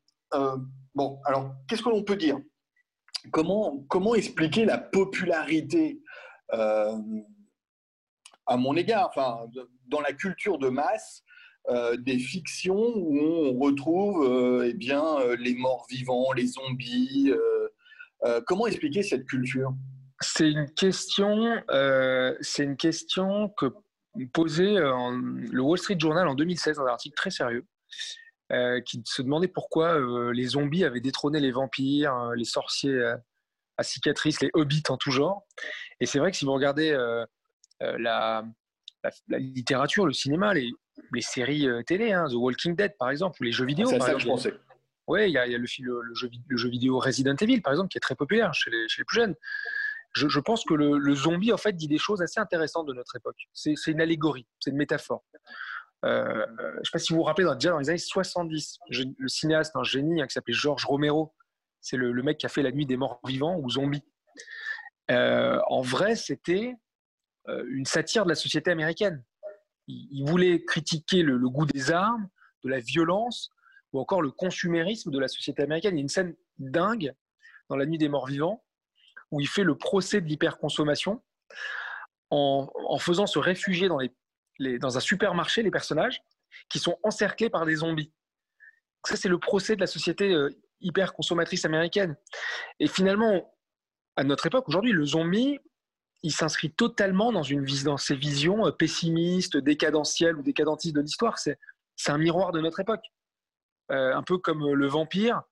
bon, 0.94 1.20
alors 1.26 1.54
qu'est-ce 1.68 1.82
que 1.82 1.90
l'on 1.90 2.04
peut 2.04 2.16
dire? 2.16 2.40
Comment, 3.32 3.84
comment 3.90 4.16
expliquer 4.16 4.66
la 4.66 4.78
popularité 4.78 6.02
euh, 6.54 6.98
à 8.46 8.58
mon 8.58 8.76
égard, 8.76 9.10
enfin, 9.10 9.48
dans 9.88 10.02
la 10.02 10.14
culture 10.14 10.60
de 10.60 10.70
masse, 10.70 11.24
euh, 11.70 11.98
des 11.98 12.20
fictions 12.20 12.94
où 12.96 13.20
on 13.20 13.58
retrouve 13.58 14.24
euh, 14.24 14.70
eh 14.70 14.74
bien, 14.74 15.18
les 15.40 15.56
morts 15.56 15.88
vivants, 15.90 16.32
les 16.34 16.48
zombies. 16.48 17.34
comment 18.46 18.68
expliquer 18.68 19.04
cette 19.04 19.26
culture? 19.26 19.74
C'est 20.22 20.50
une 20.50 20.70
question, 20.72 21.62
c'est 22.42 22.64
une 22.64 22.78
question 22.78 23.50
que 23.50 23.66
posait 24.34 24.76
le 24.76 25.62
Wall 25.62 25.78
Street 25.78 25.98
Journal 26.00 26.28
en 26.28 26.36
2016 26.36 26.78
dans 26.78 26.84
un 26.84 26.88
article 26.88 27.16
très 27.16 27.32
sérieux. 27.32 27.66
qui 28.86 29.02
se 29.06 29.22
demandait 29.22 29.48
pourquoi 29.48 30.00
les 30.34 30.48
zombies 30.48 30.86
avaient 30.86 31.02
détrôné 31.02 31.40
les 31.40 31.52
vampires, 31.52 32.32
les 32.36 32.46
sorciers 32.46 33.16
à 33.78 33.84
cicatrices, 33.84 34.42
les 34.42 34.50
hobbits 34.54 34.84
en 34.90 34.98
tout 34.98 35.12
genre. 35.12 35.46
Et 36.00 36.06
c'est 36.06 36.20
vrai 36.20 36.32
que 36.32 36.38
si 36.38 36.46
vous 36.46 36.54
regardez 36.54 36.92
euh, 36.92 37.26
euh, 37.82 37.98
la, 38.00 38.46
la, 39.28 39.40
littérature, 39.40 40.06
le 40.06 40.14
cinéma, 40.14 40.54
les, 40.54 40.72
les 41.14 41.22
séries 41.22 41.68
euh, 41.68 41.84
télé, 41.84 42.12
hein, 42.12 42.28
The 42.30 42.36
Walking 42.36 42.76
Dead 42.76 42.96
par 42.98 43.10
exemple, 43.10 43.38
ou 43.42 43.44
les 43.44 43.52
jeux 43.52 43.66
vidéo. 43.66 43.88
C'est 43.88 44.00
ça 44.00 44.14
que 44.14 44.20
je 44.20 44.28
pensais. 44.28 44.54
Oui, 45.08 45.28
il 45.28 45.34
y 45.34 45.38
a, 45.38 45.46
le, 45.46 45.58
le, 45.58 45.66
jeu, 46.16 46.30
le, 46.48 46.58
jeu, 46.58 46.70
vidéo 46.70 46.98
Resident 46.98 47.36
Evil 47.40 47.62
par 47.62 47.74
exemple, 47.74 47.90
qui 47.90 47.98
est 47.98 48.02
très 48.02 48.16
populaire 48.16 48.54
chez 48.54 48.72
les, 48.72 48.88
chez 48.88 49.02
les 49.02 49.06
plus 49.06 49.18
jeunes. 49.18 49.36
Je, 50.16 50.40
pense 50.40 50.64
que 50.64 50.74
le, 50.74 51.14
zombie, 51.14 51.52
en 51.52 51.58
fait, 51.58 51.74
dit 51.74 51.90
des 51.90 51.98
choses 51.98 52.22
assez 52.22 52.40
intéressantes 52.40 52.88
de 52.88 52.94
notre 52.94 53.18
époque. 53.18 53.38
C'est 53.54 53.76
une 53.88 54.00
allégorie, 54.00 54.48
c'est 54.62 54.72
une 54.72 54.78
métaphore. 54.78 55.26
Euh, 56.06 56.46
je 56.58 56.80
ne 56.80 56.84
sais 56.84 56.92
pas 56.94 57.00
si 57.00 57.12
vous 57.12 57.18
vous 57.18 57.24
rappelez, 57.24 57.46
déjà 57.56 57.72
dans 57.72 57.80
les 57.80 57.90
années 57.90 57.98
70, 57.98 58.80
le 58.90 59.28
cinéaste, 59.28 59.76
un 59.76 59.84
génie 59.84 60.22
hein, 60.22 60.28
qui 60.28 60.34
s'appelait 60.34 60.54
Georges 60.54 60.86
Romero, 60.86 61.34
c'est 61.82 61.98
le, 61.98 62.14
mec 62.24 62.38
qui 62.38 62.46
a 62.46 62.50
fait 62.50 62.64
La 62.64 62.72
Nuit 62.72 62.86
des 62.86 62.98
Morts 62.98 63.20
Vivants 63.26 63.60
ou 63.60 63.70
Zombie. 63.70 64.04
Euh, 65.12 65.60
en 65.68 65.82
vrai, 65.82 66.16
c'était 66.16 66.74
euh, 67.48 67.64
une 67.70 67.86
satire 67.86 68.24
de 68.24 68.30
la 68.30 68.36
société 68.36 68.72
américaine. 68.72 69.24
Il, 69.88 70.24
voulait 70.28 70.64
critiquer 70.64 71.22
le, 71.22 71.38
goût 71.48 71.66
des 71.66 71.92
armes, 71.92 72.28
de 72.64 72.70
la 72.70 72.80
violence, 72.80 73.52
ou 73.94 74.00
encore 74.00 74.22
le 74.22 74.32
consumérisme 74.32 75.12
de 75.12 75.20
la 75.20 75.28
société 75.28 75.62
américaine. 75.62 75.94
Il 75.94 75.98
y 75.98 76.02
a 76.02 76.02
une 76.02 76.10
scène 76.10 76.36
dingue 76.58 77.14
dans 77.70 77.76
La 77.76 77.86
Nuit 77.86 78.00
des 78.00 78.10
Morts 78.10 78.28
Vivants 78.28 78.65
où 79.32 79.42
il 79.42 79.48
fait 79.48 79.64
le 79.64 79.78
procès 79.78 80.22
de 80.22 80.28
l'hyperconsommation 80.28 81.22
en, 82.30 82.98
faisant 83.00 83.28
se 83.28 83.40
réfugier 83.40 83.88
dans, 83.88 84.98
un 84.98 85.00
supermarché 85.00 85.64
les 85.64 85.72
personnages 85.72 86.22
qui 86.70 86.80
sont 86.80 86.98
encerclés 87.04 87.50
par 87.50 87.66
des 87.66 87.76
zombies. 87.76 88.12
Ça, 89.06 89.16
c'est 89.16 89.30
le 89.30 89.40
procès 89.40 89.76
de 89.76 89.82
la 89.82 89.88
société 89.88 90.32
euh, 90.32 90.50
hyper 90.82 91.14
consommatrice 91.14 91.66
américaine. 91.66 92.16
Et 92.80 92.88
finalement, 92.88 93.56
à 94.16 94.24
notre 94.24 94.48
époque, 94.48 94.68
aujourd'hui, 94.68 94.92
le 94.92 95.06
zombie, 95.06 95.60
il 96.24 96.32
s'inscrit 96.32 96.72
totalement 96.72 97.32
dans, 97.32 97.44
une, 97.44 97.66
dans 97.84 97.98
visions 98.12 98.66
euh, 98.66 98.72
pessimistes, 98.72 99.58
décadentielles 99.58 100.36
ou 100.36 100.42
décadentistes 100.42 100.96
de 100.96 101.02
l'histoire. 101.02 101.38
C'est, 101.38 101.58
un 102.08 102.18
miroir 102.18 102.52
de 102.52 102.62
notre 102.62 102.80
époque. 102.80 103.06
Euh, 103.92 104.16
un 104.16 104.24
peu 104.24 104.38
comme 104.40 104.74
le 104.74 104.88
vampire 104.88 105.44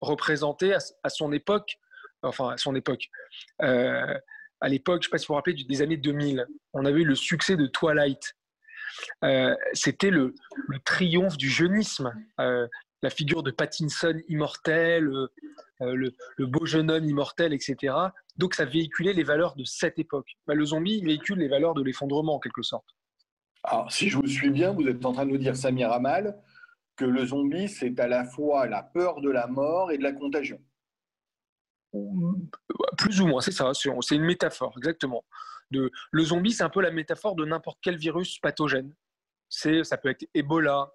représenté 0.00 0.74
à, 0.74 1.08
son 1.08 1.32
époque, 1.32 1.78
enfin 2.28 2.50
à 2.50 2.56
son 2.56 2.74
époque. 2.74 3.08
Euh, 3.62 4.14
à 4.60 4.68
l'époque, 4.68 5.02
je 5.02 5.08
ne 5.08 5.10
sais 5.10 5.10
pas 5.10 5.18
si 5.18 5.26
vous 5.26 5.32
vous 5.32 5.36
rappelez, 5.36 5.64
des 5.64 5.82
années 5.82 5.98
2000, 5.98 6.46
on 6.72 6.84
avait 6.84 7.00
eu 7.00 7.04
le 7.04 7.14
succès 7.14 7.56
de 7.56 7.66
Twilight. 7.66 8.34
c'était 9.74 10.10
le, 10.10 10.34
triomphe 10.84 11.36
du 11.36 11.50
jeunisme 11.50 12.12
la 13.02 13.10
figure 13.10 13.42
de 13.42 13.50
Pattinson 13.50 14.20
immortel, 14.28 15.06
euh, 15.08 15.28
euh, 15.82 15.94
le, 15.94 16.46
beau 16.46 16.66
jeune 16.66 16.90
homme 16.90 17.04
immortel, 17.04 17.52
etc. 17.52 17.94
Donc 18.36 18.54
ça 18.54 18.64
véhiculait 18.64 19.12
les 19.12 19.22
valeurs 19.22 19.54
de 19.54 19.64
cette 19.64 19.98
époque. 19.98 20.28
Bah, 20.46 20.54
le 20.54 20.64
zombie 20.64 21.02
véhicule 21.02 21.38
les 21.38 21.48
valeurs 21.48 21.74
de 21.74 21.82
l'effondrement 21.82 22.36
en 22.36 22.40
quelque 22.40 22.62
sorte. 22.62 22.86
Alors 23.64 23.90
si 23.92 24.08
je 24.08 24.16
vous 24.16 24.26
suis 24.26 24.50
bien, 24.50 24.72
vous 24.72 24.86
êtes 24.86 25.04
en 25.04 25.12
train 25.12 25.26
de 25.26 25.30
nous 25.30 25.38
dire, 25.38 25.56
Samir 25.56 25.92
Amal, 25.92 26.36
que 26.96 27.04
le 27.04 27.26
zombie, 27.26 27.68
c'est 27.68 27.98
à 28.00 28.08
la 28.08 28.24
fois 28.24 28.66
la 28.66 28.82
peur 28.82 29.20
de 29.20 29.30
la 29.30 29.46
mort 29.46 29.90
et 29.90 29.98
de 29.98 30.02
la 30.02 30.12
contagion. 30.12 30.58
Plus 32.98 33.20
ou 33.20 33.26
moins, 33.26 33.40
c'est 33.40 33.52
ça, 33.52 33.72
c'est 33.74 34.14
une 34.14 34.24
métaphore, 34.24 34.74
exactement. 34.76 35.24
Le 35.70 35.90
zombie, 36.24 36.52
c'est 36.52 36.62
un 36.62 36.70
peu 36.70 36.80
la 36.80 36.90
métaphore 36.90 37.34
de 37.34 37.44
n'importe 37.44 37.78
quel 37.82 37.96
virus 37.96 38.38
pathogène. 38.38 38.94
Ça 39.48 39.96
peut 39.96 40.08
être 40.08 40.26
Ebola, 40.34 40.90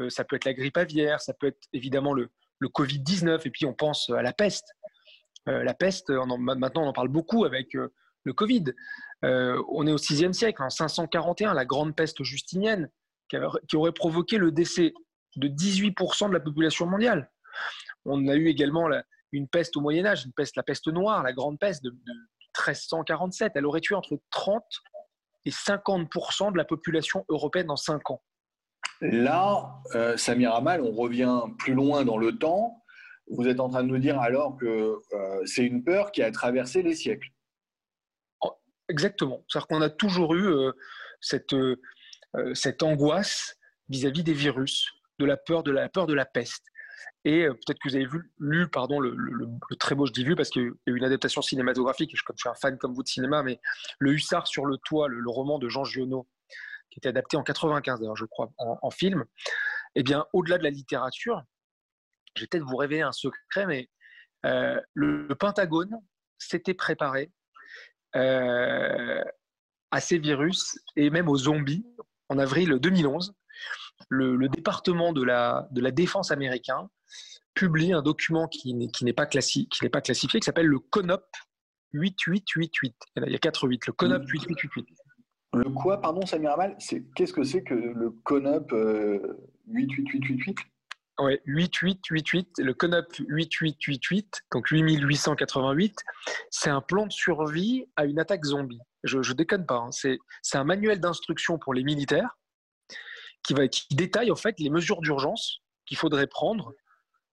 euh, 0.00 0.10
ça 0.10 0.24
peut 0.24 0.36
être 0.36 0.44
la 0.44 0.54
grippe 0.54 0.76
aviaire, 0.76 1.20
ça 1.20 1.34
peut 1.34 1.48
être 1.48 1.68
évidemment 1.72 2.14
le, 2.14 2.30
Covid-19, 2.62 3.40
et 3.44 3.50
puis 3.50 3.66
on 3.66 3.74
pense 3.74 4.08
à 4.10 4.22
la 4.22 4.32
peste. 4.32 4.72
Euh, 5.48 5.64
la 5.64 5.74
peste, 5.74 6.10
maintenant 6.10 6.84
on 6.84 6.88
en 6.88 6.92
parle 6.92 7.08
beaucoup 7.08 7.44
avec 7.44 7.74
euh, 7.74 7.92
le 8.22 8.32
Covid. 8.32 8.66
on 9.22 9.86
est 9.86 9.92
au 9.92 9.98
6e 9.98 10.32
siècle, 10.32 10.62
en 10.62 10.70
541, 10.70 11.54
la 11.54 11.64
grande 11.64 11.96
peste 11.96 12.22
justinienne, 12.22 12.88
qui, 13.28 13.76
aurait 13.76 13.92
provoqué 13.92 14.38
le 14.38 14.52
décès 14.52 14.94
de 15.36 15.48
18% 15.48 16.28
de 16.28 16.34
la 16.34 16.40
population 16.40 16.86
mondiale. 16.86 17.32
On 18.04 18.28
a 18.28 18.36
eu 18.36 18.46
également 18.46 18.88
une 19.32 19.48
peste 19.48 19.76
au 19.76 19.80
Moyen 19.80 20.06
Âge, 20.06 20.24
une 20.24 20.32
peste, 20.32 20.56
la 20.56 20.62
peste 20.62 20.88
noire, 20.88 21.22
la 21.22 21.32
grande 21.32 21.58
peste 21.58 21.82
de, 21.82 21.90
de 21.90 22.12
1347. 22.58 23.52
Elle 23.54 23.66
aurait 23.66 23.80
tué 23.80 23.94
entre 23.94 24.18
30 24.30 24.62
et 25.44 25.50
50% 25.50 26.52
de 26.52 26.56
la 26.56 26.64
population 26.64 27.24
européenne 27.28 27.70
en 27.70 27.76
5 27.76 28.10
ans. 28.10 28.22
Là, 29.00 29.80
euh, 29.94 30.16
Samir 30.16 30.54
Amal, 30.54 30.80
on 30.80 30.92
revient 30.92 31.42
plus 31.58 31.74
loin 31.74 32.04
dans 32.04 32.18
le 32.18 32.38
temps. 32.38 32.82
Vous 33.28 33.48
êtes 33.48 33.60
en 33.60 33.68
train 33.68 33.82
de 33.82 33.88
nous 33.88 33.98
dire 33.98 34.20
alors 34.20 34.56
que 34.56 34.66
euh, 35.12 35.42
c'est 35.44 35.64
une 35.64 35.82
peur 35.82 36.12
qui 36.12 36.22
a 36.22 36.30
traversé 36.30 36.82
les 36.82 36.94
siècles. 36.94 37.28
Exactement. 38.88 39.44
C'est-à-dire 39.48 39.68
qu'on 39.68 39.82
a 39.82 39.90
toujours 39.90 40.34
eu 40.34 40.46
euh, 40.46 40.72
cette, 41.20 41.54
cette 42.54 42.82
angoisse 42.82 43.56
vis-à-vis 43.88 44.22
des 44.22 44.34
virus, 44.34 44.86
de 45.18 45.24
la 45.24 45.36
peur 45.36 45.62
de 45.62 45.70
la 45.70 45.88
peur 45.88 46.06
de 46.06 46.14
la 46.14 46.26
peste. 46.26 46.64
Et 47.24 47.46
peut-être 47.46 47.78
que 47.78 47.88
vous 47.88 47.96
avez 47.96 48.06
lu 48.38 48.68
pardon, 48.68 48.98
le, 48.98 49.14
très 49.78 49.94
beau, 49.94 50.06
je 50.06 50.12
dis 50.12 50.24
vu 50.24 50.34
parce 50.34 50.50
qu'il 50.50 50.62
y 50.62 50.66
a 50.66 50.92
eu 50.92 50.96
une 50.96 51.04
adaptation 51.04 51.42
cinématographique, 51.42 52.12
et 52.12 52.16
je, 52.16 52.24
comme 52.24 52.36
je 52.36 52.42
suis 52.42 52.48
un 52.48 52.54
fan 52.54 52.78
comme 52.78 52.94
vous 52.94 53.02
de 53.02 53.08
cinéma, 53.08 53.42
mais 53.42 53.60
Le 53.98 54.12
Hussard 54.12 54.46
sur 54.46 54.66
le 54.66 54.76
toit, 54.78 55.08
le, 55.08 55.30
roman 55.30 55.58
de 55.58 55.68
Jean 55.68 55.84
Giono, 55.84 56.28
qui 56.90 56.98
était 56.98 57.08
adapté 57.08 57.36
en 57.36 57.42
95 57.42 58.00
d'ailleurs, 58.00 58.16
je 58.16 58.26
crois, 58.26 58.50
en, 58.58 58.90
film, 58.90 59.24
eh 59.94 60.02
bien, 60.02 60.26
au-delà 60.32 60.58
de 60.58 60.64
la 60.64 60.70
littérature, 60.70 61.42
je 62.36 62.42
vais 62.42 62.46
peut-être 62.48 62.64
vous 62.64 62.76
révéler 62.76 63.02
un 63.02 63.12
secret, 63.12 63.66
mais 63.66 63.88
euh, 64.44 64.80
le, 64.94 65.28
Pentagone 65.34 65.96
s'était 66.38 66.74
préparé 66.74 67.30
euh, 68.16 69.22
à 69.90 70.00
ces 70.00 70.18
virus 70.18 70.78
et 70.96 71.10
même 71.10 71.28
aux 71.28 71.36
zombies 71.36 71.86
en 72.28 72.38
avril 72.38 72.78
2011. 72.78 73.34
Le, 74.08 74.48
département 74.48 75.12
de 75.12 75.22
la, 75.22 75.68
de 75.70 75.80
la 75.80 75.90
défense 75.90 76.30
américain 76.30 76.88
publie 77.54 77.92
un 77.92 78.02
document 78.02 78.48
qui 78.48 78.74
n'est 78.74 79.12
pas, 79.12 79.26
classi, 79.26 79.68
pas 79.92 80.00
classifié, 80.00 80.40
qui 80.40 80.44
s'appelle 80.44 80.66
le 80.66 80.78
CONOP 80.78 81.24
8888. 81.92 82.94
Il 83.16 83.32
y 83.32 83.34
a 83.34 83.38
4 83.38 83.68
8, 83.68 83.86
le 83.86 83.92
CONOP 83.92 84.22
8888. 84.22 84.96
Le 85.54 85.64
quoi, 85.64 86.00
pardon, 86.00 86.24
Samir 86.24 86.52
Amal 86.52 86.76
Qu'est-ce 87.14 87.32
que 87.32 87.44
c'est 87.44 87.62
que 87.62 87.74
le 87.74 88.10
CONOP 88.24 88.72
88888 89.66 90.58
Oui, 91.18 91.38
8888, 91.44 92.48
le 92.58 92.72
CONOP 92.72 93.06
8888, 93.28 94.42
donc 94.50 94.70
8888, 94.70 95.94
c'est 96.50 96.70
un 96.70 96.80
plan 96.80 97.06
de 97.06 97.12
survie 97.12 97.84
à 97.96 98.06
une 98.06 98.18
attaque 98.18 98.44
zombie. 98.44 98.80
Je, 99.04 99.18
ne 99.18 99.32
déconne 99.34 99.66
pas, 99.66 99.76
hein. 99.76 99.90
c'est 99.90 100.18
un 100.54 100.64
manuel 100.64 101.00
d'instruction 101.00 101.58
pour 101.58 101.74
les 101.74 101.84
militaires 101.84 102.38
qui, 103.42 103.54
détaille 103.94 104.30
en 104.30 104.36
fait 104.36 104.58
les 104.58 104.70
mesures 104.70 105.00
d'urgence 105.00 105.62
qu'il 105.86 105.96
faudrait 105.96 106.26
prendre 106.26 106.72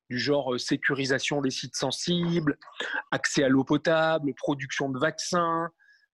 du 0.10 0.18
genre 0.18 0.54
euh, 0.54 0.58
sécurisation 0.58 1.42
des 1.42 1.52
sites 1.52 1.76
sensibles, 1.76 2.58
accès 3.12 3.44
à 3.44 3.50
l'eau 3.50 3.64
potable, 3.64 4.34
production 4.34 4.90
de 4.90 4.98
vaccins, 4.98 5.70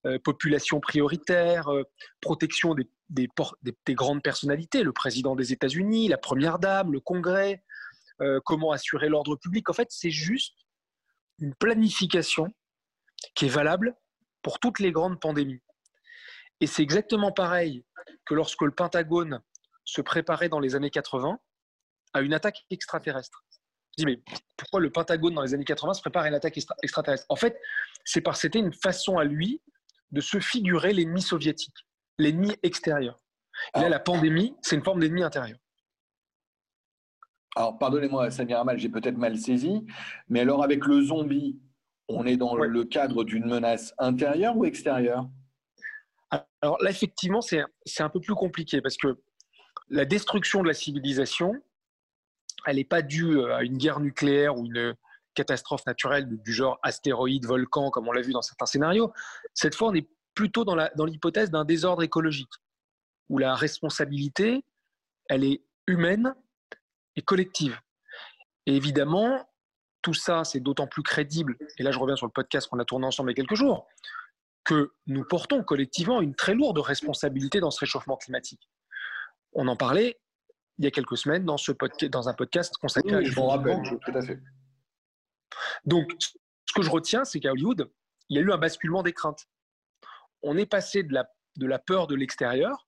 euh, 0.05 0.19
population 0.19 0.79
prioritaire, 0.79 1.69
euh, 1.69 1.83
protection 2.21 2.75
des, 2.75 2.89
des, 3.09 3.95
grandes 3.95 4.21
personnalités, 4.21 4.83
le 4.83 4.91
président 4.91 5.35
des 5.35 5.53
États-Unis, 5.53 6.09
la 6.09 6.17
première 6.17 6.59
dame, 6.59 6.91
le 6.91 6.99
Congrès, 6.99 7.63
comment 8.45 8.71
assurer 8.71 9.09
l'ordre 9.09 9.35
public. 9.35 9.69
En 9.69 9.73
fait, 9.73 9.89
c'est 9.91 10.09
juste 10.09 10.55
une 11.39 11.53
planification 11.53 12.47
qui 13.35 13.45
est 13.45 13.49
valable 13.49 13.93
pour 14.41 14.59
toutes 14.59 14.79
les 14.79 14.93
grandes 14.93 15.19
pandémies. 15.19 15.61
Et 16.61 16.67
c'est 16.67 16.81
exactement 16.81 17.33
pareil 17.33 17.83
que 18.25 18.33
lorsque 18.33 18.61
le 18.61 18.71
Pentagone 18.71 19.41
se 19.85 20.01
préparait 20.01 20.49
dans 20.49 20.59
les 20.59 20.75
années 20.75 20.89
80 20.89 21.39
à 22.13 22.21
une 22.21 22.33
attaque 22.33 22.65
extraterrestre. 22.69 23.45
Je 23.97 24.03
dis, 24.03 24.05
mais 24.05 24.21
pourquoi 24.57 24.81
le 24.81 24.91
Pentagone 24.91 25.33
dans 25.33 25.41
les 25.41 25.53
années 25.53 25.63
80 25.63 25.93
se 25.93 26.01
prépare 26.01 26.23
à 26.23 26.27
une 26.27 26.33
attaque 26.33 26.57
extraterrestre? 26.83 27.25
En 27.29 27.37
fait, 27.37 27.57
c'est 28.03 28.21
parce 28.21 28.39
que 28.39 28.41
c'était 28.41 28.59
une 28.59 28.73
façon 28.73 29.17
à 29.17 29.23
lui 29.23 29.61
de 30.11 30.19
se 30.21 30.39
figurer 30.39 30.91
l'ennemi 30.91 31.21
soviétique, 31.21 31.75
l'ennemi 32.17 32.55
extérieur. 32.61 33.21
Et 33.75 33.79
là, 33.79 33.87
la 33.87 33.99
pandémie, 33.99 34.55
c'est 34.61 34.75
une 34.75 34.83
forme 34.83 34.99
d'ennemi 34.99 35.23
intérieur. 35.23 35.57
Alors, 37.55 37.77
pardonnez-moi, 37.77 38.31
Samir 38.31 38.59
Amal, 38.59 38.77
j'ai 38.77 38.89
peut-être 38.89 39.17
mal 39.17 39.37
saisi, 39.37 39.85
mais 40.27 40.41
alors 40.41 40.61
avec 40.61 40.85
le 40.85 41.01
zombie, 41.01 41.57
on 42.09 42.25
est 42.25 42.35
dans 42.35 42.55
le 42.55 42.83
cadre 42.83 43.23
d'une 43.23 43.45
menace 43.45 43.93
intérieure 43.97 44.57
ou 44.57 44.65
extérieure? 44.65 45.29
Alors 46.61 46.81
là, 46.81 46.89
effectivement, 46.89 47.39
c'est 47.41 47.63
un 47.99 48.09
peu 48.09 48.19
plus 48.19 48.35
compliqué 48.35 48.81
parce 48.81 48.97
que 48.97 49.17
la 49.89 50.05
destruction 50.05 50.61
de 50.61 50.67
la 50.67 50.73
civilisation, 50.73 51.53
elle 52.65 52.77
n'est 52.77 52.83
pas 52.83 53.01
due 53.01 53.43
à 53.51 53.63
une 53.63 53.77
guerre 53.77 53.99
nucléaire 53.99 54.57
ou 54.57 54.65
une, 54.65 54.95
catastrophe 55.35 55.85
naturelle 55.85 56.27
du 56.27 56.53
genre 56.53 56.79
astéroïde, 56.81 57.45
volcan, 57.45 57.91
comme 57.91 58.07
on 58.07 58.11
l'a 58.11 58.21
vu 58.21 58.31
dans 58.31 58.41
certains 58.41 58.65
scénarios. 58.65 59.13
Cette 59.53 59.75
fois, 59.75 59.89
on 59.89 59.93
est 59.93 60.09
plutôt 60.33 60.65
dans 60.65 61.05
l'hypothèse 61.05 61.51
d'un 61.51 61.65
désordre 61.65 62.01
écologique, 62.01 62.51
où 63.29 63.37
la 63.37 63.53
responsabilité, 63.53 64.65
elle 65.29 65.43
est 65.43 65.63
humaine 65.85 66.33
et 67.15 67.21
collective. 67.21 67.79
Et 68.65 68.75
évidemment, 68.75 69.47
tout 70.01 70.15
ça, 70.15 70.43
c'est 70.43 70.59
d'autant 70.59 70.87
plus 70.87 71.03
crédible, 71.03 71.57
et 71.77 71.83
là 71.83 71.91
je 71.91 71.99
reviens 71.99 72.15
sur 72.15 72.25
le 72.25 72.31
podcast 72.31 72.67
qu'on 72.67 72.79
a 72.79 72.85
tourné 72.85 73.05
ensemble 73.05 73.31
il 73.31 73.37
y 73.37 73.39
a 73.39 73.41
quelques 73.43 73.55
jours, 73.55 73.87
que 74.63 74.93
nous 75.07 75.23
portons 75.23 75.63
collectivement 75.63 76.21
une 76.21 76.35
très 76.35 76.53
lourde 76.53 76.79
responsabilité 76.79 77.59
dans 77.59 77.71
ce 77.71 77.79
réchauffement 77.79 78.17
climatique. 78.17 78.67
On 79.55 79.67
en 79.67 79.75
parlait 79.75 80.19
il 80.77 80.83
y 80.83 80.87
a 80.87 80.91
quelques 80.91 81.17
semaines 81.17 81.45
dans, 81.45 81.57
ce 81.57 81.71
dans 82.07 82.27
un 82.29 82.33
podcast 82.33 82.75
consacré 82.77 83.15
à... 83.15 83.23
Je 83.23 83.39
rappelle, 83.39 83.81
tout 83.81 84.11
à 84.13 84.21
fait. 84.21 84.39
Donc, 85.85 86.11
ce 86.19 86.73
que 86.73 86.81
je 86.81 86.89
retiens, 86.89 87.23
c'est 87.23 87.39
qu'à 87.39 87.51
Hollywood, 87.51 87.89
il 88.29 88.37
y 88.37 88.39
a 88.39 88.43
eu 88.43 88.51
un 88.51 88.57
basculement 88.57 89.01
des 89.01 89.13
craintes. 89.13 89.47
On 90.43 90.57
est 90.57 90.65
passé 90.65 91.03
de 91.03 91.13
la, 91.13 91.29
de 91.55 91.65
la 91.65 91.79
peur 91.79 92.07
de 92.07 92.15
l'extérieur 92.15 92.85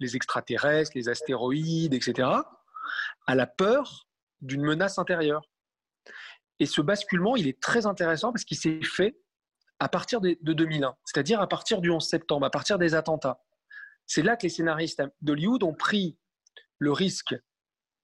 les 0.00 0.16
extraterrestres, 0.16 0.92
les 0.94 1.08
astéroïdes, 1.08 1.94
etc., 1.94 2.28
à 3.26 3.34
la 3.34 3.46
peur 3.46 4.08
d'une 4.40 4.62
menace 4.62 4.98
intérieure. 4.98 5.42
Et 6.58 6.66
ce 6.66 6.80
basculement, 6.80 7.36
il 7.36 7.48
est 7.48 7.60
très 7.60 7.86
intéressant 7.86 8.32
parce 8.32 8.44
qu'il 8.44 8.56
s'est 8.56 8.80
fait 8.82 9.18
à 9.78 9.88
partir 9.88 10.20
de 10.20 10.36
2001, 10.40 10.94
c'est-à-dire 11.04 11.40
à 11.40 11.48
partir 11.48 11.80
du 11.80 11.90
11 11.90 12.06
septembre, 12.06 12.46
à 12.46 12.50
partir 12.50 12.78
des 12.78 12.94
attentats. 12.94 13.42
C'est 14.06 14.22
là 14.22 14.36
que 14.36 14.44
les 14.44 14.48
scénaristes 14.48 15.02
d'Hollywood 15.20 15.62
ont 15.62 15.74
pris 15.74 16.16
le 16.78 16.92
risque 16.92 17.34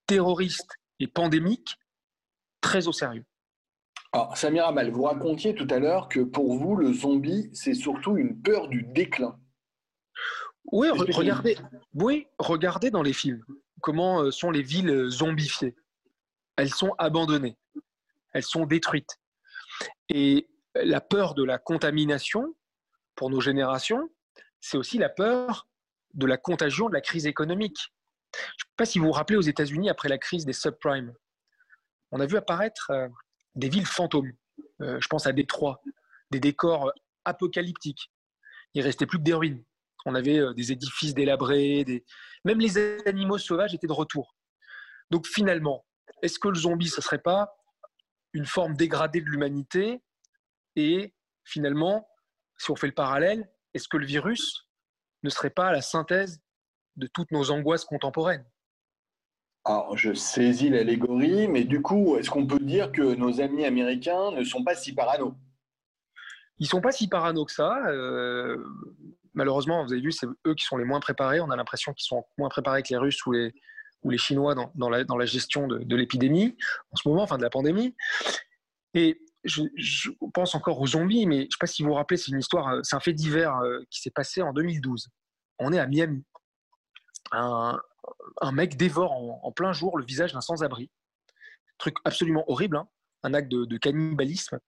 terroriste 0.07 0.79
et 0.99 1.07
pandémique 1.07 1.77
très 2.61 2.88
au 2.88 2.93
sérieux. 2.93 3.25
Alors, 4.12 4.37
Samir 4.37 4.67
Amal, 4.67 4.91
vous 4.91 5.05
racontiez 5.05 5.55
tout 5.55 5.67
à 5.71 5.79
l'heure 5.79 6.09
que 6.09 6.21
pour 6.21 6.55
vous, 6.55 6.77
le 6.77 6.93
zombie, 6.93 7.49
c'est 7.55 7.75
surtout 7.75 8.17
une 8.17 8.41
peur 8.43 8.69
du 8.69 8.83
déclin. 8.83 9.38
Oui, 10.71 10.91
regardez, 10.91 11.57
oui, 11.95 12.27
regardez 12.38 12.91
dans 12.91 13.03
les 13.03 13.12
films 13.12 13.45
comment 13.81 14.23
euh, 14.23 14.31
sont 14.31 14.51
les 14.51 14.62
villes 14.62 15.09
zombifiées. 15.09 15.75
Elles 16.57 16.73
sont 16.73 16.95
abandonnées, 16.99 17.59
elles 18.33 18.45
sont 18.45 18.67
détruites. 18.67 19.19
Et 20.09 20.49
la 20.75 21.01
peur 21.01 21.35
de 21.35 21.43
la 21.43 21.59
contamination, 21.59 22.55
pour 23.17 23.31
nos 23.31 23.41
générations, 23.41 24.09
c'est 24.61 24.77
aussi 24.77 24.99
la 24.99 25.09
peur 25.09 25.69
de 26.14 26.27
la 26.27 26.37
contagion 26.37 26.88
de 26.88 26.94
la 26.94 27.01
crise 27.01 27.27
économique. 27.27 27.79
Je 28.35 28.38
ne 28.38 28.44
sais 28.44 28.75
pas 28.77 28.87
si 28.87 28.98
vous 28.98 29.07
vous 29.07 29.12
rappelez 29.12 29.37
aux 29.37 29.42
États-Unis, 29.42 29.90
après 29.90 30.09
la 30.09 30.18
crise 30.18 30.44
des 30.44 30.53
subprimes, 30.53 31.12
on 32.12 32.20
a 32.20 32.27
vu 32.27 32.37
apparaître 32.37 32.90
euh, 32.90 33.09
des 33.55 33.68
villes 33.68 33.87
fantômes. 33.87 34.33
Euh, 34.83 34.98
je 35.01 35.09
pense 35.09 35.27
à 35.27 35.33
Détroit, 35.33 35.83
des 36.31 36.40
décors 36.40 36.92
apocalyptiques. 37.25 38.12
Il 38.75 38.83
restait 38.83 39.07
plus 39.07 39.18
que 39.18 39.25
des 39.25 39.35
ruines. 39.35 39.64
On 40.05 40.14
avait 40.14 40.38
euh, 40.38 40.55
des 40.55 40.72
édifices 40.72 41.14
délabrés, 41.14 42.05
même 42.44 42.59
les 42.59 42.79
animaux 43.07 43.38
sauvages 43.38 43.75
étaient 43.75 43.87
de 43.87 43.92
retour. 43.92 44.37
Donc 45.11 45.27
finalement, 45.27 45.85
est-ce 46.22 46.38
que 46.38 46.48
le 46.48 46.55
zombie, 46.55 46.88
ce 46.88 47.01
serait 47.01 47.22
pas 47.22 47.55
une 48.33 48.46
forme 48.46 48.75
dégradée 48.75 49.20
de 49.20 49.27
l'humanité? 49.27 50.03
Et 50.77 51.14
finalement, 51.44 52.09
si 52.59 52.70
on 52.70 52.77
fait 52.77 52.87
le 52.87 52.94
parallèle, 52.94 53.51
est-ce 53.75 53.88
que 53.88 53.96
le 53.96 54.07
virus 54.07 54.68
ne 55.22 55.30
serait 55.30 55.50
pas 55.50 55.72
la 55.72 55.82
synthèse 55.82 56.40
de 56.96 57.06
toutes 57.06 57.30
nos 57.30 57.50
angoisses 57.50 57.85
contemporaines 57.85 58.44
alors, 59.64 59.96
je 59.96 60.12
saisis 60.12 60.70
l'allégorie, 60.70 61.46
mais 61.46 61.62
du 61.62 61.82
coup, 61.82 62.16
est-ce 62.16 62.30
qu'on 62.30 62.46
peut 62.46 62.58
dire 62.58 62.90
que 62.90 63.14
nos 63.14 63.40
amis 63.40 63.64
américains 63.64 64.32
ne 64.32 64.42
sont 64.42 64.64
pas 64.64 64.74
si 64.74 64.92
parano? 64.92 65.37
Ils 66.58 66.66
sont 66.66 66.80
pas 66.80 66.90
si 66.90 67.06
parano 67.06 67.44
que 67.44 67.52
ça. 67.52 67.78
Euh, 67.87 68.56
malheureusement, 69.35 69.85
vous 69.85 69.92
avez 69.92 70.02
vu, 70.02 70.11
c'est 70.11 70.26
eux 70.46 70.54
qui 70.56 70.64
sont 70.64 70.76
les 70.78 70.85
moins 70.85 70.98
préparés. 70.98 71.40
On 71.40 71.50
a 71.50 71.56
l'impression 71.56 71.92
qu'ils 71.92 72.06
sont 72.06 72.24
moins 72.38 72.48
préparés 72.48 72.82
que 72.82 72.88
les 72.90 72.96
Russes 72.96 73.24
ou 73.24 73.30
les, 73.32 73.54
ou 74.02 74.11
les 74.11 74.18
Chinois 74.18 74.56
dans, 74.74 74.90
la, 74.90 75.04
dans 75.04 75.16
la, 75.16 75.26
gestion 75.26 75.68
de, 75.68 75.78
de 75.78 75.96
l'épidémie, 75.96 76.56
en 76.90 76.96
ce 76.96 77.08
moment, 77.08 77.22
enfin 77.22 77.38
de 77.38 77.42
la 77.42 77.50
pandémie. 77.50 77.94
Et 78.94 79.20
je, 79.44 80.11
pense 80.33 80.55
encore 80.55 80.81
aux 80.81 80.87
zombies, 80.87 81.26
mais 81.26 81.40
je 81.40 81.44
ne 81.44 81.50
sais 81.50 81.57
pas 81.59 81.66
si 81.66 81.83
vous 81.83 81.88
vous 81.88 81.94
rappelez, 81.94 82.16
c'est 82.16 82.31
une 82.31 82.38
histoire, 82.38 82.68
euh, 82.68 82.81
c'est 82.83 82.96
un 82.96 83.00
fait 83.00 83.12
divers 83.12 83.57
euh, 83.59 83.81
qui 83.90 84.00
s'est 84.00 84.11
passé 84.11 84.42
en 84.42 84.52
2012. 84.52 85.09
On 85.59 85.72
est 85.72 85.78
à 85.78 85.87
Miami. 85.87 86.24
Un, 87.33 87.81
mec 88.52 88.76
dévore 88.76 89.12
en, 89.12 89.52
plein 89.52 89.72
jour 89.72 89.96
le 89.96 90.05
visage 90.05 90.33
d'un 90.33 90.40
sans-abri. 90.40 90.90
Truc 91.78 91.96
absolument 92.05 92.44
horrible, 92.50 92.76
hein. 92.76 92.88
un 93.22 93.35
acte 93.35 93.50
de, 93.50 93.76
cannibalisme 93.78 94.59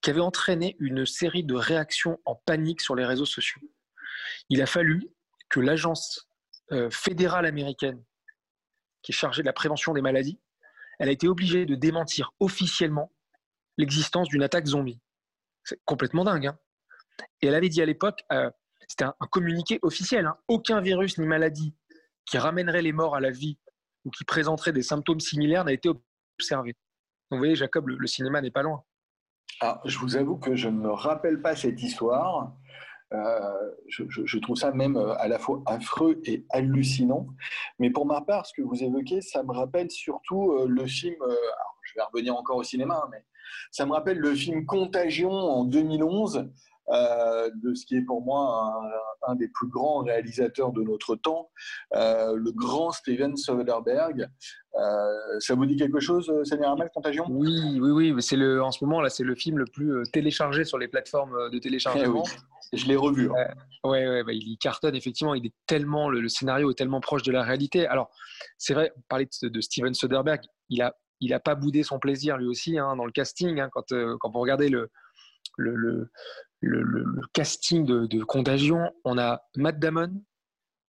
qui 0.00 0.10
avait 0.10 0.20
entraîné 0.20 0.76
une 0.78 1.04
série 1.04 1.44
de 1.44 1.54
réactions 1.54 2.18
en 2.24 2.34
panique 2.34 2.80
sur 2.80 2.94
les 2.94 3.04
réseaux 3.04 3.26
sociaux. 3.26 3.60
Il 4.48 4.62
a 4.62 4.66
fallu 4.66 5.08
que 5.50 5.60
l'agence 5.60 6.28
euh, 6.72 6.88
fédérale 6.90 7.44
américaine, 7.44 8.02
qui 9.02 9.12
est 9.12 9.14
chargée 9.14 9.42
de 9.42 9.46
la 9.46 9.52
prévention 9.52 9.92
des 9.92 10.00
maladies, 10.00 10.40
elle 10.98 11.08
a 11.08 11.12
été 11.12 11.28
obligée 11.28 11.66
de 11.66 11.74
démentir 11.74 12.32
officiellement 12.40 13.12
l'existence 13.76 14.28
d'une 14.28 14.42
attaque 14.42 14.66
zombie. 14.66 15.00
C'est 15.64 15.80
complètement 15.84 16.24
dingue. 16.24 16.46
Hein. 16.46 16.58
Et 17.42 17.46
elle 17.46 17.54
avait 17.54 17.68
dit 17.68 17.82
à 17.82 17.86
l'époque, 17.86 18.24
euh, 18.32 18.50
c'était 18.88 19.04
un, 19.04 19.14
communiqué 19.30 19.78
officiel, 19.82 20.26
hein, 20.26 20.36
aucun 20.48 20.80
virus 20.80 21.18
ni 21.18 21.26
maladie 21.26 21.74
qui 22.26 22.38
ramènerait 22.38 22.82
les 22.82 22.92
morts 22.92 23.16
à 23.16 23.20
la 23.20 23.30
vie 23.30 23.58
ou 24.04 24.10
qui 24.10 24.24
présenterait 24.24 24.72
des 24.72 24.82
symptômes 24.82 25.20
similaires 25.20 25.64
n'a 25.64 25.72
été 25.72 25.90
observé. 26.38 26.72
Donc 27.30 27.36
vous 27.36 27.38
voyez, 27.38 27.56
Jacob, 27.56 27.88
le, 27.88 28.06
cinéma 28.06 28.40
n'est 28.40 28.50
pas 28.50 28.62
loin. 28.62 28.82
Ah, 29.60 29.80
je 29.84 29.98
vous 29.98 30.16
avoue 30.16 30.38
que 30.38 30.56
je 30.56 30.68
ne 30.68 30.78
me 30.78 30.90
rappelle 30.90 31.42
pas 31.42 31.54
cette 31.54 31.82
histoire. 31.82 32.54
Euh, 33.12 33.70
je, 33.88 34.38
trouve 34.38 34.56
ça 34.56 34.70
même 34.70 34.96
euh, 34.96 35.14
à 35.18 35.26
la 35.26 35.38
fois 35.38 35.62
affreux 35.66 36.20
et 36.24 36.46
hallucinant. 36.50 37.26
Mais 37.78 37.90
pour 37.90 38.06
ma 38.06 38.20
part, 38.20 38.46
ce 38.46 38.52
que 38.54 38.62
vous 38.62 38.82
évoquez, 38.82 39.20
ça 39.20 39.42
me 39.42 39.52
rappelle 39.52 39.90
surtout 39.90 40.64
le 40.66 40.86
film, 40.86 41.16
je 41.82 41.94
vais 41.94 42.02
revenir 42.02 42.36
encore 42.36 42.56
au 42.56 42.62
cinéma, 42.62 43.08
mais 43.10 43.24
ça 43.70 43.86
me 43.86 43.92
rappelle 43.92 44.18
le 44.18 44.34
film 44.34 44.66
Contagion 44.66 45.30
en 45.30 45.64
2011 45.64 46.50
euh, 46.92 47.50
de 47.62 47.72
ce 47.74 47.86
qui 47.86 47.96
est 47.96 48.02
pour 48.02 48.22
moi 48.22 48.74
un, 49.28 49.36
des 49.36 49.46
plus 49.48 49.68
grands 49.68 50.02
réalisateurs 50.02 50.72
de 50.72 50.82
notre 50.82 51.14
temps, 51.14 51.50
euh, 51.94 52.34
le 52.34 52.50
grand 52.50 52.90
Steven 52.90 53.36
Soderbergh. 53.36 54.26
Euh, 54.74 55.38
ça 55.38 55.54
vous 55.54 55.66
dit 55.66 55.76
quelque 55.76 56.00
chose, 56.00 56.32
Seigneur 56.42 56.72
Hamel, 56.72 56.90
Contagion? 56.92 57.26
Oui, 57.28 57.78
oui, 57.80 58.10
oui. 58.12 58.22
C'est 58.22 58.36
le, 58.36 58.62
en 58.62 58.72
ce 58.72 58.84
moment, 58.84 59.00
là, 59.00 59.08
c'est 59.08 59.22
le 59.22 59.36
film 59.36 59.58
le 59.58 59.66
plus 59.66 60.02
téléchargé 60.12 60.64
sur 60.64 60.78
les 60.78 60.88
plateformes 60.88 61.50
de 61.50 61.58
téléchargement. 61.58 62.24
Eh 62.72 62.76
je 62.76 62.86
l'ai 62.86 62.96
revu. 62.96 63.30
Hein. 63.30 63.54
Oui, 63.84 63.98
ouais, 63.98 64.24
bah, 64.24 64.32
il 64.32 64.56
cartonne, 64.58 64.96
effectivement. 64.96 65.34
Il 65.34 65.46
est 65.46 65.54
tellement, 65.66 66.08
le, 66.08 66.28
scénario 66.28 66.70
est 66.70 66.74
tellement 66.74 67.00
proche 67.00 67.22
de 67.22 67.32
la 67.32 67.42
réalité. 67.42 67.86
Alors, 67.86 68.10
c'est 68.58 68.74
vrai, 68.74 68.92
on 68.96 69.00
parlait 69.08 69.28
de, 69.42 69.60
Steven 69.60 69.94
Soderbergh, 69.94 70.42
il 70.68 70.82
a 70.82 70.96
il 71.20 71.30
n'a 71.30 71.40
pas 71.40 71.54
boudé 71.54 71.82
son 71.82 71.98
plaisir 71.98 72.36
lui 72.36 72.46
aussi 72.46 72.78
hein, 72.78 72.96
dans 72.96 73.04
le 73.04 73.12
casting. 73.12 73.60
Hein, 73.60 73.68
quand, 73.72 73.86
quand 74.18 74.30
vous 74.30 74.40
regardez 74.40 74.68
le, 74.68 74.90
le, 75.56 76.10
le, 76.60 77.20
casting 77.32 77.84
de, 77.84 78.24
Contagion, 78.24 78.90
on 79.04 79.18
a 79.18 79.40
Matt 79.56 79.78
Damon, 79.78 80.22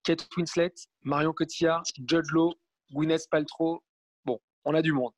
Kate 0.04 0.28
Winslet, 0.36 0.74
Marion 1.04 1.34
Cotillard, 1.34 1.84
Judge 2.08 2.32
Law, 2.32 2.54
Gwyneth 2.94 3.28
Paltrow. 3.30 3.84
Bon, 4.26 4.39
on 4.65 4.74
a 4.74 4.82
du 4.82 4.94
monde. 4.94 5.13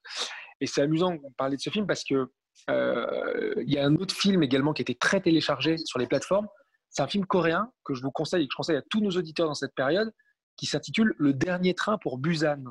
Et 0.59 0.67
c'est 0.67 0.81
amusant 0.81 1.15
de 1.15 1.19
parler 1.37 1.57
de 1.57 1.61
ce 1.61 1.69
film 1.69 1.87
parce 1.87 2.03
que 2.03 2.31
euh, 2.69 3.53
il 3.65 3.73
y 3.73 3.77
a 3.77 3.85
un 3.85 3.95
autre 3.95 4.15
film 4.15 4.43
également 4.43 4.73
qui 4.73 4.81
été 4.81 4.95
très 4.95 5.21
téléchargé 5.21 5.77
sur 5.77 5.99
les 5.99 6.07
plateformes. 6.07 6.47
C'est 6.89 7.01
un 7.01 7.07
film 7.07 7.25
coréen 7.25 7.71
que 7.83 7.95
je 7.95 8.01
vous 8.01 8.11
conseille 8.11 8.43
et 8.43 8.47
que 8.47 8.51
je 8.51 8.57
conseille 8.57 8.77
à 8.77 8.83
tous 8.89 9.01
nos 9.01 9.11
auditeurs 9.11 9.47
dans 9.47 9.55
cette 9.55 9.73
période, 9.73 10.13
qui 10.57 10.67
s'intitule 10.67 11.15
Le 11.17 11.33
dernier 11.33 11.73
train 11.73 11.97
pour 11.97 12.19
Busan. 12.19 12.63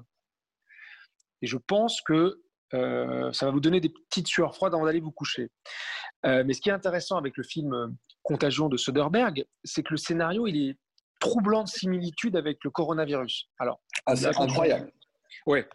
Et 1.42 1.46
je 1.46 1.58
pense 1.58 2.00
que 2.00 2.40
euh, 2.74 3.32
ça 3.32 3.46
va 3.46 3.52
vous 3.52 3.60
donner 3.60 3.80
des 3.80 3.90
petites 3.90 4.28
sueurs 4.28 4.54
froides 4.54 4.74
avant 4.74 4.86
d'aller 4.86 5.00
vous 5.00 5.10
coucher. 5.10 5.50
Euh, 6.24 6.42
mais 6.46 6.54
ce 6.54 6.60
qui 6.60 6.70
est 6.70 6.72
intéressant 6.72 7.16
avec 7.16 7.36
le 7.36 7.42
film 7.42 7.74
euh, 7.74 7.88
Contagion 8.22 8.68
de 8.68 8.76
Soderbergh, 8.76 9.44
c'est 9.64 9.82
que 9.82 9.90
le 9.90 9.96
scénario, 9.96 10.46
il 10.46 10.70
est 10.70 10.78
troublant 11.20 11.64
de 11.64 11.68
similitude 11.68 12.36
avec 12.36 12.58
le 12.64 12.70
coronavirus. 12.70 13.48
Alors, 13.58 13.80
ah, 14.06 14.16
c'est 14.16 14.26
incroyable. 14.26 14.90
Ouais, 15.46 15.68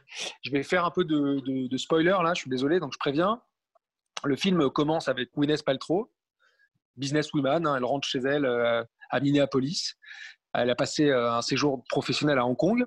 je 0.44 0.52
vais 0.52 0.64
faire 0.64 0.86
un 0.86 0.92
peu 0.92 1.04
de, 1.04 1.78
spoiler 1.78 2.16
là, 2.24 2.34
je 2.34 2.42
suis 2.42 2.50
désolé, 2.50 2.80
donc 2.80 2.94
je 2.94 3.00
préviens. 3.00 3.42
Le 4.24 4.36
film 4.36 4.70
commence 4.70 5.08
avec 5.08 5.32
Gwyneth 5.34 5.64
Paltrow, 5.64 6.12
businesswoman, 6.96 7.66
hein, 7.66 7.76
elle 7.76 7.84
rentre 7.84 8.08
chez 8.08 8.20
elle 8.20 8.46
à 8.46 9.20
Minneapolis. 9.20 9.96
Elle 10.54 10.70
a 10.70 10.76
passé 10.76 11.12
un 11.12 11.42
séjour 11.42 11.84
professionnel 11.90 12.38
à 12.38 12.46
Hong 12.46 12.56
Kong 12.56 12.86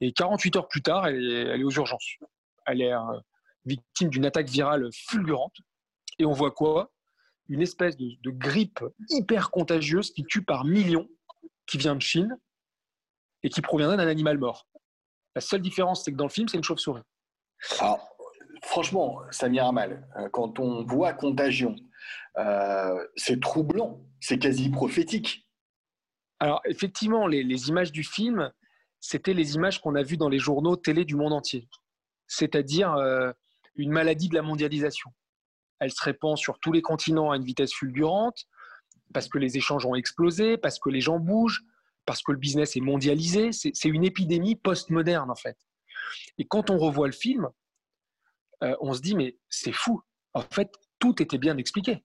et 0.00 0.12
48 0.12 0.56
heures 0.56 0.68
plus 0.68 0.82
tard, 0.82 1.06
elle 1.06 1.60
est 1.60 1.64
aux 1.64 1.70
urgences 1.70 2.18
elle 2.68 2.82
est 2.82 2.92
euh, 2.92 3.18
victime 3.64 4.10
d'une 4.10 4.26
attaque 4.26 4.48
virale 4.48 4.88
fulgurante. 4.92 5.56
Et 6.18 6.24
on 6.24 6.32
voit 6.32 6.50
quoi? 6.50 6.92
Une 7.48 7.62
espèce 7.62 7.96
de, 7.96 8.30
grippe 8.30 8.84
hyper 9.08 9.50
contagieuse 9.50 10.10
qui 10.10 10.24
tue 10.24 10.42
par 10.42 10.64
millions, 10.64 11.08
qui 11.66 11.78
vient 11.78 11.96
de 11.96 12.02
Chine 12.02 12.36
et 13.42 13.48
qui 13.48 13.62
proviendrait 13.62 13.96
d'un 13.96 14.08
animal 14.08 14.38
mort. 14.38 14.66
La 15.34 15.40
seule 15.40 15.62
différence, 15.62 16.04
c'est 16.04 16.12
que 16.12 16.16
dans 16.16 16.26
le 16.26 16.30
film, 16.30 16.48
c'est 16.48 16.56
une 16.56 16.64
chauve-souris. 16.64 17.02
Alors, 17.78 18.06
franchement, 18.62 19.20
Samir 19.30 19.72
mal. 19.72 20.06
Euh, 20.16 20.28
quand 20.28 20.58
on 20.58 20.84
voit 20.84 21.12
Contagion, 21.14 21.74
euh, 22.36 23.06
c'est 23.16 23.40
troublant, 23.40 24.00
c'est 24.20 24.38
quasi 24.38 24.68
prophétique. 24.68 25.48
Alors, 26.40 26.60
effectivement, 26.66 27.26
les 27.26 27.68
images 27.68 27.92
du 27.92 28.04
film, 28.04 28.52
c'était 29.00 29.34
les 29.34 29.54
images 29.54 29.80
qu'on 29.80 29.94
a 29.94 30.02
vues 30.02 30.16
dans 30.16 30.28
les 30.28 30.38
journaux 30.38 30.76
télé 30.76 31.04
du 31.04 31.16
monde 31.16 31.32
entier 31.32 31.68
c'est-à-dire 32.28 32.94
euh, 32.94 33.32
une 33.74 33.90
maladie 33.90 34.28
de 34.28 34.34
la 34.34 34.42
mondialisation. 34.42 35.10
Elle 35.80 35.90
se 35.90 36.02
répand 36.02 36.36
sur 36.36 36.60
tous 36.60 36.72
les 36.72 36.82
continents 36.82 37.30
à 37.30 37.36
une 37.36 37.44
vitesse 37.44 37.72
fulgurante, 37.72 38.46
parce 39.12 39.28
que 39.28 39.38
les 39.38 39.56
échanges 39.56 39.86
ont 39.86 39.94
explosé, 39.94 40.58
parce 40.58 40.78
que 40.78 40.90
les 40.90 41.00
gens 41.00 41.18
bougent, 41.18 41.62
parce 42.04 42.22
que 42.22 42.32
le 42.32 42.38
business 42.38 42.76
est 42.76 42.80
mondialisé. 42.80 43.52
C'est 43.52 43.88
une 43.88 44.04
épidémie 44.04 44.56
post-moderne, 44.56 45.30
en 45.30 45.34
fait. 45.34 45.56
Et 46.36 46.44
quand 46.44 46.70
on 46.70 46.78
revoit 46.78 47.06
le 47.06 47.12
film, 47.12 47.48
euh, 48.62 48.76
on 48.80 48.92
se 48.92 49.00
dit, 49.00 49.14
mais 49.14 49.38
c'est 49.48 49.72
fou. 49.72 50.02
En 50.34 50.42
fait, 50.42 50.70
tout 50.98 51.22
était 51.22 51.38
bien 51.38 51.56
expliqué. 51.56 52.04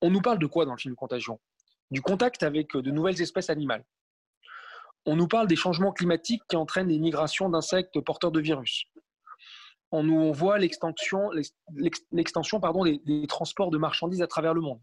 On 0.00 0.10
nous 0.10 0.20
parle 0.20 0.38
de 0.38 0.46
quoi 0.46 0.64
dans 0.64 0.72
le 0.72 0.78
film 0.78 0.96
Contagion? 0.96 1.40
Du 1.90 2.00
contact 2.00 2.42
avec 2.42 2.72
de 2.74 2.90
nouvelles 2.90 3.20
espèces 3.20 3.50
animales. 3.50 3.84
On 5.06 5.16
nous 5.16 5.28
parle 5.28 5.46
des 5.46 5.56
changements 5.56 5.92
climatiques 5.92 6.42
qui 6.48 6.56
entraînent 6.56 6.88
les 6.88 6.98
migrations 6.98 7.48
d'insectes 7.48 8.00
porteurs 8.00 8.32
de 8.32 8.40
virus. 8.40 8.84
On 9.90 10.02
nous 10.02 10.32
voit 10.32 10.58
l'extension, 10.58 11.30
des, 11.74 13.26
transports 13.26 13.70
de 13.70 13.78
marchandises 13.78 14.22
à 14.22 14.26
travers 14.26 14.54
le 14.54 14.60
monde. 14.60 14.80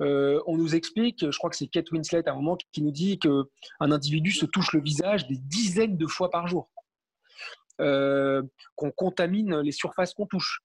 Euh, 0.00 0.40
on 0.46 0.56
nous 0.56 0.74
explique, 0.74 1.28
je 1.28 1.36
crois 1.36 1.48
que 1.48 1.56
c'est 1.56 1.66
Kate 1.66 1.90
Winslet 1.90 2.28
à 2.28 2.32
un 2.32 2.36
moment 2.36 2.58
qui 2.72 2.82
nous 2.82 2.90
dit 2.90 3.18
qu'un 3.18 3.46
individu 3.80 4.30
se 4.30 4.44
touche 4.44 4.72
le 4.72 4.82
visage 4.82 5.26
des 5.26 5.38
dizaines 5.38 5.96
de 5.96 6.06
fois 6.06 6.30
par 6.30 6.46
jour, 6.46 6.70
euh, 7.80 8.42
qu'on 8.76 8.90
contamine 8.90 9.60
les 9.60 9.72
surfaces 9.72 10.12
qu'on 10.12 10.26
touche. 10.26 10.60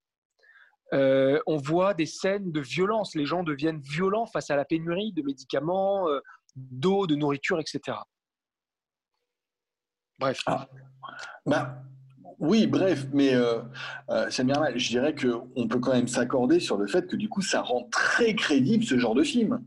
Euh, 0.93 1.39
on 1.47 1.57
voit 1.57 1.93
des 1.93 2.05
scènes 2.05 2.51
de 2.51 2.59
violence, 2.59 3.15
les 3.15 3.25
gens 3.25 3.43
deviennent 3.43 3.79
violents 3.79 4.25
face 4.25 4.51
à 4.51 4.57
la 4.57 4.65
pénurie 4.65 5.13
de 5.13 5.21
médicaments, 5.21 6.05
d'eau, 6.55 7.07
de 7.07 7.15
nourriture, 7.15 7.59
etc. 7.59 7.97
Bref. 10.19 10.41
Ah. 10.45 10.67
Bah, 11.45 11.83
oui, 12.39 12.67
bref, 12.67 13.05
mais 13.13 13.33
euh, 13.33 13.61
euh 14.09 14.29
je 14.29 14.87
dirais 14.89 15.15
qu'on 15.15 15.67
peut 15.67 15.79
quand 15.79 15.93
même 15.93 16.07
s'accorder 16.07 16.59
sur 16.59 16.77
le 16.77 16.87
fait 16.87 17.07
que 17.07 17.15
du 17.15 17.29
coup, 17.29 17.41
ça 17.41 17.61
rend 17.61 17.87
très 17.89 18.35
crédible 18.35 18.83
ce 18.83 18.97
genre 18.97 19.15
de 19.15 19.23
film. 19.23 19.63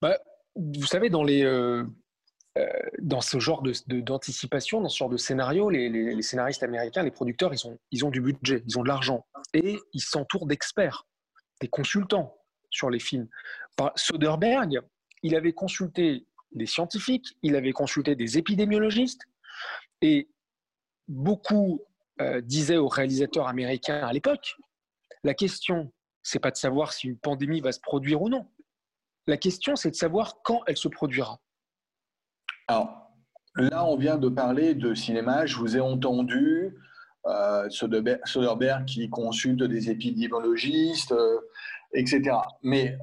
Bah, 0.00 0.18
vous 0.56 0.86
savez, 0.86 1.10
dans, 1.10 1.22
les, 1.22 1.44
euh, 1.44 1.84
euh, 2.56 2.66
dans 3.00 3.20
ce 3.20 3.38
genre 3.38 3.62
d'anticipation, 3.86 4.78
de, 4.78 4.84
dans 4.84 4.88
ce 4.88 4.98
genre 4.98 5.08
de 5.08 5.16
scénario, 5.16 5.70
les, 5.70 6.22
scénaristes 6.22 6.62
américains, 6.62 7.02
les 7.02 7.10
producteurs, 7.10 7.52
ils 7.52 7.66
ont, 7.66 7.78
ils 7.90 8.04
ont 8.04 8.10
du 8.10 8.20
budget, 8.20 8.64
ils 8.66 8.78
ont 8.78 8.82
de 8.82 8.88
l'argent 8.88 9.24
et 9.54 9.78
ils 9.92 10.00
s'entourent 10.00 10.46
d'experts, 10.46 11.06
des 11.60 11.68
consultants 11.68 12.36
sur 12.70 12.90
les 12.90 12.98
films. 12.98 13.28
Par 13.76 13.92
Soderbergh, 13.96 14.80
il 15.22 15.36
avait 15.36 15.52
consulté 15.52 16.26
des 16.52 16.66
scientifiques, 16.66 17.36
il 17.42 17.56
avait 17.56 17.72
consulté 17.72 18.16
des 18.16 18.38
épidémiologistes, 18.38 19.22
et 20.00 20.28
beaucoup 21.08 21.80
euh, 22.20 22.40
disaient 22.40 22.76
aux 22.76 22.88
réalisateurs 22.88 23.48
américains 23.48 24.06
à 24.06 24.12
l'époque, 24.12 24.56
la 25.24 25.34
question, 25.34 25.92
c'est 26.22 26.38
pas 26.38 26.50
de 26.50 26.56
savoir 26.56 26.92
si 26.92 27.08
une 27.08 27.18
pandémie 27.18 27.60
va 27.60 27.72
se 27.72 27.80
produire 27.80 28.22
ou 28.22 28.28
non. 28.28 28.46
La 29.26 29.36
question, 29.36 29.76
c'est 29.76 29.90
de 29.90 29.96
savoir 29.96 30.42
quand 30.42 30.62
elle 30.66 30.76
se 30.76 30.88
produira. 30.88 31.40
Alors, 32.66 33.10
là, 33.56 33.84
on 33.84 33.96
vient 33.96 34.16
de 34.16 34.28
parler 34.28 34.74
de 34.74 34.94
cinéma. 34.94 35.46
Je 35.46 35.56
vous 35.56 35.76
ai 35.76 35.80
entendu, 35.80 36.74
euh, 37.26 37.68
Soderbergh 37.70 38.84
qui 38.86 39.08
consulte 39.10 39.62
des 39.62 39.90
épidémiologistes, 39.90 41.12
euh, 41.12 41.40
etc. 41.94 42.36
Mais 42.62 42.98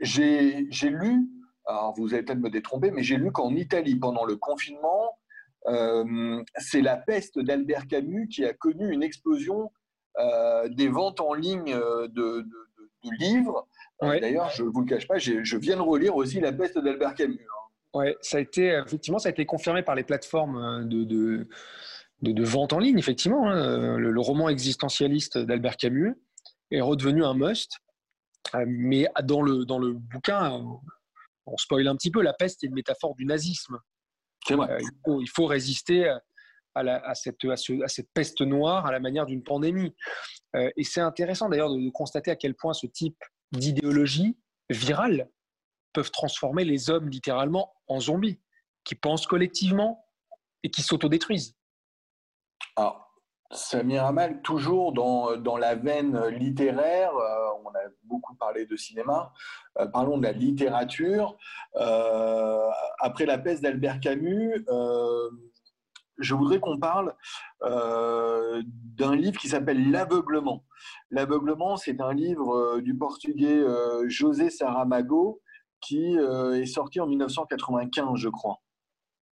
j'ai 0.00 0.66
lu 0.82 1.28
alors 1.66 1.94
vous 1.96 2.14
allez 2.14 2.22
peut-être 2.22 2.38
me 2.38 2.50
détromper, 2.50 2.90
mais 2.90 3.02
j'ai 3.02 3.16
lu 3.16 3.32
qu'en 3.32 3.54
Italie, 3.54 3.96
pendant 3.96 4.24
le 4.24 4.36
confinement, 4.36 5.18
euh, 5.66 6.42
c'est 6.56 6.82
la 6.82 6.96
peste 6.96 7.38
d'Albert 7.38 7.86
Camus 7.86 8.28
qui 8.28 8.44
a 8.44 8.52
connu 8.52 8.92
une 8.92 9.02
explosion 9.02 9.70
euh, 10.18 10.68
des 10.68 10.88
ventes 10.88 11.20
en 11.20 11.32
ligne 11.32 11.72
euh, 11.72 12.06
de, 12.08 12.44
livres. 13.20 13.68
D'ailleurs, 14.00 14.48
je 14.50 14.62
ne 14.62 14.70
vous 14.70 14.80
le 14.80 14.86
cache 14.86 15.06
pas, 15.06 15.18
je 15.18 15.56
viens 15.58 15.76
de 15.76 15.82
relire 15.82 16.16
aussi 16.16 16.40
La 16.40 16.52
peste 16.52 16.78
d'Albert 16.78 17.14
Camus. 17.14 17.38
Hein. 17.38 17.68
Oui, 17.92 18.06
ça 18.22 18.38
a 18.38 18.40
été 18.40 18.80
effectivement, 18.84 19.18
ça 19.18 19.28
a 19.28 19.32
été 19.32 19.44
confirmé 19.44 19.82
par 19.82 19.94
les 19.94 20.04
plateformes 20.04 20.88
de, 20.88 21.04
de, 22.22 22.44
vente 22.44 22.72
en 22.72 22.78
ligne. 22.78 22.98
Effectivement, 22.98 23.46
hein. 23.46 23.98
le, 23.98 24.20
roman 24.20 24.48
existentialiste 24.48 25.36
d'Albert 25.36 25.76
Camus 25.76 26.14
est 26.70 26.80
redevenu 26.80 27.24
un 27.24 27.34
must. 27.34 27.78
Mais 28.66 29.06
dans 29.22 29.42
le, 29.42 29.64
dans 29.64 29.78
le 29.78 29.92
bouquin, 29.92 30.64
on 31.46 31.56
spoil 31.56 31.86
un 31.88 31.96
petit 31.96 32.10
peu, 32.10 32.22
la 32.22 32.32
peste 32.32 32.64
est 32.64 32.66
une 32.66 32.74
métaphore 32.74 33.14
du 33.14 33.24
nazisme. 33.24 33.78
Euh, 34.50 34.78
il, 35.20 35.28
faut, 35.28 35.46
résister 35.46 36.14
à, 36.74 37.14
cette, 37.14 37.38
peste 38.12 38.40
noire 38.42 38.86
à 38.86 38.92
la 38.92 39.00
manière 39.00 39.26
d'une 39.26 39.42
pandémie. 39.42 39.94
Euh, 40.56 40.70
et 40.76 40.84
c'est 40.84 41.00
intéressant 41.00 41.48
d'ailleurs 41.48 41.70
de, 41.70 41.90
constater 41.90 42.30
à 42.30 42.36
quel 42.36 42.54
point 42.54 42.74
ce 42.74 42.86
type 42.86 43.22
d'idéologie 43.52 44.36
virale 44.70 45.30
peuvent 45.92 46.10
transformer 46.10 46.64
les 46.64 46.90
hommes 46.90 47.08
littéralement 47.08 47.74
en 47.86 48.00
zombies, 48.00 48.40
qui 48.84 48.94
pensent 48.94 49.26
collectivement 49.26 50.04
et 50.62 50.70
qui 50.70 50.82
s'autodétruisent. 50.82 51.54
Samir 53.50 54.04
Amal, 54.04 54.42
toujours 54.42 54.92
dans, 54.92 55.36
dans, 55.36 55.56
la 55.56 55.74
veine 55.74 56.26
littéraire, 56.28 57.14
euh, 57.14 57.48
on 57.64 57.68
a 57.70 57.90
beaucoup 58.04 58.34
parlé 58.34 58.66
de 58.66 58.76
cinéma, 58.76 59.32
euh, 59.78 59.86
parlons 59.86 60.18
de 60.18 60.22
la 60.22 60.32
littérature. 60.32 61.36
Euh, 61.76 62.68
après 62.98 63.26
la 63.26 63.38
peste 63.38 63.62
d'Albert 63.62 64.00
Camus, 64.00 64.64
je 66.18 66.34
voudrais 66.34 66.60
qu'on 66.60 66.78
parle 66.78 67.14
d'un 67.60 69.16
livre 69.16 69.38
qui 69.38 69.48
s'appelle 69.48 69.90
L'aveuglement. 69.90 70.64
L'aveuglement, 71.10 71.76
c'est 71.76 72.00
un 72.00 72.12
livre 72.12 72.80
du 72.80 72.96
portugais 72.96 73.62
José 74.06 74.50
Saramago 74.50 75.42
qui 75.80 76.14
est 76.14 76.66
sorti 76.66 77.00
en 77.00 77.06
1995, 77.06 78.16
je 78.16 78.28
crois. 78.28 78.60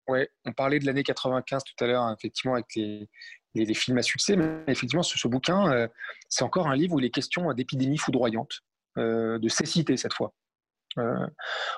Oui, 0.08 0.26
on 0.44 0.52
parlait 0.52 0.80
de 0.80 0.86
l'année 0.86 1.04
95 1.04 1.62
tout 1.62 1.84
à 1.84 1.86
l'heure, 1.86 2.10
effectivement, 2.10 2.54
avec 2.54 2.66
les, 2.74 3.08
les, 3.54 3.74
films 3.74 3.98
à 3.98 4.02
succès. 4.02 4.36
Mais 4.36 4.64
effectivement, 4.68 5.02
ce, 5.02 5.18
ce 5.18 5.28
bouquin, 5.28 5.72
euh, 5.72 5.88
c'est 6.28 6.44
encore 6.44 6.68
un 6.68 6.76
livre 6.76 6.94
où 6.94 7.00
il 7.00 7.04
est 7.04 7.10
question 7.10 7.52
d'épidémie 7.52 7.98
foudroyante, 7.98 8.60
euh, 8.98 9.38
de 9.38 9.48
cécité 9.48 9.96
cette 9.96 10.14
fois. 10.14 10.34
Euh, 10.98 11.26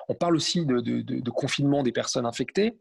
on 0.08 0.14
parle 0.14 0.36
aussi 0.36 0.66
de, 0.66 1.30
confinement 1.30 1.82
des 1.82 1.92
personnes 1.92 2.26
infectées. 2.26 2.78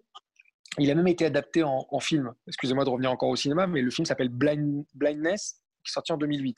Il 0.79 0.89
a 0.89 0.95
même 0.95 1.07
été 1.07 1.25
adapté 1.25 1.61
en, 1.63 1.99
film. 1.99 2.33
Excusez-moi 2.47 2.83
de 2.83 2.89
revenir 2.89 3.11
encore 3.11 3.29
au 3.29 3.35
cinéma, 3.35 3.67
mais 3.67 3.81
le 3.81 3.91
film 3.91 4.05
s'appelle 4.05 4.29
Blindness, 4.29 5.61
qui 5.83 5.91
est 5.91 5.93
sorti 5.93 6.11
en 6.11 6.17
2008. 6.17 6.57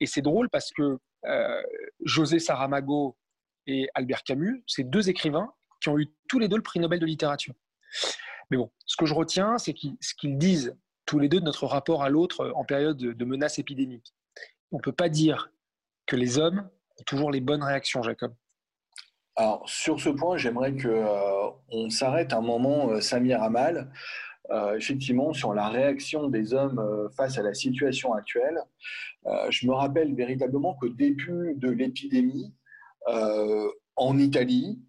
Et 0.00 0.06
c'est 0.06 0.20
drôle 0.20 0.50
parce 0.50 0.70
que 0.70 0.98
José 2.04 2.38
Saramago 2.38 3.16
et 3.66 3.88
Albert 3.94 4.22
Camus, 4.22 4.62
c'est 4.66 4.84
deux 4.84 5.08
écrivains 5.08 5.50
qui 5.80 5.88
ont 5.88 5.98
eu 5.98 6.08
tous 6.28 6.38
les 6.38 6.48
deux 6.48 6.56
le 6.56 6.62
prix 6.62 6.78
Nobel 6.78 6.98
de 6.98 7.06
littérature. 7.06 7.54
Mais 8.50 8.56
bon, 8.56 8.70
ce 8.84 8.96
que 8.96 9.06
je 9.06 9.14
retiens, 9.14 9.58
c'est 9.58 9.74
ce 10.00 10.14
qu'ils 10.14 10.36
disent 10.36 10.76
tous 11.10 11.18
les 11.18 11.28
deux 11.28 11.40
de 11.40 11.44
notre 11.44 11.66
rapport 11.66 12.04
à 12.04 12.08
l'autre 12.08 12.52
en 12.54 12.64
période 12.64 12.96
de 12.96 13.24
menace 13.24 13.58
épidémique. 13.58 14.14
On 14.70 14.76
ne 14.76 14.80
peut 14.80 14.92
pas 14.92 15.08
dire 15.08 15.50
que 16.06 16.14
les 16.14 16.38
hommes 16.38 16.70
ont 17.00 17.02
toujours 17.02 17.32
les 17.32 17.40
bonnes 17.40 17.64
réactions, 17.64 18.00
Jacob. 18.00 18.32
Alors, 19.34 19.68
sur 19.68 19.98
ce 19.98 20.08
point, 20.10 20.36
j'aimerais 20.36 20.76
qu'on 20.76 20.88
euh, 20.88 21.50
on 21.70 21.90
s'arrête 21.90 22.32
un 22.32 22.40
moment, 22.40 22.90
euh, 22.90 23.00
Samir 23.00 23.42
Amal, 23.42 23.90
euh, 24.52 24.76
effectivement, 24.76 25.32
sur 25.32 25.52
la 25.52 25.68
réaction 25.68 26.28
des 26.28 26.54
hommes 26.54 27.10
face 27.16 27.38
à 27.38 27.42
la 27.42 27.54
situation 27.54 28.12
actuelle. 28.12 28.60
je 29.48 29.66
me 29.66 29.72
rappelle 29.72 30.14
véritablement 30.14 30.74
qu'au 30.74 30.90
début 30.90 31.54
de 31.56 31.70
l'épidémie, 31.70 32.54
en 33.96 34.16
Italie, 34.16 34.80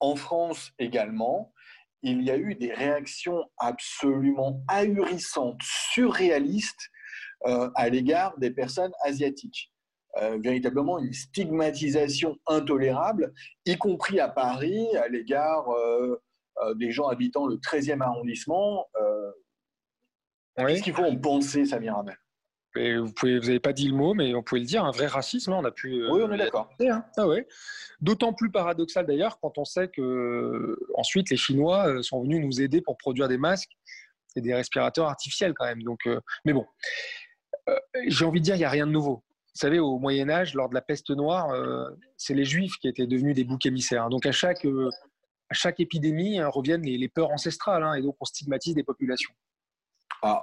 en 0.00 0.16
France 0.16 0.72
également, 0.78 1.52
il 2.02 2.22
y 2.22 2.30
a 2.30 2.36
eu 2.36 2.54
des 2.54 2.72
réactions 2.72 3.44
absolument 3.58 4.62
ahurissantes, 4.68 5.60
surréalistes 5.62 6.90
euh, 7.46 7.70
à 7.74 7.88
l'égard 7.88 8.36
des 8.38 8.50
personnes 8.50 8.92
asiatiques. 9.04 9.72
Euh, 10.16 10.38
véritablement 10.42 10.98
une 10.98 11.12
stigmatisation 11.12 12.36
intolérable, 12.46 13.32
y 13.64 13.76
compris 13.76 14.18
à 14.18 14.28
Paris, 14.28 14.88
à 14.96 15.08
l'égard 15.08 15.68
euh, 15.70 16.20
des 16.74 16.90
gens 16.90 17.06
habitant 17.06 17.46
le 17.46 17.56
13e 17.56 18.02
arrondissement. 18.02 18.86
Qu'est-ce 20.56 20.82
qu'il 20.82 20.92
faut 20.92 21.04
en 21.04 21.16
penser, 21.16 21.64
Samir 21.64 21.96
Hamel 21.96 22.16
vous 22.74 23.28
n'avez 23.28 23.60
pas 23.60 23.72
dit 23.72 23.88
le 23.88 23.94
mot, 23.94 24.14
mais 24.14 24.34
on 24.34 24.42
pouvait 24.42 24.60
le 24.60 24.66
dire, 24.66 24.84
un 24.84 24.90
vrai 24.90 25.06
racisme, 25.06 25.52
hein, 25.52 25.58
on 25.60 25.64
a 25.64 25.70
pu. 25.70 26.06
Oui, 26.08 26.22
on 26.22 26.32
est 26.32 26.38
d'accord. 26.38 26.70
Hein. 26.80 27.04
Ah 27.16 27.26
ouais. 27.26 27.46
D'autant 28.00 28.32
plus 28.32 28.50
paradoxal 28.50 29.06
d'ailleurs 29.06 29.38
quand 29.40 29.58
on 29.58 29.64
sait 29.64 29.88
que 29.88 30.78
ensuite 30.94 31.30
les 31.30 31.36
Chinois 31.36 31.88
euh, 31.88 32.02
sont 32.02 32.22
venus 32.22 32.40
nous 32.40 32.60
aider 32.60 32.80
pour 32.80 32.96
produire 32.96 33.28
des 33.28 33.38
masques 33.38 33.76
et 34.36 34.40
des 34.40 34.54
respirateurs 34.54 35.06
artificiels 35.06 35.52
quand 35.54 35.66
même. 35.66 35.82
Donc, 35.82 36.06
euh, 36.06 36.20
mais 36.44 36.52
bon, 36.52 36.66
euh, 37.68 37.76
j'ai 38.06 38.24
envie 38.24 38.40
de 38.40 38.44
dire, 38.44 38.54
il 38.54 38.60
n'y 38.60 38.64
a 38.64 38.70
rien 38.70 38.86
de 38.86 38.92
nouveau. 38.92 39.22
Vous 39.52 39.58
savez, 39.66 39.80
au 39.80 39.98
Moyen 39.98 40.30
Âge, 40.30 40.54
lors 40.54 40.68
de 40.68 40.74
la 40.74 40.80
peste 40.80 41.10
noire, 41.10 41.52
c'est 42.16 42.34
les 42.34 42.44
Juifs 42.44 42.76
qui 42.80 42.86
étaient 42.86 43.08
devenus 43.08 43.34
des 43.34 43.42
boucs 43.42 43.66
émissaires. 43.66 44.08
Donc 44.08 44.24
à 44.24 44.32
chaque 44.32 44.64
à 45.50 45.54
chaque 45.54 45.80
épidémie 45.80 46.38
hein, 46.38 46.48
reviennent 46.48 46.82
les, 46.82 47.08
peurs 47.08 47.30
ancestrales, 47.30 47.98
et 47.98 48.02
donc 48.02 48.16
on 48.20 48.24
stigmatise 48.24 48.74
des 48.74 48.84
populations. 48.84 49.32
Ah, 50.22 50.42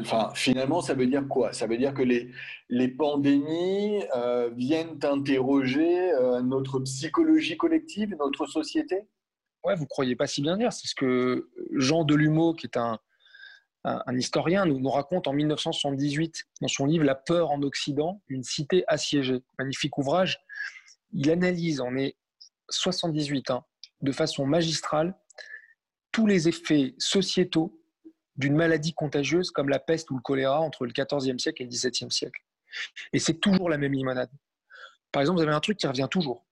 enfin, 0.00 0.32
finalement, 0.34 0.80
ça 0.80 0.94
veut 0.94 1.06
dire 1.06 1.26
quoi? 1.28 1.52
Ça 1.52 1.66
veut 1.68 1.78
dire 1.78 1.94
que 1.94 2.02
les, 2.02 2.88
pandémies 2.88 4.02
euh, 4.16 4.50
viennent 4.50 4.98
interroger 5.02 6.12
euh, 6.12 6.40
notre 6.42 6.80
psychologie 6.80 7.56
collective, 7.56 8.16
notre 8.18 8.46
société? 8.46 9.06
Ouais, 9.64 9.76
vous 9.76 9.86
croyez 9.86 10.16
pas 10.16 10.26
si 10.26 10.42
bien 10.42 10.56
dire. 10.56 10.72
C'est 10.72 10.88
ce 10.88 10.96
que 10.96 11.48
Jean 11.72 12.02
Delumeau, 12.02 12.52
qui 12.52 12.66
est 12.66 12.76
un, 12.76 12.98
historien, 14.16 14.66
nous, 14.66 14.80
nous, 14.80 14.90
raconte 14.90 15.28
en 15.28 15.32
1978 15.32 16.44
dans 16.60 16.68
son 16.68 16.86
livre 16.86 17.04
La 17.04 17.14
peur 17.14 17.52
en 17.52 17.62
Occident, 17.62 18.20
une 18.28 18.42
cité 18.42 18.82
assiégée. 18.88 19.44
Magnifique 19.56 19.98
ouvrage. 19.98 20.40
Il 21.12 21.30
analyse, 21.30 21.80
on 21.80 21.96
est 21.96 22.16
78, 22.70 23.50
hein, 23.50 23.64
de 24.00 24.10
façon 24.10 24.46
magistrale 24.46 25.14
tous 26.10 26.26
les 26.26 26.48
effets 26.48 26.94
sociétaux 26.98 27.81
d'une 28.36 28.54
maladie 28.54 28.94
contagieuse 28.94 29.50
comme 29.50 29.68
la 29.68 29.78
peste 29.78 30.10
ou 30.10 30.16
le 30.16 30.22
choléra 30.22 30.60
entre 30.60 30.86
le 30.86 30.92
XIVe 30.92 31.38
siècle 31.38 31.62
et 31.62 31.64
le 31.66 31.70
XVIIe 31.70 32.10
siècle. 32.10 32.40
Et 33.12 33.18
c'est 33.18 33.34
toujours 33.34 33.68
la 33.68 33.78
même 33.78 33.92
limonade. 33.92 34.30
Par 35.10 35.20
exemple, 35.20 35.38
vous 35.38 35.42
avez 35.42 35.54
un 35.54 35.60
truc 35.60 35.76
qui 35.76 35.86
revient 35.86 36.08
toujours. 36.10 36.44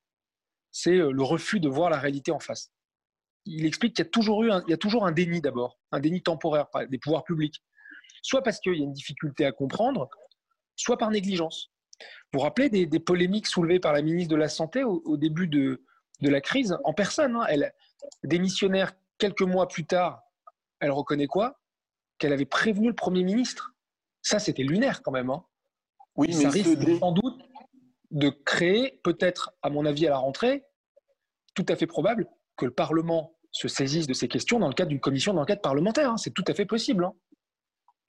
C'est 0.71 0.97
euh, 0.97 1.11
le 1.11 1.23
refus 1.23 1.59
de 1.59 1.67
voir 1.67 1.89
la 1.89 1.99
réalité 1.99 2.31
en 2.31 2.39
face. 2.39 2.71
Il 3.45 3.65
explique 3.65 3.95
qu'il 3.95 4.05
y 4.05 4.07
a 4.07 4.11
toujours 4.11 4.43
eu 4.43 4.51
un, 4.51 4.63
il 4.67 4.69
y 4.69 4.73
a 4.73 4.77
toujours 4.77 5.05
un 5.05 5.11
déni 5.11 5.41
d'abord, 5.41 5.79
un 5.91 5.99
déni 5.99 6.21
temporaire 6.21 6.67
des 6.89 6.99
pouvoirs 6.99 7.23
publics. 7.23 7.63
Soit 8.21 8.43
parce 8.43 8.59
qu'il 8.59 8.75
y 8.75 8.81
a 8.81 8.83
une 8.83 8.93
difficulté 8.93 9.45
à 9.45 9.51
comprendre, 9.51 10.09
soit 10.75 10.97
par 10.97 11.09
négligence. 11.09 11.71
Vous 11.99 12.37
vous 12.37 12.39
rappelez 12.39 12.69
des, 12.69 12.99
polémiques 12.99 13.47
soulevées 13.47 13.79
par 13.79 13.93
la 13.93 14.03
ministre 14.03 14.29
de 14.31 14.35
la 14.35 14.47
Santé 14.47 14.83
au, 14.83 15.17
début 15.17 15.47
de, 15.47 15.83
de, 16.21 16.29
la 16.29 16.39
crise? 16.39 16.77
En 16.83 16.93
personne 16.93 17.35
hein. 17.35 17.45
Elle 17.49 17.73
démissionnaire 18.23 18.93
quelques 19.17 19.41
mois 19.41 19.67
plus 19.67 19.85
tard. 19.85 20.21
Elle 20.79 20.91
reconnaît 20.91 21.27
quoi? 21.27 21.60
Qu'elle 22.21 22.33
avait 22.33 22.45
prévenu 22.45 22.87
le 22.87 22.93
Premier 22.93 23.23
ministre. 23.23 23.73
Ça, 24.21 24.37
c'était 24.37 24.61
lunaire 24.61 25.01
quand 25.01 25.09
même. 25.09 25.31
Hein. 25.31 25.43
Oui, 26.15 26.31
ça 26.31 26.51
risque 26.51 26.77
sans 26.99 27.11
doute 27.13 27.41
de 28.11 28.29
créer, 28.29 28.99
peut-être, 29.03 29.53
à 29.63 29.71
mon 29.71 29.87
avis, 29.87 30.05
à 30.05 30.11
la 30.11 30.19
rentrée, 30.19 30.63
tout 31.55 31.65
à 31.67 31.75
fait 31.75 31.87
probable 31.87 32.27
que 32.57 32.65
le 32.65 32.71
Parlement 32.71 33.33
se 33.51 33.67
saisisse 33.67 34.05
de 34.05 34.13
ces 34.13 34.27
questions 34.27 34.59
dans 34.59 34.67
le 34.67 34.75
cadre 34.75 34.89
d'une 34.89 34.99
commission 34.99 35.33
d'enquête 35.33 35.63
parlementaire. 35.63 36.11
Hein. 36.11 36.17
C'est 36.17 36.29
tout 36.29 36.43
à 36.47 36.53
fait 36.53 36.65
possible. 36.65 37.09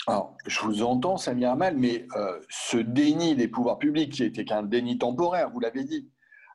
Alors, 0.07 0.37
je 0.47 0.61
vous 0.61 0.83
entends, 0.83 1.17
Samir 1.17 1.53
Amal, 1.53 1.79
mais 1.79 2.07
euh, 2.15 2.39
ce 2.51 2.77
déni 2.77 3.35
des 3.35 3.49
pouvoirs 3.49 3.79
publics, 3.79 4.13
qui 4.13 4.25
était 4.25 4.45
qu'un 4.45 4.63
déni 4.63 4.99
temporaire, 4.99 5.49
vous 5.51 5.61
l'avez 5.61 5.85
dit, 5.85 6.11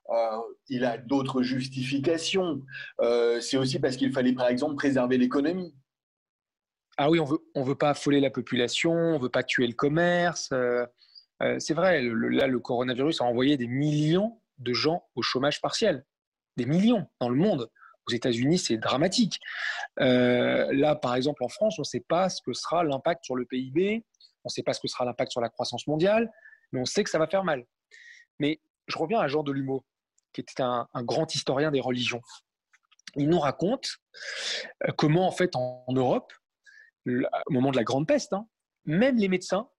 euh, 0.10 0.38
il 0.70 0.86
a 0.86 0.97
d'autres 0.97 1.41
justifications. 1.41 2.62
Euh, 3.01 3.39
c'est 3.39 3.58
aussi 3.58 3.80
parce 3.80 3.97
qu'il 3.97 4.12
fallait, 4.12 4.34
par 4.34 4.47
exemple, 4.47 4.76
préserver 4.76 5.18
l'économie. 5.18 5.74
Ah 6.97 7.09
oui, 7.09 7.19
on 7.19 7.25
veut, 7.25 7.39
on 7.55 7.63
veut 7.63 7.75
pas 7.75 7.91
affoler 7.91 8.19
la 8.19 8.29
population, 8.29 8.91
on 8.91 9.19
veut 9.19 9.29
pas 9.29 9.43
tuer 9.43 9.67
le 9.67 9.73
commerce. 9.73 10.53
c'est 11.59 11.73
vrai, 11.73 12.01
là, 12.01 12.47
le 12.47 12.59
coronavirus 12.59 13.21
a 13.21 13.25
envoyé 13.25 13.57
des 13.57 13.67
millions 13.67 14.39
de 14.57 14.73
gens 14.73 15.07
au 15.15 15.21
chômage 15.21 15.61
partiel. 15.61 16.05
Des 16.55 16.65
millions 16.65 17.07
dans 17.19 17.29
le 17.29 17.35
monde. 17.35 17.69
Aux 18.07 18.13
États-Unis, 18.13 18.57
c'est 18.57 18.77
dramatique. 18.77 19.39
Euh, 19.99 20.71
là, 20.73 20.95
par 20.95 21.15
exemple, 21.15 21.43
en 21.43 21.49
France, 21.49 21.77
on 21.77 21.81
ne 21.81 21.85
sait 21.85 22.03
pas 22.07 22.29
ce 22.29 22.41
que 22.41 22.53
sera 22.53 22.83
l'impact 22.83 23.25
sur 23.25 23.35
le 23.35 23.45
PIB, 23.45 24.05
on 24.43 24.47
ne 24.47 24.49
sait 24.49 24.63
pas 24.63 24.73
ce 24.73 24.79
que 24.79 24.87
sera 24.87 25.03
l'impact 25.03 25.31
sur 25.31 25.41
la 25.41 25.49
croissance 25.49 25.87
mondiale, 25.87 26.31
mais 26.71 26.79
on 26.79 26.85
sait 26.85 27.03
que 27.03 27.09
ça 27.09 27.19
va 27.19 27.27
faire 27.27 27.43
mal. 27.43 27.65
Mais 28.39 28.61
je 28.87 28.97
reviens 28.97 29.19
à 29.19 29.27
Jean 29.27 29.43
Delumeau, 29.43 29.83
qui 30.31 30.41
était 30.41 30.63
un, 30.63 30.87
grand 31.03 31.33
historien 31.35 31.69
des 31.69 31.81
religions. 31.81 32.21
Il 33.15 33.27
nous 33.27 33.39
raconte 33.39 33.97
euh, 34.87 34.91
comment, 34.97 35.27
en 35.27 35.31
fait, 35.31 35.55
en, 35.55 35.85
Europe, 35.89 36.31
au 37.08 37.51
moment 37.51 37.72
de 37.72 37.78
la 37.78 37.84
grande 37.84 38.08
peste, 38.08 38.34
hein, 38.34 38.47
même 38.86 39.18
les 39.18 39.28
médecins 39.28 39.70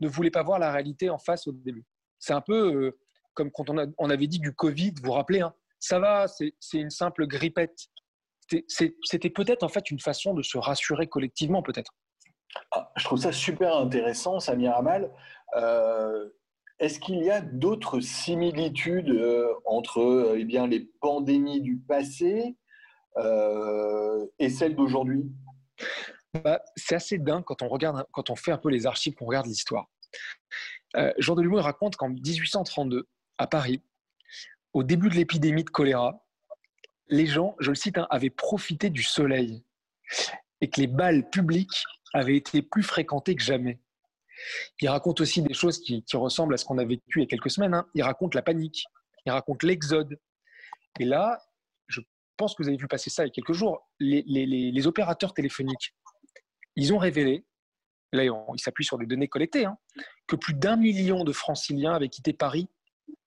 ne 0.00 0.08
voulaient 0.08 0.30
pas 0.30 0.42
voir 0.42 0.58
la 0.58 0.72
réalité 0.72 1.10
en 1.10 1.18
face 1.18 1.46
au 1.46 1.52
début. 1.52 1.84
C'est 2.18 2.32
un 2.32 2.40
peu 2.40 2.74
euh, 2.74 2.98
comme 3.34 3.50
quand 3.50 3.70
on, 3.70 4.10
avait 4.10 4.26
dit 4.26 4.40
du 4.40 4.52
Covid, 4.52 4.94
vous 4.96 5.04
vous 5.04 5.12
rappelez, 5.12 5.42
hein, 5.42 5.54
ça 5.78 6.00
va, 6.00 6.26
c'est 6.26 6.78
une 6.78 6.90
simple 6.90 7.26
grippette. 7.26 7.78
C'était 8.66 9.30
peut-être 9.30 9.62
en 9.62 9.68
fait 9.68 9.90
une 9.90 10.00
façon 10.00 10.34
de 10.34 10.42
se 10.42 10.58
rassurer 10.58 11.06
collectivement, 11.06 11.62
peut-être. 11.62 11.92
Ah, 12.72 12.90
je 12.96 13.04
trouve 13.04 13.18
ça 13.18 13.32
super 13.32 13.76
intéressant, 13.76 14.40
Samir 14.40 14.74
Amal. 14.74 15.12
Euh, 15.56 16.30
est-ce 16.78 16.98
qu'il 16.98 17.22
y 17.22 17.30
a 17.30 17.40
d'autres 17.40 18.00
similitudes 18.00 19.10
euh, 19.10 19.52
entre 19.64 20.00
euh, 20.00 20.38
eh 20.38 20.44
bien, 20.44 20.66
les 20.66 20.80
pandémies 21.00 21.60
du 21.60 21.76
passé 21.76 22.56
et 24.38 24.50
celles 24.50 24.76
d'aujourd'hui? 24.76 25.24
C'est 26.76 26.94
assez 26.94 27.18
dingue 27.18 27.44
quand 27.44 27.62
on, 27.62 27.68
regarde, 27.68 28.06
quand 28.12 28.30
on 28.30 28.36
fait 28.36 28.52
un 28.52 28.58
peu 28.58 28.70
les 28.70 28.86
archives, 28.86 29.14
qu'on 29.14 29.26
regarde 29.26 29.46
l'histoire. 29.46 29.86
Jean 31.18 31.34
Delumeau 31.34 31.60
raconte 31.60 31.96
qu'en 31.96 32.08
1832, 32.08 33.06
à 33.38 33.46
Paris, 33.46 33.82
au 34.72 34.82
début 34.82 35.08
de 35.08 35.14
l'épidémie 35.14 35.64
de 35.64 35.70
choléra, 35.70 36.26
les 37.08 37.26
gens, 37.26 37.54
je 37.60 37.70
le 37.70 37.74
cite, 37.74 37.98
hein, 37.98 38.06
avaient 38.10 38.30
profité 38.30 38.90
du 38.90 39.02
soleil 39.02 39.62
et 40.60 40.68
que 40.68 40.80
les 40.80 40.86
balles 40.86 41.28
publiques 41.30 41.84
avaient 42.14 42.36
été 42.36 42.62
plus 42.62 42.82
fréquentées 42.82 43.34
que 43.34 43.42
jamais. 43.42 43.78
Il 44.80 44.88
raconte 44.88 45.20
aussi 45.20 45.42
des 45.42 45.54
choses 45.54 45.80
qui, 45.80 46.04
ressemblent 46.14 46.54
à 46.54 46.56
ce 46.56 46.64
qu'on 46.64 46.78
a 46.78 46.84
vécu 46.84 47.20
il 47.20 47.20
y 47.20 47.24
a 47.24 47.26
quelques 47.26 47.50
semaines. 47.50 47.74
Hein. 47.74 47.86
Il 47.94 48.02
raconte 48.02 48.34
la 48.34 48.42
panique, 48.42 48.84
il 49.24 49.32
raconte 49.32 49.62
l'exode. 49.62 50.18
Et 51.00 51.04
là, 51.04 51.40
je 51.88 52.00
pense 52.36 52.54
que 52.54 52.62
vous 52.62 52.68
avez 52.68 52.76
vu 52.76 52.86
passer 52.86 53.10
ça 53.10 53.24
il 53.24 53.28
y 53.28 53.30
a 53.30 53.32
quelques 53.32 53.52
jours, 53.52 53.88
les, 53.98 54.86
opérateurs 54.86 55.32
téléphoniques, 55.32 55.94
ils 56.76 56.92
ont 56.94 56.98
révélé, 56.98 57.44
là 58.12 58.24
ils 58.24 58.60
s'appuient 58.60 58.84
sur 58.84 58.98
des 58.98 59.06
données 59.06 59.28
collectées, 59.28 59.64
hein, 59.64 59.78
que 60.26 60.36
plus 60.36 60.54
d'un 60.54 60.76
million 60.76 61.24
de 61.24 61.32
franciliens 61.32 61.94
avaient 61.94 62.08
quitté 62.08 62.32
Paris 62.32 62.68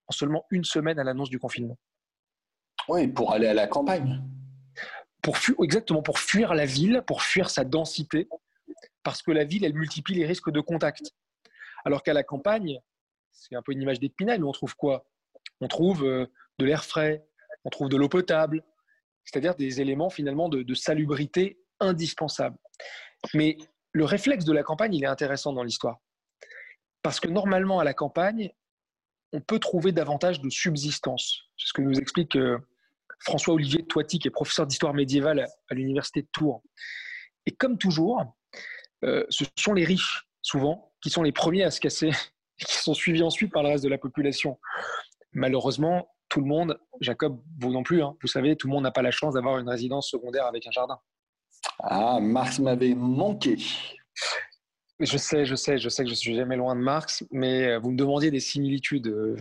en 0.06 0.12
seulement 0.12 0.46
une 0.50 0.64
semaine 0.64 0.98
à 0.98 1.04
l'annonce 1.04 1.30
du 1.30 1.38
confinement. 1.38 1.78
Oui, 2.88 3.06
pour 3.08 3.32
aller 3.32 3.46
à 3.46 3.54
la 3.54 3.66
campagne. 3.66 4.22
Pour 5.22 5.36
exactement, 5.62 6.02
pour 6.02 6.18
fuir 6.18 6.54
la 6.54 6.64
ville, 6.64 7.02
pour 7.06 7.22
fuir 7.22 7.50
sa 7.50 7.64
densité, 7.64 8.28
parce 9.02 9.22
que 9.22 9.30
la 9.30 9.44
ville, 9.44 9.64
elle 9.64 9.74
multiplie 9.74 10.14
les 10.14 10.26
risques 10.26 10.50
de 10.50 10.60
contact. 10.60 11.12
Alors 11.84 12.02
qu'à 12.02 12.14
la 12.14 12.22
campagne, 12.22 12.80
c'est 13.30 13.54
un 13.54 13.62
peu 13.62 13.72
une 13.72 13.82
image 13.82 14.00
d'épinal, 14.00 14.44
on 14.44 14.52
trouve 14.52 14.76
quoi? 14.76 15.06
On 15.60 15.68
trouve 15.68 16.04
euh, 16.04 16.26
de 16.58 16.64
l'air 16.64 16.84
frais, 16.84 17.24
on 17.64 17.70
trouve 17.70 17.88
de 17.88 17.96
l'eau 17.96 18.08
potable, 18.08 18.64
c'est-à-dire 19.24 19.54
des 19.54 19.80
éléments 19.80 20.10
finalement 20.10 20.48
de, 20.48 20.62
de 20.62 20.74
salubrité 20.74 21.60
indispensables. 21.80 22.58
Mais 23.34 23.56
le 23.92 24.04
réflexe 24.04 24.44
de 24.44 24.52
la 24.52 24.62
campagne, 24.62 24.94
il 24.94 25.04
est 25.04 25.08
intéressant 25.08 25.52
dans 25.52 25.62
l'histoire. 25.62 25.98
Parce 27.02 27.20
que 27.20 27.28
normalement, 27.28 27.80
à 27.80 27.84
la 27.84 27.94
campagne, 27.94 28.52
on 29.32 29.40
peut 29.40 29.58
trouver 29.58 29.92
davantage 29.92 30.40
de 30.40 30.50
subsistance. 30.50 31.44
C'est 31.56 31.68
ce 31.68 31.72
que 31.72 31.82
nous 31.82 31.98
explique 31.98 32.36
euh, 32.36 32.58
François-Olivier 33.20 33.86
Toiti, 33.86 34.18
qui 34.18 34.28
est 34.28 34.32
professeur 34.32 34.66
d'histoire 34.66 34.94
médiévale 34.94 35.46
à 35.68 35.74
l'université 35.74 36.22
de 36.22 36.28
Tours. 36.32 36.62
Et 37.46 37.52
comme 37.52 37.78
toujours, 37.78 38.36
euh, 39.04 39.24
ce 39.28 39.44
sont 39.58 39.72
les 39.72 39.84
riches, 39.84 40.28
souvent, 40.42 40.92
qui 41.00 41.10
sont 41.10 41.22
les 41.22 41.32
premiers 41.32 41.64
à 41.64 41.70
se 41.70 41.80
casser 41.80 42.10
et 42.60 42.64
qui 42.64 42.74
sont 42.74 42.94
suivis 42.94 43.22
ensuite 43.22 43.52
par 43.52 43.62
le 43.62 43.70
reste 43.70 43.84
de 43.84 43.88
la 43.88 43.98
population. 43.98 44.58
Malheureusement, 45.32 46.08
tout 46.28 46.40
le 46.40 46.46
monde, 46.46 46.78
Jacob, 47.00 47.40
vous 47.58 47.72
non 47.72 47.82
plus, 47.82 48.02
hein, 48.02 48.16
vous 48.22 48.28
savez, 48.28 48.56
tout 48.56 48.66
le 48.66 48.72
monde 48.72 48.84
n'a 48.84 48.90
pas 48.90 49.02
la 49.02 49.10
chance 49.10 49.34
d'avoir 49.34 49.58
une 49.58 49.68
résidence 49.68 50.08
secondaire 50.08 50.46
avec 50.46 50.66
un 50.66 50.70
jardin. 50.70 50.98
Ah, 51.82 52.20
Mars 52.20 52.58
m'avait 52.58 52.94
manqué. 52.94 53.56
Je 55.00 55.16
sais, 55.16 55.46
je 55.46 55.54
sais, 55.54 55.78
je 55.78 55.88
sais 55.88 56.04
que 56.04 56.10
je 56.10 56.14
suis 56.14 56.34
jamais 56.34 56.56
loin 56.56 56.76
de 56.76 56.80
Marx, 56.80 57.24
mais 57.30 57.68
euh, 57.68 57.78
vous 57.78 57.90
me 57.90 57.96
demandiez 57.96 58.30
des 58.30 58.40
similitudes. 58.40 59.06
Euh, 59.06 59.34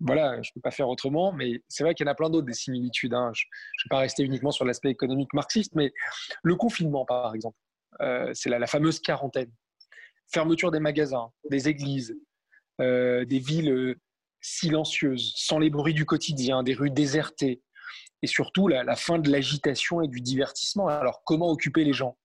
voilà, 0.00 0.40
je 0.40 0.48
ne 0.48 0.54
peux 0.54 0.62
pas 0.62 0.70
faire 0.70 0.88
autrement, 0.88 1.30
mais 1.30 1.60
c'est 1.68 1.84
vrai 1.84 1.94
qu'il 1.94 2.06
y 2.06 2.08
en 2.08 2.12
a 2.12 2.14
plein 2.14 2.30
d'autres 2.30 2.46
des 2.46 2.54
similitudes. 2.54 3.12
Hein. 3.12 3.30
Je 3.34 3.44
ne 3.44 3.84
vais 3.84 3.88
pas 3.90 3.98
rester 3.98 4.22
uniquement 4.22 4.50
sur 4.50 4.64
l'aspect 4.64 4.88
économique 4.88 5.34
marxiste, 5.34 5.74
mais 5.74 5.92
le 6.42 6.56
confinement, 6.56 7.04
par 7.04 7.34
exemple, 7.34 7.58
euh, 8.00 8.30
c'est 8.32 8.48
la, 8.48 8.66
fameuse 8.66 8.98
quarantaine. 8.98 9.52
Fermeture 10.32 10.70
des 10.70 10.80
magasins, 10.80 11.30
des 11.50 11.68
églises, 11.68 12.16
des 12.78 13.38
villes 13.38 13.94
silencieuses, 14.40 15.34
sans 15.36 15.58
les 15.58 15.68
bruits 15.68 15.94
du 15.94 16.06
quotidien, 16.06 16.62
des 16.62 16.72
rues 16.72 16.90
désertées, 16.90 17.60
et 18.24 18.26
surtout 18.26 18.68
la 18.68 18.96
fin 18.96 19.18
de 19.18 19.30
l'agitation 19.30 20.00
et 20.00 20.08
du 20.08 20.20
divertissement. 20.22 20.88
Alors, 20.88 21.22
comment 21.24 21.50
occuper 21.50 21.84
les 21.84 21.92
gens? 21.92 22.16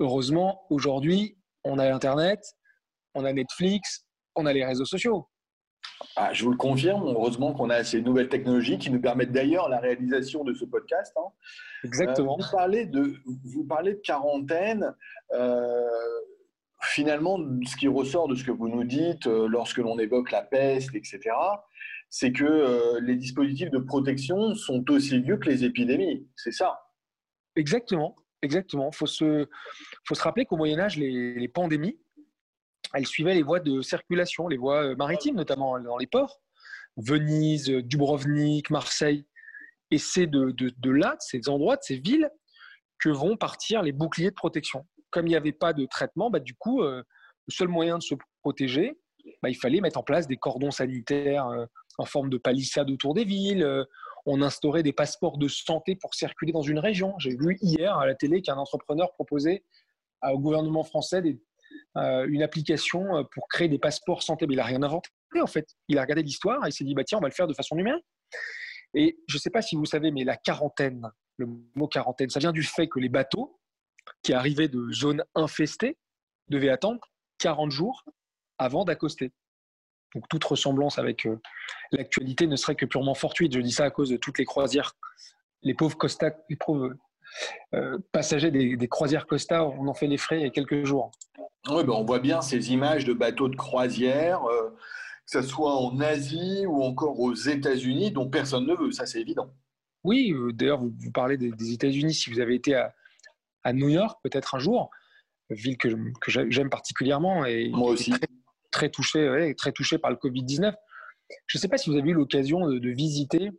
Heureusement, 0.00 0.66
aujourd'hui, 0.70 1.36
on 1.62 1.78
a 1.78 1.88
Internet, 1.88 2.40
on 3.14 3.24
a 3.24 3.32
Netflix, 3.32 4.06
on 4.34 4.44
a 4.44 4.52
les 4.52 4.64
réseaux 4.64 4.84
sociaux. 4.84 5.28
Ah, 6.16 6.32
je 6.32 6.44
vous 6.44 6.50
le 6.50 6.56
confirme, 6.56 7.04
heureusement 7.06 7.52
qu'on 7.52 7.70
a 7.70 7.84
ces 7.84 8.02
nouvelles 8.02 8.28
technologies 8.28 8.78
qui 8.78 8.90
nous 8.90 9.00
permettent 9.00 9.32
d'ailleurs 9.32 9.68
la 9.68 9.78
réalisation 9.78 10.42
de 10.42 10.52
ce 10.52 10.64
podcast. 10.64 11.12
Hein. 11.16 11.28
Exactement. 11.84 12.36
Euh, 12.40 12.42
vous, 12.42 12.50
parlez 12.50 12.86
de, 12.86 13.14
vous 13.44 13.64
parlez 13.64 13.94
de 13.94 14.00
quarantaine. 14.00 14.92
Euh, 15.32 15.86
finalement, 16.82 17.38
ce 17.66 17.76
qui 17.76 17.86
ressort 17.86 18.26
de 18.26 18.34
ce 18.34 18.42
que 18.42 18.50
vous 18.50 18.68
nous 18.68 18.84
dites 18.84 19.26
euh, 19.26 19.46
lorsque 19.46 19.78
l'on 19.78 19.98
évoque 19.98 20.32
la 20.32 20.42
peste, 20.42 20.94
etc., 20.94 21.20
c'est 22.10 22.32
que 22.32 22.98
les 23.00 23.16
dispositifs 23.16 23.70
de 23.70 23.78
protection 23.78 24.54
sont 24.54 24.84
aussi 24.90 25.20
vieux 25.20 25.36
que 25.36 25.48
les 25.48 25.64
épidémies. 25.64 26.28
C'est 26.36 26.52
ça 26.52 26.80
Exactement. 27.56 28.16
Exactement. 28.42 28.90
Il 28.92 28.96
faut 28.96 29.06
se, 29.06 29.46
rappeler 30.18 30.46
qu'au 30.46 30.56
Moyen 30.56 30.78
Âge, 30.78 30.96
les, 30.96 31.48
pandémies, 31.48 31.98
elles 32.94 33.06
suivaient 33.06 33.34
les 33.34 33.42
voies 33.42 33.60
de 33.60 33.82
circulation, 33.82 34.48
les 34.48 34.56
voies 34.56 34.92
euh, 34.92 34.96
maritimes, 34.96 35.36
notamment 35.36 35.78
dans 35.78 35.98
les 35.98 36.06
ports. 36.06 36.40
Venise, 36.96 37.68
Dubrovnik, 37.68 38.70
Marseille. 38.70 39.26
Et 39.90 39.98
c'est 39.98 40.26
de, 40.26 40.54
là, 40.90 41.12
de 41.12 41.20
ces 41.20 41.48
endroits, 41.48 41.76
de 41.76 41.82
ces 41.82 41.96
villes, 41.96 42.30
que 42.98 43.10
vont 43.10 43.36
partir 43.36 43.82
les 43.82 43.92
boucliers 43.92 44.30
de 44.30 44.34
protection. 44.34 44.86
Comme 45.10 45.26
il 45.26 45.30
n'y 45.30 45.36
avait 45.36 45.52
pas 45.52 45.72
de 45.72 45.86
traitement, 45.86 46.30
bah, 46.30 46.40
du 46.40 46.54
coup, 46.54 46.82
euh, 46.82 47.02
le 47.46 47.52
seul 47.52 47.68
moyen 47.68 47.98
de 47.98 48.02
se 48.02 48.14
protéger, 48.42 48.98
bah, 49.42 49.50
il 49.50 49.56
fallait 49.56 49.80
mettre 49.80 49.98
en 49.98 50.02
place 50.02 50.26
des 50.26 50.36
cordons 50.36 50.70
sanitaires 50.70 51.46
euh, 51.48 51.66
en 52.00 52.06
forme 52.06 52.30
de 52.30 52.38
palissade 52.38 52.90
autour 52.90 53.14
des 53.14 53.24
villes. 53.24 53.86
on 54.26 54.42
instaurait 54.42 54.82
des 54.82 54.92
passeports 54.92 55.38
de 55.38 55.48
santé 55.48 55.96
pour 55.96 56.14
circuler 56.14 56.52
dans 56.52 56.62
une 56.62 56.78
région. 56.78 57.14
J'ai 57.18 57.36
vu 57.36 57.58
hier 57.60 57.96
à 57.96 58.06
la 58.06 58.14
télé 58.14 58.42
qu'un 58.42 58.56
entrepreneur 58.56 59.12
proposait 59.12 59.64
au 60.22 60.38
gouvernement 60.38 60.84
français 60.84 61.22
euh, 61.96 62.26
une 62.28 62.42
application 62.42 63.16
euh, 63.16 63.22
pour 63.32 63.48
créer 63.48 63.68
des 63.68 63.78
passeports 63.78 64.22
santé. 64.22 64.46
Mais 64.46 64.54
il 64.54 64.58
n'a 64.58 64.64
rien 64.64 64.82
inventé 64.82 65.10
en 65.40 65.46
fait. 65.46 65.66
Il 65.88 65.98
a 65.98 66.02
regardé 66.02 66.22
l'histoire 66.22 66.64
et 66.64 66.68
il 66.68 66.72
s'est 66.72 66.84
dit 66.84 66.94
bah, 66.94 67.04
tiens, 67.04 67.18
on 67.18 67.20
va 67.20 67.28
le 67.28 67.34
faire 67.34 67.46
de 67.46 67.54
façon 67.54 67.74
numérique. 67.76 68.04
Et 68.94 69.18
je 69.28 69.36
ne 69.36 69.40
sais 69.40 69.50
pas 69.50 69.62
si 69.62 69.76
vous 69.76 69.84
savez, 69.84 70.10
mais 70.10 70.24
la 70.24 70.36
quarantaine, 70.36 71.08
le 71.36 71.46
mot 71.74 71.88
quarantaine, 71.88 72.30
ça 72.30 72.40
vient 72.40 72.52
du 72.52 72.62
fait 72.62 72.88
que 72.88 72.98
les 72.98 73.08
bateaux 73.08 73.60
qui 74.22 74.32
arrivaient 74.32 74.68
de 74.68 74.90
zones 74.92 75.24
infestées 75.34 75.96
devaient 76.48 76.70
attendre 76.70 77.00
40 77.38 77.70
jours 77.70 78.04
avant 78.58 78.84
d'accoster. 78.84 79.32
Donc 80.14 80.28
toute 80.28 80.44
ressemblance 80.44 80.98
avec 80.98 81.26
euh, 81.26 81.40
l'actualité 81.92 82.46
ne 82.46 82.56
serait 82.56 82.74
que 82.74 82.86
purement 82.86 83.14
fortuite. 83.14 83.54
Je 83.54 83.60
dis 83.60 83.70
ça 83.70 83.84
à 83.84 83.90
cause 83.90 84.10
de 84.10 84.16
toutes 84.16 84.38
les 84.38 84.44
croisières. 84.44 84.96
Les 85.62 85.74
pauvres 85.74 85.96
Costa, 85.96 86.34
les 86.48 86.56
pauvres 86.56 86.94
euh, 87.74 87.98
passagers 88.12 88.50
des, 88.50 88.88
croisières 88.88 89.26
Costa, 89.26 89.64
on 89.64 89.86
en 89.86 89.94
fait 89.94 90.06
les 90.06 90.16
frais 90.16 90.40
il 90.40 90.42
y 90.42 90.46
a 90.46 90.50
quelques 90.50 90.84
jours. 90.84 91.12
Oui, 91.68 91.84
ben 91.84 91.92
on 91.92 92.04
voit 92.04 92.18
bien 92.18 92.40
ces 92.40 92.72
images 92.72 93.04
de 93.04 93.12
bateaux 93.12 93.48
de 93.48 93.56
croisière, 93.56 94.44
euh, 94.46 94.70
que 94.70 95.40
ce 95.40 95.42
soit 95.42 95.76
en 95.76 96.00
Asie 96.00 96.64
ou 96.66 96.82
encore 96.82 97.20
aux 97.20 97.34
États-Unis, 97.34 98.10
dont 98.10 98.28
personne 98.28 98.66
ne 98.66 98.74
veut, 98.74 98.90
ça 98.90 99.06
c'est 99.06 99.20
évident. 99.20 99.52
Oui, 100.02 100.34
d'ailleurs, 100.54 100.80
vous, 100.80 101.12
parlez 101.12 101.36
des, 101.36 101.72
États-Unis. 101.74 102.14
Si 102.14 102.30
vous 102.30 102.40
avez 102.40 102.54
été 102.54 102.74
à, 102.74 103.72
New 103.74 103.90
York, 103.90 104.18
peut-être 104.22 104.54
un 104.54 104.58
jour, 104.58 104.90
ville 105.50 105.76
que, 105.76 105.88
que 106.22 106.50
j'aime 106.50 106.70
particulièrement. 106.70 107.44
Et 107.44 107.68
Moi 107.68 107.90
aussi 107.90 108.10
très 108.10 108.26
touché, 108.90 109.54
très 109.56 109.72
touché 109.72 109.98
par 109.98 110.10
le 110.10 110.16
Covid-19. 110.16 110.74
Je 111.46 111.58
ne 111.58 111.60
sais 111.60 111.68
pas 111.68 111.78
si 111.78 111.90
vous 111.90 111.96
avez 111.96 112.10
eu 112.10 112.14
l'occasion 112.14 112.68
de, 112.68 112.88
visiter 112.90 113.50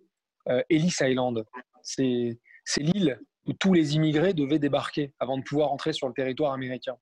euh, 0.50 0.62
Ellis 0.70 0.96
Island. 1.02 1.46
C'est 1.84 2.38
l'île 2.78 3.20
où 3.46 3.54
tous 3.54 3.74
les 3.74 3.96
immigrés 3.96 4.34
devaient 4.34 4.60
débarquer 4.60 5.14
avant 5.20 5.38
de 5.38 5.44
pouvoir 5.44 5.72
entrer 5.72 5.94
sur 5.94 6.08
le 6.08 6.14
territoire 6.14 6.54
américain 6.54 6.96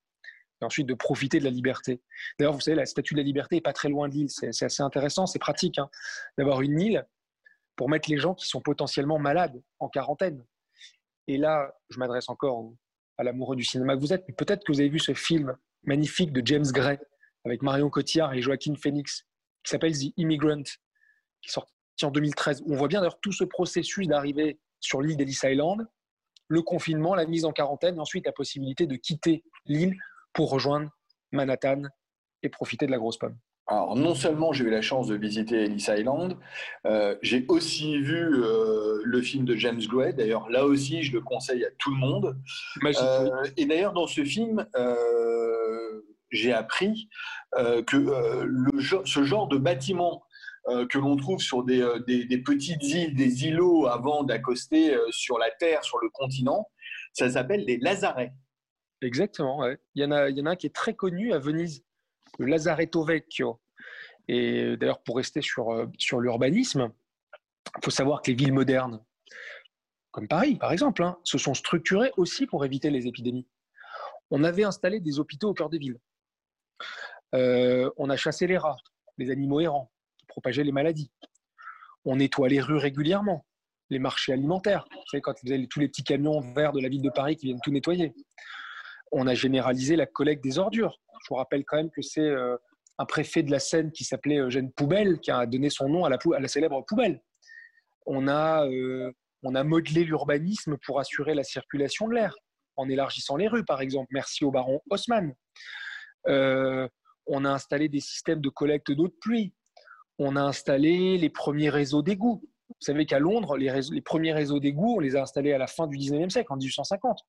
et 0.62 0.66
ensuite 0.66 0.88
de 0.88 0.93
profiter 0.93 1.39
de 1.39 1.43
la 1.43 1.49
liberté. 1.49 2.01
D'ailleurs, 2.38 2.53
vous 2.53 2.62
savez, 2.62 2.76
la 2.76 2.86
statue 2.86 3.14
de 3.14 3.20
la 3.20 3.24
liberté 3.24 3.55
n'est 3.55 3.62
pas 3.62 3.74
très 3.74 3.89
loin 3.89 4.07
de 4.10 4.14
l'île. 4.14 4.30
C'est 4.30 4.64
assez 4.64 4.84
intéressant, 4.84 5.26
c'est 5.26 5.39
pratique 5.39 5.78
hein, 5.78 5.89
d'avoir 6.38 6.62
une 6.62 6.80
île 6.80 7.07
pour 7.76 7.89
mettre 7.89 8.10
les 8.10 8.18
gens 8.18 8.36
qui 8.36 8.47
sont 8.47 8.62
potentiellement 8.62 9.20
malades 9.20 9.62
en 9.80 9.88
quarantaine. 9.88 10.43
Et 11.28 11.38
là, 11.38 11.74
je 11.89 11.99
m'adresse 11.99 12.28
encore 12.30 12.74
à 13.18 13.24
l'amoureux 13.24 13.55
du 13.55 13.64
cinéma 13.64 13.95
que 13.95 14.01
vous 14.01 14.14
êtes, 14.14 14.26
peut-être 14.36 14.66
que 14.66 14.72
vous 14.72 14.80
avez 14.80 14.89
vu 14.89 14.99
ce 14.99 15.14
film 15.14 15.55
magnifique 15.84 16.34
de 16.34 16.41
James 16.45 16.66
Gray 16.72 16.97
avec 17.46 17.62
Marion 17.62 17.90
Cotillard 17.90 18.34
et 18.34 18.42
Joaquin 18.42 18.76
Phoenix, 18.76 19.26
qui 19.64 19.72
s'appelle 19.72 19.98
The 19.98 20.14
Immigrant, 20.18 20.64
qui 21.42 21.50
est 21.50 21.52
sorti 21.52 21.74
en 22.04 22.12
2013. 22.12 22.64
on 22.66 22.76
voit 22.76 22.88
bien 22.88 23.00
d'ailleurs 23.00 23.20
tout 23.20 23.32
ce 23.32 23.44
processus 23.44 24.08
d'arriver 24.08 24.60
sur 24.80 25.02
l'île 25.02 25.18
d'Ellis 25.18 25.40
Island, 25.44 25.88
le 26.48 26.62
confinement, 26.62 27.16
la 27.16 27.26
mise 27.26 27.46
en 27.46 27.52
quarantaine, 27.52 27.98
et 27.98 28.00
ensuite 28.00 28.26
la 28.26 28.32
possibilité 28.32 28.88
de 28.88 28.96
quitter 28.96 29.44
l'île 29.66 29.96
pour 30.34 30.50
rejoindre 30.50 30.90
Manhattan 31.32 31.84
et 32.42 32.50
profiter 32.50 32.86
de 32.86 32.92
la 32.92 32.98
grosse 32.98 33.18
pomme. 33.18 33.38
Alors, 33.68 33.96
non 33.96 34.16
seulement 34.16 34.52
j'ai 34.52 34.64
eu 34.64 34.72
la 34.72 34.82
chance 34.82 35.08
de 35.08 35.16
visiter 35.16 35.66
Ellis 35.66 35.86
Island, 35.90 36.36
euh, 36.88 37.16
j'ai 37.22 37.46
aussi 37.50 38.00
vu 38.00 38.44
euh, 38.44 39.00
le 39.04 39.22
film 39.22 39.46
de 39.46 39.56
James 39.56 39.82
Gray. 39.88 40.12
D'ailleurs, 40.12 40.50
là 40.50 40.66
aussi, 40.66 41.04
je 41.04 41.14
le 41.14 41.22
conseille 41.22 41.64
à 41.64 41.70
tout 41.78 41.92
le 41.92 41.98
monde. 41.98 42.36
Euh, 42.84 43.30
et 43.58 43.68
d'ailleurs, 43.68 43.94
dans 43.94 44.08
ce 44.08 44.24
film, 44.24 44.66
j'ai 46.32 46.53
appris 46.53 47.09
euh, 47.55 47.84
que 47.84 47.97
euh, 47.97 49.03
ce 49.05 49.23
genre 49.23 49.47
de 49.47 49.57
bâtiment 49.57 50.23
euh, 50.67 50.86
que 50.88 50.97
l'on 50.97 51.15
trouve 51.15 51.39
sur 51.39 51.63
des, 51.63 51.82
petites 52.45 52.84
îles, 52.84 53.15
des 53.15 53.45
îlots 53.45 53.88
avant 53.88 54.23
d'accoster 54.23 54.95
sur 55.09 55.39
la 55.39 55.49
Terre, 55.51 55.84
sur 55.84 55.99
le 55.99 56.09
continent, 56.09 56.67
ça 57.13 57.30
s'appelle 57.30 57.65
des 57.65 57.77
lazarets. 57.77 58.34
Exactement. 59.01 59.65
Il, 59.95 60.01
y 60.01 60.05
en 60.05 60.11
a, 60.11 60.30
il 60.30 60.38
y 60.38 60.41
en 60.41 60.45
a 60.45 60.51
un 60.51 60.55
qui 60.55 60.67
est 60.67 60.75
très 60.75 60.93
connu 60.93 61.34
à 61.34 61.39
Venise, 61.39 61.84
le 62.38 62.47
Lazaretto 62.47 63.03
Vecchio. 63.03 63.59
Et 64.27 64.77
d'ailleurs, 64.77 65.01
pour 65.01 65.17
rester 65.17 65.41
sur, 65.41 65.88
sur 65.97 66.19
l'urbanisme, 66.19 66.91
il 67.77 67.86
faut 67.86 67.91
savoir 67.91 68.21
que 68.21 68.30
les 68.30 68.38
villes 68.38 68.53
modernes, 68.53 69.01
comme 70.11 70.27
Paris 70.27 70.55
par 70.55 70.71
exemple, 70.71 71.01
hein, 71.03 71.17
se 71.23 71.38
sont 71.38 71.53
structurées 71.53 72.11
aussi 72.17 72.45
pour 72.45 72.65
éviter 72.65 72.89
les 72.91 73.07
épidémies. 73.07 73.47
On 74.32 74.43
avait 74.43 74.63
installé 74.63 74.99
des 74.99 75.19
hôpitaux 75.19 75.49
au 75.49 75.53
cœur 75.53 75.69
des 75.69 75.80
villes. 75.80 75.99
Euh, 77.36 77.89
on 77.97 78.09
a 78.09 78.17
chassé 78.17 78.47
les 78.47 78.57
rats, 78.57 78.77
les 79.17 79.32
animaux 79.32 79.59
errants 79.59 79.91
qui 80.17 80.25
propageaient 80.25 80.63
les 80.63 80.71
maladies. 80.71 81.11
On 82.05 82.15
nettoie 82.15 82.49
les 82.49 82.61
rues 82.61 82.77
régulièrement, 82.77 83.45
les 83.89 83.99
marchés 83.99 84.34
alimentaires. 84.34 84.88
Vous 84.91 85.01
savez, 85.11 85.21
quand 85.21 85.36
vous 85.43 85.51
avez 85.51 85.67
tous 85.67 85.80
les 85.80 85.88
petits 85.88 86.03
camions 86.03 86.39
verts 86.53 86.73
de 86.73 86.82
la 86.82 86.89
ville 86.89 87.01
de 87.01 87.09
Paris 87.09 87.36
qui 87.36 87.47
viennent 87.47 87.61
tout 87.63 87.71
nettoyer. 87.71 88.13
On 89.11 89.27
a 89.27 89.34
généralisé 89.34 89.95
la 89.95 90.05
collecte 90.05 90.43
des 90.43 90.59
ordures. 90.59 90.99
Je 91.23 91.30
vous 91.30 91.36
rappelle 91.36 91.63
quand 91.65 91.77
même 91.77 91.89
que 91.89 92.01
c'est 92.01 92.21
euh, 92.21 92.55
un 92.97 93.05
préfet 93.05 93.43
de 93.43 93.51
la 93.51 93.59
Seine 93.59 93.91
qui 93.91 94.03
s'appelait 94.03 94.38
Eugène 94.38 94.71
Poubelle 94.71 95.19
qui 95.19 95.32
a 95.32 95.45
donné 95.45 95.69
son 95.69 95.89
nom 95.89 96.05
à 96.05 96.09
la, 96.09 96.47
célèbre 96.47 96.84
poubelle. 96.88 97.21
On 98.05 98.27
a, 98.27 98.65
euh, 98.67 99.11
on 99.43 99.55
a 99.55 99.63
modelé 99.63 100.03
l'urbanisme 100.03 100.77
pour 100.86 100.99
assurer 100.99 101.34
la 101.34 101.43
circulation 101.43 102.07
de 102.07 102.15
l'air 102.15 102.36
en 102.75 102.88
élargissant 102.88 103.36
les 103.36 103.47
rues, 103.47 103.65
par 103.65 103.82
exemple. 103.82 104.07
Merci 104.11 104.45
au 104.45 104.51
baron 104.51 104.82
Haussmann. 104.89 105.34
On 107.30 107.45
a 107.45 107.49
installé 107.49 107.88
des 107.88 107.99
systèmes 107.99 108.41
de 108.41 108.49
collecte 108.49 108.91
d'eau 108.91 109.07
de 109.07 109.15
pluie. 109.21 109.53
On 110.17 110.36
a 110.36 110.41
installé 110.41 111.17
les 111.17 111.30
premiers 111.30 111.69
réseaux 111.69 112.01
d'égouts. 112.01 112.41
Vous 112.67 112.75
savez 112.82 113.05
qu'à 113.05 113.19
Londres, 113.19 113.57
les, 113.57 114.01
premiers 114.01 114.34
réseaux 114.34 114.59
d'égouts, 114.59 114.95
on 114.97 114.99
les 114.99 115.15
a 115.15 115.21
installés 115.21 115.53
à 115.53 115.57
la 115.57 115.67
fin 115.67 115.88
du 115.88 115.97
19e 115.97 116.30
siècle, 116.30 116.51
en 116.51 116.57
1850. 116.57 117.19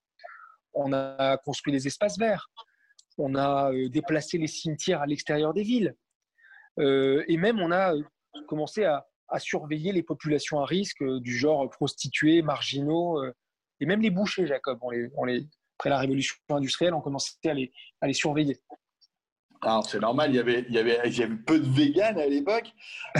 On 0.75 0.93
a 0.93 1.37
construit 1.39 1.73
des 1.73 1.87
espaces 1.87 2.19
verts. 2.19 2.51
On 3.19 3.35
a 3.35 3.73
euh, 3.73 3.89
déplacé 3.89 4.39
les 4.39 4.47
cimetières 4.47 5.03
à 5.03 5.07
l'extérieur 5.07 5.53
des 5.55 5.63
villes. 5.63 5.95
Euh, 6.79 7.25
et 7.29 7.37
même, 7.37 7.61
on 7.61 7.71
a 7.71 7.95
commencé 8.49 8.85
à, 8.85 9.07
surveiller 9.39 9.93
les 9.93 10.03
populations 10.03 10.61
à 10.61 10.67
risque 10.67 11.05
du 11.21 11.37
genre 11.37 11.71
prostituées, 11.71 12.43
marginaux, 12.43 13.23
et 13.79 13.87
même 13.87 14.01
les 14.01 14.11
bouchers, 14.11 14.45
Jacob. 14.45 14.81
Après 14.83 15.89
la 15.89 15.99
révolution 15.99 16.35
industrielle, 16.49 16.95
on 16.95 17.01
commençait 17.01 17.37
à 18.01 18.07
les 18.09 18.13
surveiller. 18.13 18.61
Alors, 19.63 19.87
c'est 19.87 20.01
normal, 20.01 20.31
il 20.31 20.37
y, 20.37 20.39
avait, 20.39 20.65
il, 20.69 20.75
y 20.75 20.79
avait, 20.79 20.99
avait 20.99 21.29
peu 21.29 21.61
de 21.61 21.69
véganes 21.69 22.19
à 22.19 22.27
l'époque. 22.27 22.73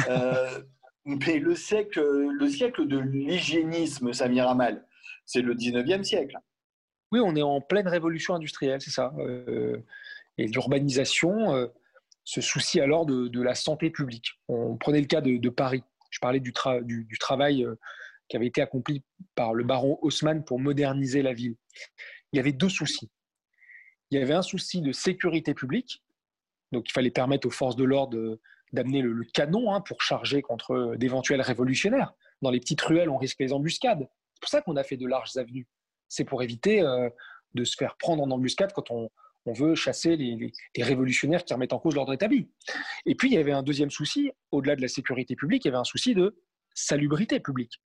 Euh, 0.09 0.63
mais 1.05 1.39
le 1.39 1.55
siècle, 1.55 2.01
le 2.01 2.49
siècle 2.49 2.87
de 2.87 2.99
l'hygiénisme, 2.99 4.13
Samir 4.13 4.49
Amal, 4.49 4.87
c'est 5.27 5.43
le 5.43 5.55
19e 5.55 6.03
siècle. 6.03 6.37
Oui, 7.13 7.21
on 7.23 7.37
est 7.37 7.43
en 7.43 7.61
pleine 7.61 7.89
révolution 7.89 8.35
industrielle, 8.35 8.81
c'est 8.81 8.91
ça. 8.91 9.13
Euh, 9.19 9.79
et 10.39 10.47
l'urbanisation 10.47 11.55
euh, 11.55 11.67
se 12.25 12.41
soucie 12.41 12.81
alors 12.81 13.05
de, 13.05 13.29
de, 13.29 13.43
la 13.43 13.55
santé 13.55 13.91
publique. 13.91 14.41
On 14.49 14.77
prenait 14.77 15.01
le 15.01 15.07
cas 15.07 15.21
de, 15.21 15.37
de 15.37 15.49
Paris. 15.51 15.83
Je 16.11 16.21
parlais 16.21 16.41
du, 16.41 16.53
du, 16.83 17.05
du 17.05 17.19
travail 17.19 17.67
qui 18.29 18.37
avait 18.37 18.47
été 18.47 18.63
accompli 18.63 19.03
par 19.35 19.53
le 19.53 19.65
baron 19.65 19.99
Haussmann 20.03 20.45
pour 20.45 20.59
moderniser 20.59 21.21
la 21.21 21.35
ville. 21.35 21.57
Il 22.33 22.37
y 22.37 22.41
avait 22.41 22.53
deux 22.53 22.69
soucis. 22.69 23.11
Il 24.11 24.19
y 24.19 24.23
avait 24.23 24.35
un 24.35 24.43
souci 24.43 24.81
de 24.81 24.93
sécurité 24.93 25.53
publique, 25.55 26.03
donc 26.73 26.89
il 26.89 26.93
fallait 26.93 27.11
permettre 27.11 27.47
aux 27.47 27.51
forces 27.51 27.77
de 27.77 27.85
l'ordre 27.85 28.39
d'amener 28.73 29.03
le, 29.03 29.25
canon 29.25 29.75
hein, 29.75 29.81
pour 29.81 30.01
charger 30.01 30.43
contre 30.43 30.95
d'éventuels 30.97 31.41
révolutionnaires. 31.41 32.15
Dans 32.43 32.51
les 32.51 32.61
petites 32.61 32.81
ruelles, 32.81 33.11
on 33.11 33.17
risque 33.17 33.41
les 33.41 33.53
embuscades. 33.53 34.09
C'est 34.35 34.41
pour 34.41 34.49
ça 34.49 34.63
qu'on 34.63 34.77
a 34.77 34.85
fait 34.85 34.97
de 34.97 35.07
larges 35.07 35.37
avenues. 35.37 35.67
C'est 36.09 36.25
pour 36.25 36.43
éviter 36.43 36.81
euh, 36.81 37.09
de 37.55 37.65
se 37.65 37.77
faire 37.77 37.97
prendre 37.97 38.23
en 38.23 38.31
embuscade 38.31 38.73
quand 38.73 38.91
on, 38.91 39.11
veut 39.47 39.75
chasser 39.75 40.15
les, 40.15 40.53
révolutionnaires 40.79 41.45
qui 41.45 41.53
remettent 41.53 41.73
en 41.73 41.81
cause 41.81 41.97
l'ordre 41.97 42.13
établi. 42.13 42.49
Et 43.05 43.17
puis, 43.17 43.31
il 43.31 43.35
y 43.35 43.39
avait 43.39 43.51
un 43.51 43.65
deuxième 43.65 43.91
souci, 43.91 44.31
au-delà 44.53 44.77
de 44.77 44.81
la 44.81 44.87
sécurité 44.87 45.35
publique, 45.35 45.65
il 45.65 45.69
y 45.69 45.71
avait 45.71 45.79
un 45.79 45.83
souci 45.83 46.15
de 46.15 46.41
salubrité 46.73 47.41
publique. 47.41 47.83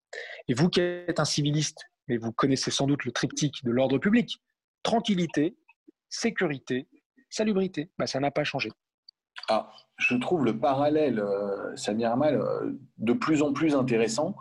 Et 0.47 0.53
vous 0.53 0.69
qui 0.69 0.81
êtes 0.81 1.21
un 1.21 1.25
civiliste, 1.25 1.87
mais 2.07 2.19
vous 2.19 2.33
connaissez 2.33 2.71
sans 2.71 2.87
doute 2.87 3.07
le 3.07 3.13
triptyque 3.13 3.65
de 3.65 3.71
l'ordre 3.71 3.97
public, 3.97 4.43
tranquillité, 4.83 5.57
sécurité, 6.11 6.87
salubrité, 7.35 7.91
bah, 7.99 8.07
ça 8.07 8.21
n'a 8.21 8.31
pas 8.31 8.45
changé. 8.45 8.71
Ah, 9.49 9.71
je 9.97 10.17
trouve 10.17 10.45
le 10.45 10.59
parallèle, 10.59 11.19
euh, 11.19 11.77
Samir 11.77 12.13
Amal, 12.13 12.37
euh, 12.37 12.73
de 12.99 13.13
plus 13.13 13.43
en 13.43 13.53
plus 13.53 13.75
intéressant. 13.75 14.35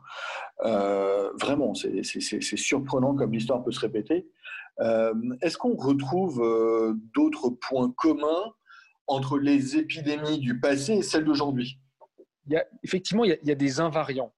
Euh, 0.63 1.31
vraiment, 1.39 1.73
c'est 1.73 2.03
surprenant 2.03 3.15
comme 3.15 3.33
l'histoire 3.33 3.63
peut 3.63 3.71
se 3.71 3.79
répéter. 3.79 4.27
Euh, 4.79 5.13
est-ce 5.41 5.57
qu'on 5.57 5.75
retrouve 5.75 6.41
d'autres 7.13 7.49
points 7.49 7.91
communs 7.97 8.53
entre 9.07 9.37
les 9.37 9.77
épidémies 9.77 10.39
du 10.39 10.59
passé 10.59 10.93
et 10.93 11.01
celles 11.01 11.25
d'aujourd'hui? 11.25 11.79
Effectivement, 12.83 13.23
il 13.23 13.37
y, 13.43 13.51
a, 13.51 13.55
des 13.55 13.79
invariants. 13.79 14.33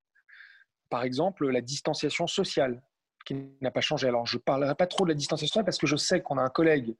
Par 0.89 1.03
exemple, 1.03 1.47
la 1.47 1.61
distanciation 1.61 2.27
sociale, 2.27 2.81
qui 3.25 3.35
n'a 3.61 3.71
pas 3.71 3.81
changé. 3.81 4.07
Alors, 4.07 4.25
je 4.25 4.37
ne 4.37 4.41
parlerai 4.41 4.75
pas 4.75 4.87
trop 4.87 5.05
de 5.05 5.09
la 5.09 5.15
distanciation 5.15 5.53
sociale 5.53 5.65
parce 5.65 5.77
que 5.77 5.87
je 5.87 5.95
sais 5.95 6.21
qu'on 6.21 6.37
a 6.37 6.43
un 6.43 6.49
collègue 6.49 6.95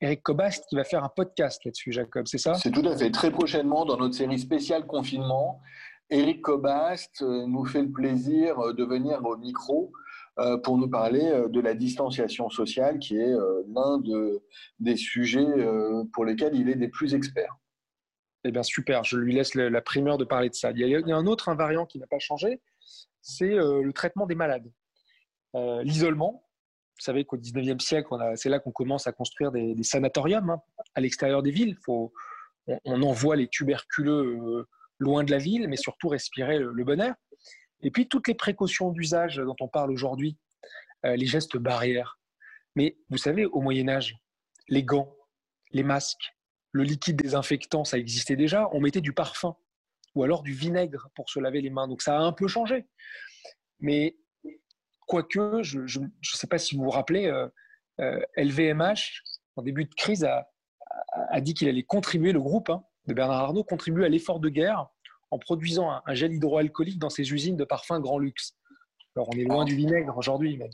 Eric 0.00 0.22
Cobast 0.22 0.66
qui 0.68 0.76
va 0.76 0.84
faire 0.84 1.02
un 1.04 1.08
podcast 1.08 1.64
là-dessus, 1.64 1.92
Jacob, 1.92 2.26
c'est 2.26 2.38
ça? 2.38 2.54
C'est 2.54 2.70
tout 2.70 2.86
à 2.86 2.96
fait. 2.96 3.10
Très 3.10 3.30
prochainement, 3.30 3.84
dans 3.84 3.96
notre 3.96 4.14
série 4.14 4.38
spéciale 4.38 4.86
confinement, 4.86 5.60
Eric 6.10 6.42
Cobast 6.42 7.22
nous 7.22 7.64
fait 7.64 7.82
le 7.82 7.90
plaisir 7.90 8.74
de 8.74 8.84
venir 8.84 9.24
au 9.24 9.36
micro 9.36 9.92
pour 10.62 10.76
nous 10.76 10.88
parler 10.88 11.46
de 11.48 11.60
la 11.60 11.74
distanciation 11.74 12.50
sociale, 12.50 12.98
qui 12.98 13.16
est 13.16 13.34
l'un 13.74 13.98
de, 13.98 14.42
des 14.78 14.96
sujets 14.96 15.46
pour 16.12 16.26
lesquels 16.26 16.54
il 16.54 16.68
est 16.68 16.76
des 16.76 16.88
plus 16.88 17.14
experts. 17.14 17.56
Eh 18.44 18.52
bien, 18.52 18.62
super, 18.62 19.02
je 19.02 19.16
lui 19.16 19.34
laisse 19.34 19.54
la 19.54 19.80
primeur 19.80 20.18
de 20.18 20.24
parler 20.24 20.50
de 20.50 20.54
ça. 20.54 20.70
Il 20.72 20.86
y 20.86 20.94
a, 20.94 21.16
un 21.16 21.26
autre 21.26 21.48
invariant 21.48 21.86
qui 21.86 21.98
n'a 21.98 22.06
pas 22.06 22.18
changé, 22.18 22.60
c'est 23.22 23.54
le 23.54 23.92
traitement 23.92 24.26
des 24.26 24.34
malades. 24.34 24.70
L'isolement, 25.54 26.45
vous 26.96 27.02
savez 27.02 27.24
qu'au 27.26 27.36
19e 27.36 27.78
siècle, 27.78 28.08
c'est 28.36 28.48
là 28.48 28.58
qu'on 28.58 28.72
commence 28.72 29.06
à 29.06 29.12
construire 29.12 29.52
des, 29.52 29.76
sanatoriums 29.82 30.50
hein, 30.50 30.62
à 30.94 31.00
l'extérieur 31.00 31.42
des 31.42 31.50
villes. 31.50 31.76
On, 31.86 33.02
envoie 33.02 33.36
les 33.36 33.48
tuberculeux 33.48 34.38
euh, 34.40 34.68
loin 34.98 35.22
de 35.22 35.30
la 35.30 35.38
ville, 35.38 35.68
mais 35.68 35.76
surtout 35.76 36.08
respirer 36.08 36.58
le, 36.58 36.84
bon 36.84 37.00
air. 37.00 37.14
Et 37.82 37.90
puis 37.90 38.08
toutes 38.08 38.28
les 38.28 38.34
précautions 38.34 38.90
d'usage 38.90 39.36
dont 39.36 39.54
on 39.60 39.68
parle 39.68 39.90
aujourd'hui, 39.90 40.38
euh, 41.04 41.16
les 41.16 41.26
gestes 41.26 41.58
barrières. 41.58 42.18
Mais 42.74 42.96
vous 43.10 43.18
savez, 43.18 43.44
au 43.44 43.60
Moyen 43.60 43.88
Âge, 43.88 44.16
les 44.68 44.82
gants, 44.82 45.14
les 45.72 45.82
masques, 45.82 46.34
le 46.72 46.82
liquide 46.82 47.16
désinfectant, 47.16 47.84
ça 47.84 47.98
existait 47.98 48.36
déjà. 48.36 48.68
On 48.72 48.80
mettait 48.80 49.02
du 49.02 49.12
parfum 49.12 49.54
ou 50.14 50.24
alors 50.24 50.42
du 50.42 50.52
vinaigre 50.52 51.08
pour 51.14 51.28
se 51.28 51.38
laver 51.38 51.60
les 51.60 51.70
mains. 51.70 51.88
Donc 51.88 52.00
ça 52.00 52.18
a 52.18 52.20
un 52.20 52.32
peu 52.32 52.48
changé. 52.48 52.86
Mais 53.80 54.16
Quoique, 55.06 55.62
je 55.62 56.00
ne 56.00 56.08
sais 56.22 56.46
pas 56.46 56.58
si 56.58 56.76
vous 56.76 56.84
vous 56.84 56.90
rappelez, 56.90 57.32
LVMH, 58.36 58.82
euh, 58.82 58.84
euh, 58.84 58.94
en 59.56 59.62
début 59.62 59.84
de 59.84 59.94
crise, 59.94 60.24
a, 60.24 61.40
dit 61.40 61.54
qu'il 61.54 61.68
allait 61.68 61.82
contribuer, 61.82 62.32
le 62.32 62.40
groupe 62.40 62.70
hein, 62.70 62.82
de 63.06 63.14
Bernard 63.14 63.40
Arnault, 63.40 63.64
contribuer 63.64 64.04
à 64.04 64.08
l'effort 64.08 64.40
de 64.40 64.48
guerre 64.48 64.88
en 65.30 65.38
produisant 65.38 65.90
un, 65.90 66.14
gel 66.14 66.34
hydroalcoolique 66.34 66.98
dans 66.98 67.10
ses 67.10 67.32
usines 67.32 67.56
de 67.56 67.64
parfums 67.64 68.00
grand 68.00 68.18
luxe. 68.18 68.56
Alors, 69.16 69.28
on 69.32 69.38
est 69.38 69.44
loin 69.44 69.64
du 69.64 69.74
vinaigre 69.74 70.16
aujourd'hui. 70.16 70.56
Mais... 70.56 70.70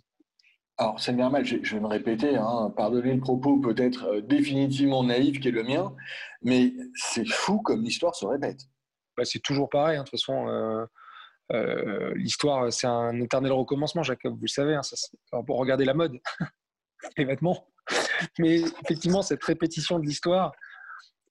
Alors, 0.79 0.99
c'est 0.99 1.13
normal, 1.13 1.45
je, 1.45 1.57
je, 1.63 1.75
vais 1.75 1.81
me 1.81 1.87
répéter, 1.87 2.37
hein, 2.37 2.73
pardonnez 2.77 3.15
le 3.15 3.21
propos 3.21 3.59
peut-être 3.61 4.05
euh, 4.07 4.21
définitivement 4.21 5.05
naïf 5.05 5.41
qui 5.41 5.49
est 5.49 5.53
le 5.53 5.63
mien, 5.63 5.95
mais 6.43 6.73
c'est 6.95 7.29
fou 7.29 7.61
comme 7.61 7.83
l'histoire 7.83 8.15
se 8.15 8.27
répète. 8.27 8.63
Bah, 9.17 9.25
c'est 9.25 9.41
toujours 9.41 9.69
pareil, 9.69 9.97
hein, 9.97 10.05
de 10.05 10.09
toute 10.09 10.19
façon. 10.19 10.49
Euh, 10.49 10.85
l'histoire, 12.15 12.73
c'est 12.73 12.87
un 12.87 13.21
éternel 13.21 13.53
recommencement, 13.53 14.03
Jacob, 14.03 14.35
vous 14.35 14.43
le 14.43 14.49
savez, 14.49 14.75
hein, 14.75 15.43
pour 15.47 15.59
regarder 15.59 15.85
la 15.85 15.95
mode, 15.95 16.19
les 17.17 17.25
vêtements. 17.25 17.69
Mais 18.39 18.61
effectivement, 18.85 19.23
cette 19.23 19.43
répétition 19.45 19.99
de 19.99 20.07
l'histoire, 20.07 20.53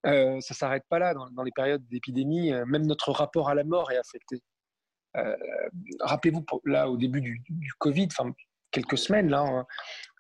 euh, 0.06 0.40
ça 0.42 0.54
ne 0.54 0.58
s'arrête 0.58 0.84
pas 0.90 1.00
là. 1.00 1.14
Dans, 1.14 1.44
les 1.44 1.52
périodes 1.52 1.86
d'épidémie, 1.88 2.52
euh, 2.52 2.66
même 2.66 2.86
notre 2.86 3.12
rapport 3.12 3.50
à 3.50 3.56
la 3.56 3.64
mort 3.64 3.92
est 3.92 3.98
affecté. 3.98 4.42
Rappelez-vous, 6.00 6.46
là, 6.66 6.90
au 6.90 6.96
début 6.96 7.22
du, 7.22 7.44
Covid, 7.80 8.08
enfin, 8.12 8.34
quelques 8.72 8.98
semaines, 8.98 9.30
là, 9.30 9.42
hein, 9.42 9.66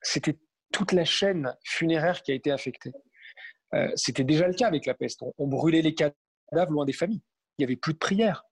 c'était 0.02 0.38
toute 0.74 0.92
la 0.92 1.06
chaîne 1.06 1.56
funéraire 1.64 2.22
qui 2.22 2.32
a 2.32 2.36
été 2.36 2.52
affectée. 2.52 2.92
c'était 3.96 4.26
déjà 4.26 4.48
le 4.48 4.54
cas 4.54 4.68
avec 4.68 4.86
la 4.86 4.94
peste. 4.94 5.22
On, 5.22 5.34
on 5.38 5.48
brûlait 5.48 5.82
les 5.82 5.96
cadavres 5.96 6.72
loin 6.72 6.86
des 6.86 6.94
familles. 6.94 7.22
Il 7.58 7.62
n'y 7.62 7.66
avait 7.66 7.78
plus 7.78 7.94
de 7.94 8.00
prières 8.00 8.44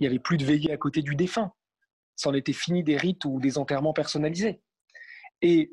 il 0.00 0.04
n'y 0.04 0.06
avait 0.08 0.18
plus 0.18 0.38
de 0.38 0.44
veillée 0.44 0.72
à 0.72 0.78
côté 0.78 1.02
du 1.02 1.14
défunt. 1.14 1.52
C'en 2.16 2.32
était 2.34 2.54
fini 2.54 2.82
des 2.82 2.96
rites 2.96 3.24
ou 3.26 3.38
des 3.38 3.58
enterrements 3.58 3.92
personnalisés. 3.92 4.62
Et 5.42 5.70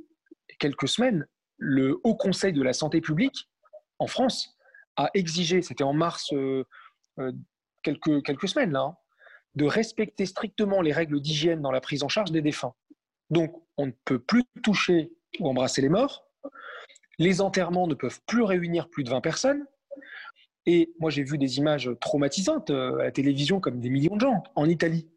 quelques 0.60 0.88
semaines, 0.88 1.26
le 1.58 2.00
Haut 2.04 2.16
Conseil 2.16 2.54
de 2.54 2.62
la 2.62 2.74
santé 2.74 3.02
publique 3.02 3.50
en 4.00 4.08
France 4.08 4.58
a 4.98 5.10
exigé, 5.14 5.62
c'était 5.62 5.84
en 5.84 5.94
mars, 5.94 6.32
euh, 6.34 6.66
euh, 7.20 7.32
quelques, 7.84 8.48
semaines 8.48 8.72
là, 8.72 8.98
de 9.56 9.66
respecter 9.66 10.26
strictement 10.26 10.82
les 10.82 10.92
règles 10.92 11.22
d'hygiène 11.22 11.62
dans 11.62 11.72
la 11.72 11.82
prise 11.82 12.04
en 12.04 12.10
charge 12.10 12.32
des 12.32 12.42
défunts. 12.42 12.74
Donc, 13.30 13.64
on 13.78 13.88
ne 13.88 13.92
peut 14.06 14.20
plus 14.20 14.44
toucher 14.62 15.12
ou 15.40 15.50
embrasser 15.50 15.82
les 15.82 15.90
morts. 15.90 16.28
Les 17.18 17.42
enterrements 17.42 17.88
ne 17.88 17.96
peuvent 17.96 18.22
plus 18.28 18.44
réunir 18.44 18.90
plus 18.90 19.04
de 19.04 19.10
20 19.10 19.22
personnes. 19.22 19.66
Et 20.70 20.94
moi, 21.00 21.10
j'ai 21.10 21.24
vu 21.24 21.38
des 21.38 21.58
images 21.58 21.90
traumatisantes 22.02 22.72
euh, 22.72 23.00
à 23.00 23.06
la 23.06 23.12
télévision, 23.12 23.62
comme 23.62 23.80
des 23.80 23.90
millions 23.90 24.18
de 24.18 24.22
gens 24.22 24.44
en 24.54 24.68
Italie. 24.68 25.08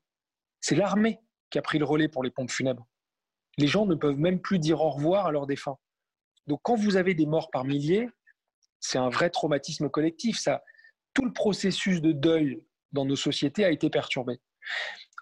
C'est 0.60 0.76
l'armée 0.76 1.18
qui 1.50 1.58
a 1.58 1.62
pris 1.62 1.80
le 1.80 1.84
relais 1.84 2.06
pour 2.06 2.22
les 2.22 2.30
pompes 2.30 2.52
funèbres. 2.52 2.86
Les 3.58 3.66
gens 3.66 3.84
ne 3.84 3.96
peuvent 3.96 4.16
même 4.16 4.40
plus 4.40 4.60
dire 4.60 4.80
au 4.80 4.90
revoir 4.90 5.26
à 5.26 5.32
leurs 5.32 5.48
défunts. 5.48 5.76
Donc, 6.46 6.60
quand 6.62 6.76
vous 6.76 6.96
avez 6.96 7.14
des 7.14 7.26
morts 7.26 7.50
par 7.50 7.64
milliers, 7.64 8.08
c'est 8.78 8.98
un 8.98 9.08
vrai 9.08 9.28
traumatisme 9.28 9.88
collectif. 9.88 10.38
Ça, 10.38 10.62
tout 11.14 11.24
le 11.24 11.32
processus 11.32 12.00
de 12.00 12.12
deuil 12.12 12.62
dans 12.92 13.04
nos 13.04 13.16
sociétés 13.16 13.64
a 13.64 13.70
été 13.70 13.90
perturbé. 13.90 14.40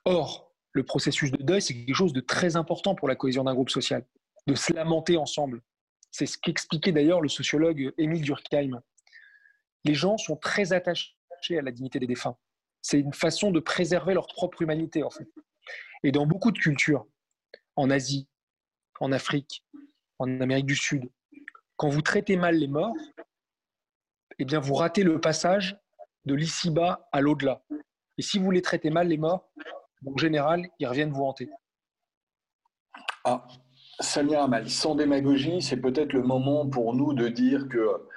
Or, 0.04 0.52
le 0.72 0.84
processus 0.84 1.30
de 1.30 1.42
deuil, 1.42 1.62
c'est 1.62 1.74
quelque 1.74 1.94
chose 1.94 2.12
de 2.12 2.20
très 2.20 2.56
important 2.56 2.94
pour 2.94 3.08
la 3.08 3.16
cohésion 3.16 3.44
d'un 3.44 3.54
groupe 3.54 3.70
social, 3.70 4.06
de 4.46 4.54
se 4.54 4.74
lamenter 4.74 5.16
ensemble. 5.16 5.62
C'est 6.10 6.26
ce 6.26 6.36
qu'expliquait 6.36 6.92
d'ailleurs 6.92 7.22
le 7.22 7.30
sociologue 7.30 7.94
Émile 7.96 8.22
Durkheim 8.22 8.82
les 9.84 9.94
gens 9.94 10.16
sont 10.16 10.36
très 10.36 10.72
attachés 10.72 11.14
à 11.58 11.62
la 11.62 11.70
dignité 11.70 11.98
des 11.98 12.06
défunts. 12.06 12.36
C'est 12.82 13.00
une 13.00 13.12
façon 13.12 13.50
de 13.50 13.60
préserver 13.60 14.14
leur 14.14 14.26
propre 14.26 14.62
humanité, 14.62 15.02
en 15.02 15.10
fait. 15.10 15.28
Et 16.02 16.12
dans 16.12 16.26
beaucoup 16.26 16.50
de 16.50 16.58
cultures, 16.58 17.06
en 17.76 17.90
Asie, 17.90 18.28
en 19.00 19.12
Afrique, 19.12 19.64
en 20.18 20.40
Amérique 20.40 20.66
du 20.66 20.76
Sud, 20.76 21.08
quand 21.76 21.88
vous 21.88 22.02
traitez 22.02 22.36
mal 22.36 22.56
les 22.56 22.68
morts, 22.68 22.94
eh 24.38 24.44
bien, 24.44 24.60
vous 24.60 24.74
ratez 24.74 25.02
le 25.02 25.20
passage 25.20 25.76
de 26.24 26.34
l'ici-bas 26.34 27.08
à 27.12 27.20
l'au-delà. 27.20 27.62
Et 28.18 28.22
si 28.22 28.38
vous 28.38 28.50
les 28.50 28.62
traitez 28.62 28.90
mal, 28.90 29.08
les 29.08 29.16
morts, 29.16 29.50
en 30.06 30.16
général, 30.16 30.68
ils 30.78 30.86
reviennent 30.86 31.12
vous 31.12 31.24
hanter. 31.24 31.48
Ah, 33.24 33.46
Samir 34.00 34.42
Amal, 34.42 34.70
sans 34.70 34.94
démagogie, 34.94 35.60
c'est 35.60 35.80
peut-être 35.80 36.12
le 36.12 36.22
moment 36.22 36.68
pour 36.68 36.94
nous 36.94 37.14
de 37.14 37.28
dire 37.28 37.68
que 37.68 38.08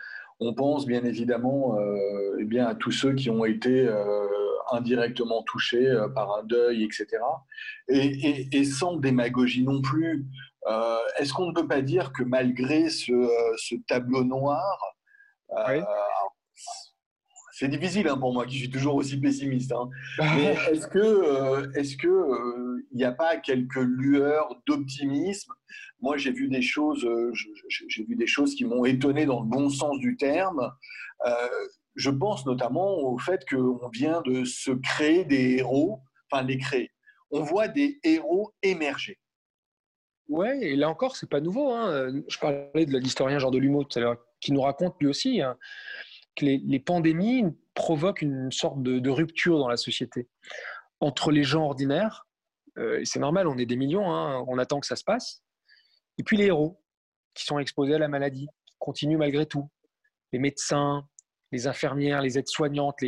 on 0.41 0.53
pense 0.53 0.87
bien 0.87 1.05
évidemment 1.05 1.77
euh, 1.79 2.37
eh 2.39 2.45
bien, 2.45 2.65
à 2.65 2.75
tous 2.75 2.91
ceux 2.91 3.13
qui 3.13 3.29
ont 3.29 3.45
été 3.45 3.87
euh, 3.87 4.27
indirectement 4.71 5.43
touchés 5.43 5.87
euh, 5.87 6.09
par 6.09 6.35
un 6.35 6.43
deuil, 6.43 6.83
etc. 6.83 7.07
Et, 7.87 8.63
sans 8.65 8.95
démagogie 8.95 9.63
non 9.63 9.81
plus, 9.81 10.25
est-ce 11.19 11.33
qu'on 11.33 11.47
ne 11.47 11.53
peut 11.53 11.67
pas 11.67 11.81
dire 11.81 12.11
que 12.11 12.23
malgré 12.23 12.89
ce, 12.89 13.75
tableau 13.87 14.23
noir, 14.23 14.95
c'est 17.61 17.67
difficile 17.67 18.07
hein, 18.07 18.17
pour 18.17 18.33
moi 18.33 18.47
qui 18.47 18.57
suis 18.57 18.71
toujours 18.71 18.95
aussi 18.95 19.17
pessimiste, 19.17 19.71
hein, 19.71 19.87
mais 20.17 20.55
est-ce 20.71 20.87
que 20.87 21.77
est-ce 21.77 21.95
que 21.95 22.83
il 22.91 22.97
n'y 22.97 23.03
a 23.03 23.11
pas 23.11 23.37
quelques 23.37 23.75
lueurs 23.75 24.59
d'optimisme? 24.65 25.53
Moi, 25.99 26.17
j'ai 26.17 26.31
vu 26.31 26.49
des 26.49 26.63
choses, 26.63 27.05
euh, 27.05 27.31
j'ai 27.87 28.03
vu 28.03 28.15
des 28.15 28.25
choses 28.25 28.55
qui 28.55 28.65
m'ont 28.65 28.83
étonné 28.83 29.27
dans 29.27 29.41
le 29.41 29.47
bon 29.47 29.69
sens 29.69 29.99
du 29.99 30.17
terme. 30.17 30.71
Euh, 31.27 31.33
je 31.93 32.09
pense 32.09 32.47
notamment 32.47 32.97
au 32.97 33.19
fait 33.19 33.47
qu'on 33.47 33.89
vient 33.89 34.23
de 34.23 34.43
se 34.43 34.71
créer 34.71 35.23
des 35.23 35.57
héros, 35.57 36.01
enfin 36.31 36.41
les 36.41 36.57
créer. 36.57 36.89
On 37.29 37.43
voit 37.43 37.67
des 37.67 37.99
héros 38.03 38.55
émerger. 38.63 39.19
Ouais, 40.27 40.57
et 40.63 40.75
là 40.75 40.89
encore, 40.89 41.15
c'est 41.15 41.29
pas 41.29 41.41
nouveau. 41.41 41.71
Hein. 41.71 42.23
Je 42.27 42.39
parlais 42.39 42.87
de 42.87 42.97
l'historien 42.97 43.37
Jean 43.37 43.51
Delumeau 43.51 43.83
tout 43.83 43.99
à 43.99 44.01
l'heure, 44.01 44.17
qui 44.39 44.51
nous 44.51 44.61
raconte 44.61 44.95
lui 44.99 45.07
aussi 45.07 45.41
hein, 45.41 45.57
que 46.35 46.45
les, 46.45 46.79
pandémies 46.79 47.45
provoquent 47.73 48.21
une 48.21 48.51
sorte 48.51 48.81
de, 48.81 49.09
rupture 49.09 49.59
dans 49.59 49.67
la 49.67 49.77
société 49.77 50.29
entre 50.99 51.31
les 51.31 51.43
gens 51.43 51.65
ordinaires. 51.65 52.27
Euh, 52.77 53.01
c'est 53.03 53.19
normal, 53.19 53.47
on 53.47 53.57
est 53.57 53.65
des 53.65 53.75
millions, 53.75 54.11
hein, 54.11 54.45
on 54.47 54.57
attend 54.57 54.79
que 54.79 54.87
ça 54.87 54.95
se 54.95 55.03
passe. 55.03 55.43
Et 56.17 56.23
puis 56.23 56.37
les 56.37 56.45
héros 56.45 56.81
qui 57.33 57.45
sont 57.45 57.59
exposés 57.59 57.95
à 57.95 57.99
la 57.99 58.07
maladie, 58.07 58.47
qui 58.65 58.75
continuent 58.79 59.17
malgré 59.17 59.45
tout. 59.45 59.69
Les 60.31 60.39
médecins, 60.39 61.07
les 61.51 61.67
infirmières, 61.67 62.21
les 62.21 62.37
aides-soignantes. 62.37 62.99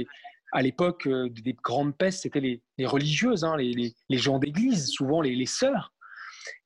À 0.51 0.61
l'époque 0.61 1.07
euh, 1.07 1.30
des 1.30 1.53
grandes 1.53 1.97
pestes, 1.97 2.24
c'était 2.24 2.39
les, 2.39 2.86
religieuses, 2.86 3.43
hein, 3.43 3.55
les, 3.57 3.93
gens 4.11 4.39
d'église, 4.39 4.88
souvent 4.88 5.21
les, 5.21 5.45
sœurs. 5.45 5.93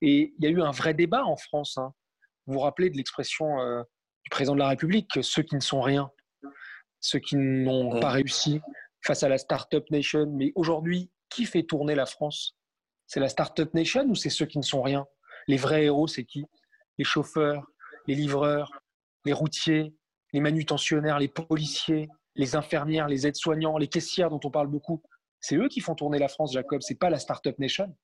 Et 0.02 0.34
il 0.38 0.44
y 0.44 0.48
a 0.48 0.50
eu 0.50 0.62
un 0.62 0.72
vrai 0.72 0.94
débat 0.94 1.24
en 1.24 1.38
France. 1.38 1.78
Hein. 1.78 1.94
Vous 2.46 2.54
vous 2.54 2.60
rappelez 2.60 2.90
de 2.90 2.98
l'expression 2.98 3.62
euh, 3.62 3.84
du 4.24 4.30
président 4.30 4.56
de 4.56 4.60
la 4.60 4.70
République, 4.70 5.10
ceux 5.22 5.44
qui 5.44 5.56
ne 5.56 5.62
sont 5.62 5.82
rien, 5.82 6.12
ceux 7.00 7.20
qui 7.20 7.36
n'ont 7.36 8.00
pas 8.00 8.10
réussi 8.10 8.62
face 9.02 9.24
à 9.24 9.30
la 9.30 9.38
Startup 9.38 9.90
Nation. 9.92 10.28
Mais 10.28 10.52
aujourd'hui, 10.56 11.10
qui 11.30 11.46
fait 11.46 11.64
tourner 11.64 11.96
la 11.96 12.06
France? 12.06 12.58
C'est 13.06 13.20
la 13.20 13.30
Startup 13.30 13.74
Nation 13.74 14.06
ou 14.10 14.16
c'est 14.16 14.30
ceux 14.30 14.46
qui 14.46 14.58
ne 14.58 14.64
sont 14.64 14.82
rien? 14.82 15.06
Les 15.48 15.58
vrais 15.58 15.86
héros, 15.86 16.08
c'est 16.08 16.26
qui? 16.26 16.46
Les 16.98 17.06
chauffeurs, 17.06 17.66
les 18.08 18.16
livreurs, 18.16 18.72
les 19.26 19.34
routiers, 19.34 19.94
les 20.34 20.40
manutentionnaires, 20.40 21.20
les 21.20 21.28
policiers, 21.28 22.10
les 22.36 22.56
infirmières, 22.56 23.08
les 23.08 23.28
aides-soignants, 23.28 23.78
les 23.78 23.88
caissières 23.88 24.30
dont 24.30 24.40
on 24.44 24.52
parle 24.52 24.68
beaucoup. 24.68 25.02
C'est 25.40 25.56
eux 25.56 25.68
qui 25.68 25.80
font 25.80 25.96
tourner 25.96 26.20
la 26.20 26.28
France, 26.28 26.54
Jacob. 26.54 26.82
C'est 26.82 26.96
pas 27.00 27.10
la 27.10 27.20
Startup 27.20 27.58
Nation. 27.60 27.96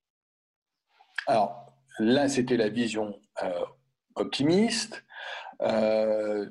Alors 1.27 1.73
là, 1.99 2.27
c'était 2.27 2.57
la 2.57 2.69
vision 2.69 3.19
euh, 3.41 3.65
optimiste. 4.15 5.03
Euh, 5.61 6.49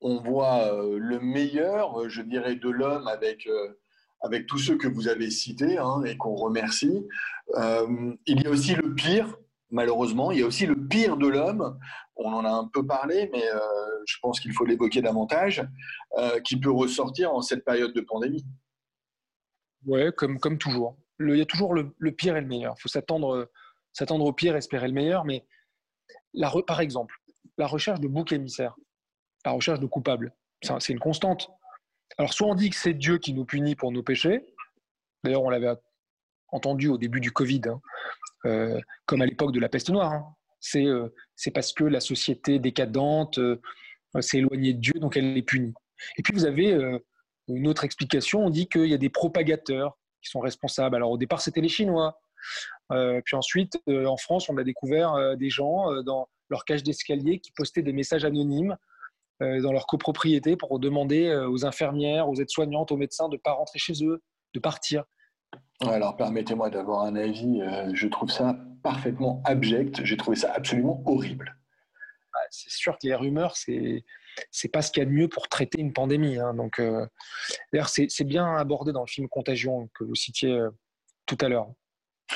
on 0.00 0.20
voit 0.20 0.72
euh, 0.72 0.98
le 0.98 1.20
meilleur, 1.20 2.08
je 2.08 2.22
dirais, 2.22 2.56
de 2.56 2.68
l'homme 2.68 3.08
avec 3.08 3.48
avec 4.20 4.46
tous 4.46 4.58
ceux 4.58 4.76
que 4.76 4.88
vous 4.88 5.08
avez 5.08 5.30
cités 5.30 5.78
hein, 5.78 6.02
et 6.04 6.16
qu'on 6.16 6.34
remercie. 6.34 7.06
Euh, 7.56 8.14
il 8.26 8.42
y 8.42 8.46
a 8.46 8.50
aussi 8.50 8.74
le 8.74 8.94
pire, 8.94 9.36
malheureusement, 9.70 10.30
il 10.32 10.40
y 10.40 10.42
a 10.42 10.46
aussi 10.46 10.66
le 10.66 10.76
pire 10.76 11.16
de 11.16 11.28
l'homme. 11.28 11.78
On 12.16 12.32
en 12.32 12.44
a 12.44 12.50
un 12.50 12.68
peu 12.72 12.84
parlé, 12.84 13.30
mais 13.32 13.44
euh, 13.48 13.58
je 14.06 14.16
pense 14.20 14.40
qu'il 14.40 14.52
faut 14.52 14.64
l'évoquer 14.64 15.02
davantage, 15.02 15.64
euh, 16.18 16.40
qui 16.40 16.58
peut 16.58 16.70
ressortir 16.70 17.32
en 17.32 17.42
cette 17.42 17.64
période 17.64 17.94
de 17.94 18.00
pandémie. 18.00 18.44
Ouais, 19.86 20.10
comme, 20.16 20.40
comme 20.40 20.58
toujours. 20.58 20.96
il 21.20 21.36
y 21.36 21.40
a 21.40 21.46
toujours 21.46 21.74
le, 21.74 22.12
pire 22.12 22.36
et 22.36 22.40
le 22.40 22.48
meilleur. 22.48 22.74
Il 22.76 22.82
faut 22.82 22.88
s'attendre, 22.88 23.48
s'attendre 23.92 24.24
au 24.24 24.32
pire, 24.32 24.56
espérer 24.56 24.88
le 24.88 24.94
meilleur. 24.94 25.24
Mais 25.24 25.46
la, 26.34 26.52
par 26.66 26.80
exemple, 26.80 27.14
la 27.56 27.68
recherche 27.68 28.00
de 28.00 28.08
boucs 28.08 28.32
émissaires, 28.32 28.74
la 29.48 29.54
recherche 29.54 29.80
de 29.80 29.86
coupables, 29.86 30.34
c'est 30.62 30.92
une 30.92 30.98
constante. 30.98 31.50
Alors, 32.18 32.32
soit 32.32 32.46
on 32.48 32.54
dit 32.54 32.68
que 32.68 32.76
c'est 32.76 32.92
Dieu 32.92 33.18
qui 33.18 33.32
nous 33.32 33.44
punit 33.44 33.76
pour 33.76 33.92
nos 33.92 34.02
péchés. 34.02 34.44
D'ailleurs, 35.24 35.42
on 35.42 35.50
l'avait 35.50 35.74
entendu 36.48 36.88
au 36.88 36.98
début 36.98 37.20
du 37.20 37.32
Covid, 37.32 37.62
hein, 37.66 37.80
euh, 38.44 38.80
comme 39.06 39.22
à 39.22 39.26
l'époque 39.26 39.52
de 39.52 39.60
la 39.60 39.68
peste 39.68 39.88
noire. 39.90 40.12
Hein. 40.12 40.34
Euh, 40.76 41.08
c'est 41.34 41.50
parce 41.50 41.72
que 41.72 41.84
la 41.84 42.00
société 42.00 42.58
décadente 42.58 43.38
euh, 43.38 43.58
s'est 44.20 44.38
éloignée 44.38 44.74
de 44.74 44.80
Dieu, 44.80 44.94
donc 45.00 45.16
elle 45.16 45.36
est 45.36 45.42
punie. 45.42 45.72
Et 46.18 46.22
puis, 46.22 46.34
vous 46.34 46.44
avez 46.44 46.76
une 47.48 47.66
autre 47.68 47.84
explication. 47.84 48.44
On 48.44 48.50
dit 48.50 48.68
qu'il 48.68 48.86
y 48.86 48.94
a 48.94 48.98
des 48.98 49.10
propagateurs 49.10 49.98
qui 50.22 50.30
sont 50.30 50.40
responsables. 50.40 50.94
Alors, 50.94 51.10
au 51.10 51.18
départ, 51.18 51.40
c'était 51.40 51.60
les 51.60 51.68
Chinois. 51.68 52.20
puis 52.90 53.34
ensuite, 53.34 53.80
en 53.88 54.16
France, 54.16 54.48
on 54.48 54.56
a 54.58 54.62
découvert 54.62 55.36
des 55.36 55.50
gens 55.50 56.02
dans 56.02 56.28
leur 56.50 56.64
cage 56.64 56.84
d'escalier 56.84 57.40
qui 57.40 57.50
postaient 57.52 57.82
des 57.82 57.92
messages 57.92 58.24
anonymes 58.24 58.76
dans 59.40 59.72
leur 59.72 59.86
copropriété 59.86 60.56
pour 60.56 60.78
demander 60.78 61.26
euh, 61.26 61.48
aux 61.48 61.64
infirmières, 61.64 62.28
aux 62.28 62.34
aides-soignantes, 62.34 62.92
aux 62.92 62.96
médecins 62.96 63.28
de 63.28 63.36
ne 63.36 63.40
pas 63.40 63.52
rentrer 63.52 63.78
chez 63.78 64.04
eux, 64.04 64.22
de 64.54 64.60
partir. 64.60 65.04
Alors 65.80 66.16
permettez-moi 66.16 66.70
d'avoir 66.70 67.02
un 67.02 67.14
avis, 67.14 67.60
euh, 67.60 67.90
je 67.94 68.08
trouve 68.08 68.30
ça 68.30 68.58
parfaitement 68.82 69.42
abject, 69.44 70.04
j'ai 70.04 70.16
trouvé 70.16 70.36
ça 70.36 70.52
absolument 70.52 71.02
horrible. 71.06 71.56
Bah, 72.32 72.40
c'est 72.50 72.70
sûr 72.70 72.94
que 72.94 73.06
les 73.06 73.14
rumeurs, 73.14 73.56
c'est 73.56 74.04
c'est 74.52 74.68
pas 74.68 74.82
ce 74.82 74.92
qu'il 74.92 75.02
y 75.02 75.06
a 75.06 75.08
de 75.08 75.12
mieux 75.12 75.28
pour 75.28 75.48
traiter 75.48 75.80
une 75.80 75.92
pandémie. 75.92 76.38
Hein. 76.38 76.54
Donc, 76.54 76.80
d'ailleurs, 77.72 77.88
c'est 77.88 78.24
bien 78.24 78.54
abordé 78.54 78.92
dans 78.92 79.00
le 79.00 79.08
film 79.08 79.28
Contagion 79.28 79.88
que 79.94 80.04
vous 80.04 80.14
citiez 80.14 80.56
tout 81.26 81.38
à 81.40 81.48
l'heure. 81.48 81.66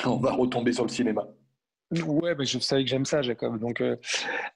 On 0.03 0.17
va 0.17 0.33
retomber 0.33 0.73
sur 0.73 0.83
le 0.83 0.89
cinéma. 0.89 1.25
Ouais, 2.01 2.35
je 2.45 2.59
savais 2.59 2.83
que 2.83 2.89
j'aime 2.89 3.05
ça, 3.05 3.21
Jacob. 3.21 3.59
Donc, 3.59 3.81
euh, 3.81 3.97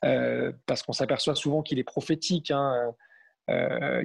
euh, 0.04 0.52
parce 0.66 0.84
qu'on 0.84 0.94
s'aperçoit 0.94 1.36
souvent 1.36 1.62
qu'il 1.62 1.80
est 1.80 1.84
prophétique. 1.84 2.52
Hein. 2.52 2.94
Euh, 3.50 4.04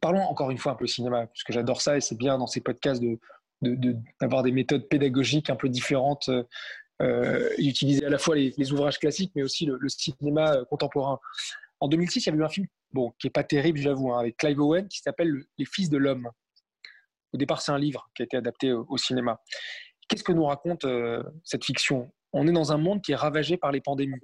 parlons 0.00 0.22
encore 0.22 0.50
une 0.50 0.58
fois 0.58 0.72
un 0.72 0.76
peu 0.76 0.86
cinéma, 0.86 1.26
parce 1.26 1.42
que 1.42 1.52
j'adore 1.52 1.80
ça 1.80 1.96
et 1.96 2.00
c'est 2.00 2.16
bien 2.16 2.38
dans 2.38 2.46
ces 2.46 2.60
podcasts 2.60 3.02
d'avoir 3.62 4.42
des 4.42 4.52
méthodes 4.52 4.88
pédagogiques 4.88 5.50
un 5.50 5.56
peu 5.56 5.68
différentes 5.68 6.30
et 7.00 7.66
utiliser 7.66 8.04
à 8.04 8.10
la 8.10 8.18
fois 8.18 8.36
les, 8.36 8.72
ouvrages 8.72 8.98
classiques, 8.98 9.32
mais 9.34 9.42
aussi 9.42 9.66
le, 9.66 9.88
cinéma 9.88 10.58
contemporain. 10.70 11.18
En 11.80 11.88
2006, 11.88 12.24
il 12.24 12.26
y 12.26 12.32
avait 12.32 12.38
eu 12.38 12.44
un 12.44 12.48
film, 12.48 12.66
bon, 12.92 13.12
qui 13.18 13.26
est 13.26 13.30
pas 13.30 13.44
terrible, 13.44 13.78
j'avoue, 13.78 14.12
hein, 14.12 14.20
avec 14.20 14.36
Clive 14.36 14.60
Owen, 14.60 14.88
qui 14.88 15.00
s'appelle 15.00 15.44
Les 15.58 15.64
Fils 15.64 15.90
de 15.90 15.98
l'homme. 15.98 16.30
Au 17.32 17.36
départ, 17.36 17.60
c'est 17.60 17.72
un 17.72 17.78
livre 17.78 18.08
qui 18.14 18.22
a 18.22 18.24
été 18.26 18.36
adapté 18.36 18.72
au 18.72 18.96
cinéma. 18.96 19.40
Qu'est-ce 20.08 20.24
que 20.24 20.32
nous 20.32 20.44
raconte 20.44 20.84
euh, 20.84 21.22
cette 21.44 21.64
fiction? 21.64 22.12
On 22.32 22.46
est 22.46 22.52
dans 22.52 22.72
un 22.72 22.78
monde 22.78 23.02
qui 23.02 23.12
est 23.12 23.16
ravagé 23.16 23.56
par 23.56 23.72
les 23.72 23.80
pandémies, 23.80 24.20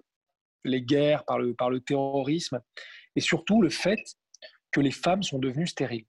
les 0.65 0.83
guerres, 0.83 1.25
par 1.25 1.39
le, 1.39 1.81
terrorisme, 1.81 2.61
et 3.17 3.21
surtout 3.21 3.63
le 3.63 3.71
fait 3.71 4.01
que 4.73 4.81
les 4.81 4.91
femmes 4.91 5.23
sont 5.23 5.39
devenues 5.39 5.67
stériles. 5.67 6.07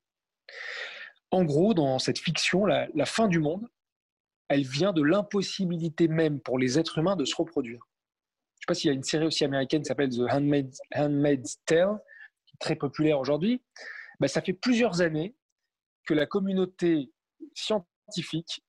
En 1.32 1.44
gros, 1.44 1.74
dans 1.74 2.00
cette 2.00 2.20
fiction, 2.20 2.66
la, 2.66 3.06
fin 3.06 3.28
du 3.28 3.40
monde, 3.40 3.66
elle 4.50 4.64
vient 4.64 4.92
de 4.92 5.02
l'impossibilité 5.02 6.08
même 6.08 6.42
pour 6.42 6.60
les 6.60 6.78
êtres 6.78 6.98
humains 6.98 7.16
de 7.16 7.24
se 7.24 7.36
reproduire. 7.36 7.80
Je 7.80 8.58
ne 8.58 8.60
sais 8.60 8.66
pas 8.68 8.74
s'il 8.74 8.88
y 8.90 8.92
a 8.92 8.94
une 8.94 9.04
série 9.04 9.26
aussi 9.26 9.46
américaine 9.46 9.82
qui 9.82 9.88
s'appelle 9.88 10.10
The 10.10 10.28
Handmaid's, 10.30 11.62
Tale, 11.66 11.98
qui 12.46 12.56
est 12.56 12.60
très 12.60 12.76
populaire 12.76 13.20
aujourd'hui. 13.20 13.62
Ben, 14.20 14.28
ça 14.28 14.42
fait 14.42 14.54
plusieurs 14.54 15.02
années 15.02 15.36
que 16.06 16.14
la 16.14 16.26
communauté 16.26 17.12
scientifique 17.56 18.62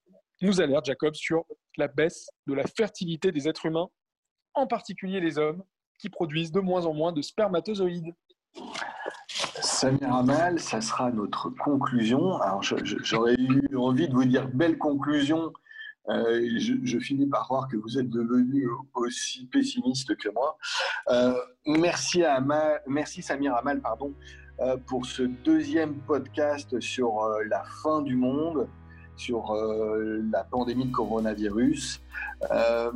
nous 0.42 0.60
alerte, 0.60 0.86
Jacob, 0.86 1.14
sur 1.14 1.44
la 1.76 1.88
baisse 1.88 2.28
de 2.46 2.54
la 2.54 2.64
fertilité 2.66 3.32
des 3.32 3.48
êtres 3.48 3.66
humains, 3.66 3.88
en 4.54 4.66
particulier 4.66 5.20
les 5.20 5.38
hommes, 5.38 5.62
qui 5.98 6.10
produisent 6.10 6.52
de 6.52 6.60
moins 6.60 6.84
en 6.84 6.92
moins 6.92 7.12
de 7.12 7.22
spermatozoïdes. 7.22 8.12
Samir 9.60 10.14
Amal, 10.14 10.58
ça 10.58 10.80
sera 10.80 11.10
notre 11.10 11.48
conclusion. 11.50 12.36
Alors, 12.42 12.62
j'aurais 12.62 13.34
eu 13.34 13.76
envie 13.76 14.08
de 14.08 14.14
vous 14.14 14.24
dire 14.24 14.48
belle 14.48 14.78
conclusion. 14.78 15.52
Euh, 16.08 16.58
je, 16.58 16.98
finis 16.98 17.28
par 17.28 17.46
voir 17.48 17.68
que 17.68 17.76
vous 17.76 17.96
êtes 17.96 18.10
devenu 18.10 18.68
aussi 18.94 19.46
pessimiste 19.46 20.16
que 20.16 20.28
moi. 20.30 20.58
Euh, 21.08 21.34
merci, 21.66 22.24
à 22.24 22.44
merci 22.88 23.22
Samir 23.22 23.54
Amal 23.54 23.80
pardon, 23.80 24.12
euh, 24.60 24.76
pour 24.76 25.06
ce 25.06 25.22
deuxième 25.22 25.94
podcast 26.00 26.78
sur 26.80 27.28
la 27.48 27.62
fin 27.84 28.02
du 28.02 28.16
monde 28.16 28.68
sur 29.22 29.52
euh, 29.52 30.20
la 30.32 30.42
pandémie 30.42 30.86
de 30.86 30.92
coronavirus. 30.92 32.00
Euh, 32.50 32.90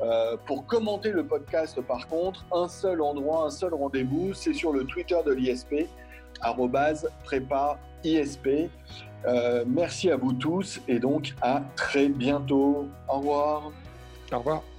Euh, 0.00 0.36
pour 0.46 0.66
commenter 0.66 1.10
le 1.10 1.24
podcast, 1.24 1.80
par 1.82 2.08
contre, 2.08 2.44
un 2.52 2.68
seul 2.68 3.00
endroit, 3.02 3.46
un 3.46 3.50
seul 3.50 3.74
rendez-vous, 3.74 4.34
c'est 4.34 4.54
sur 4.54 4.72
le 4.72 4.84
Twitter 4.84 5.18
de 5.24 5.32
l'ISP, 5.32 5.86
prépa 7.24 7.78
ISP. 8.04 8.68
Euh, 9.24 9.64
merci 9.66 10.10
à 10.10 10.16
vous 10.16 10.32
tous 10.32 10.80
et 10.88 10.98
donc 10.98 11.34
à 11.40 11.62
très 11.76 12.08
bientôt. 12.08 12.88
Au 13.08 13.18
revoir. 13.18 13.70
Au 14.32 14.38
revoir. 14.38 14.71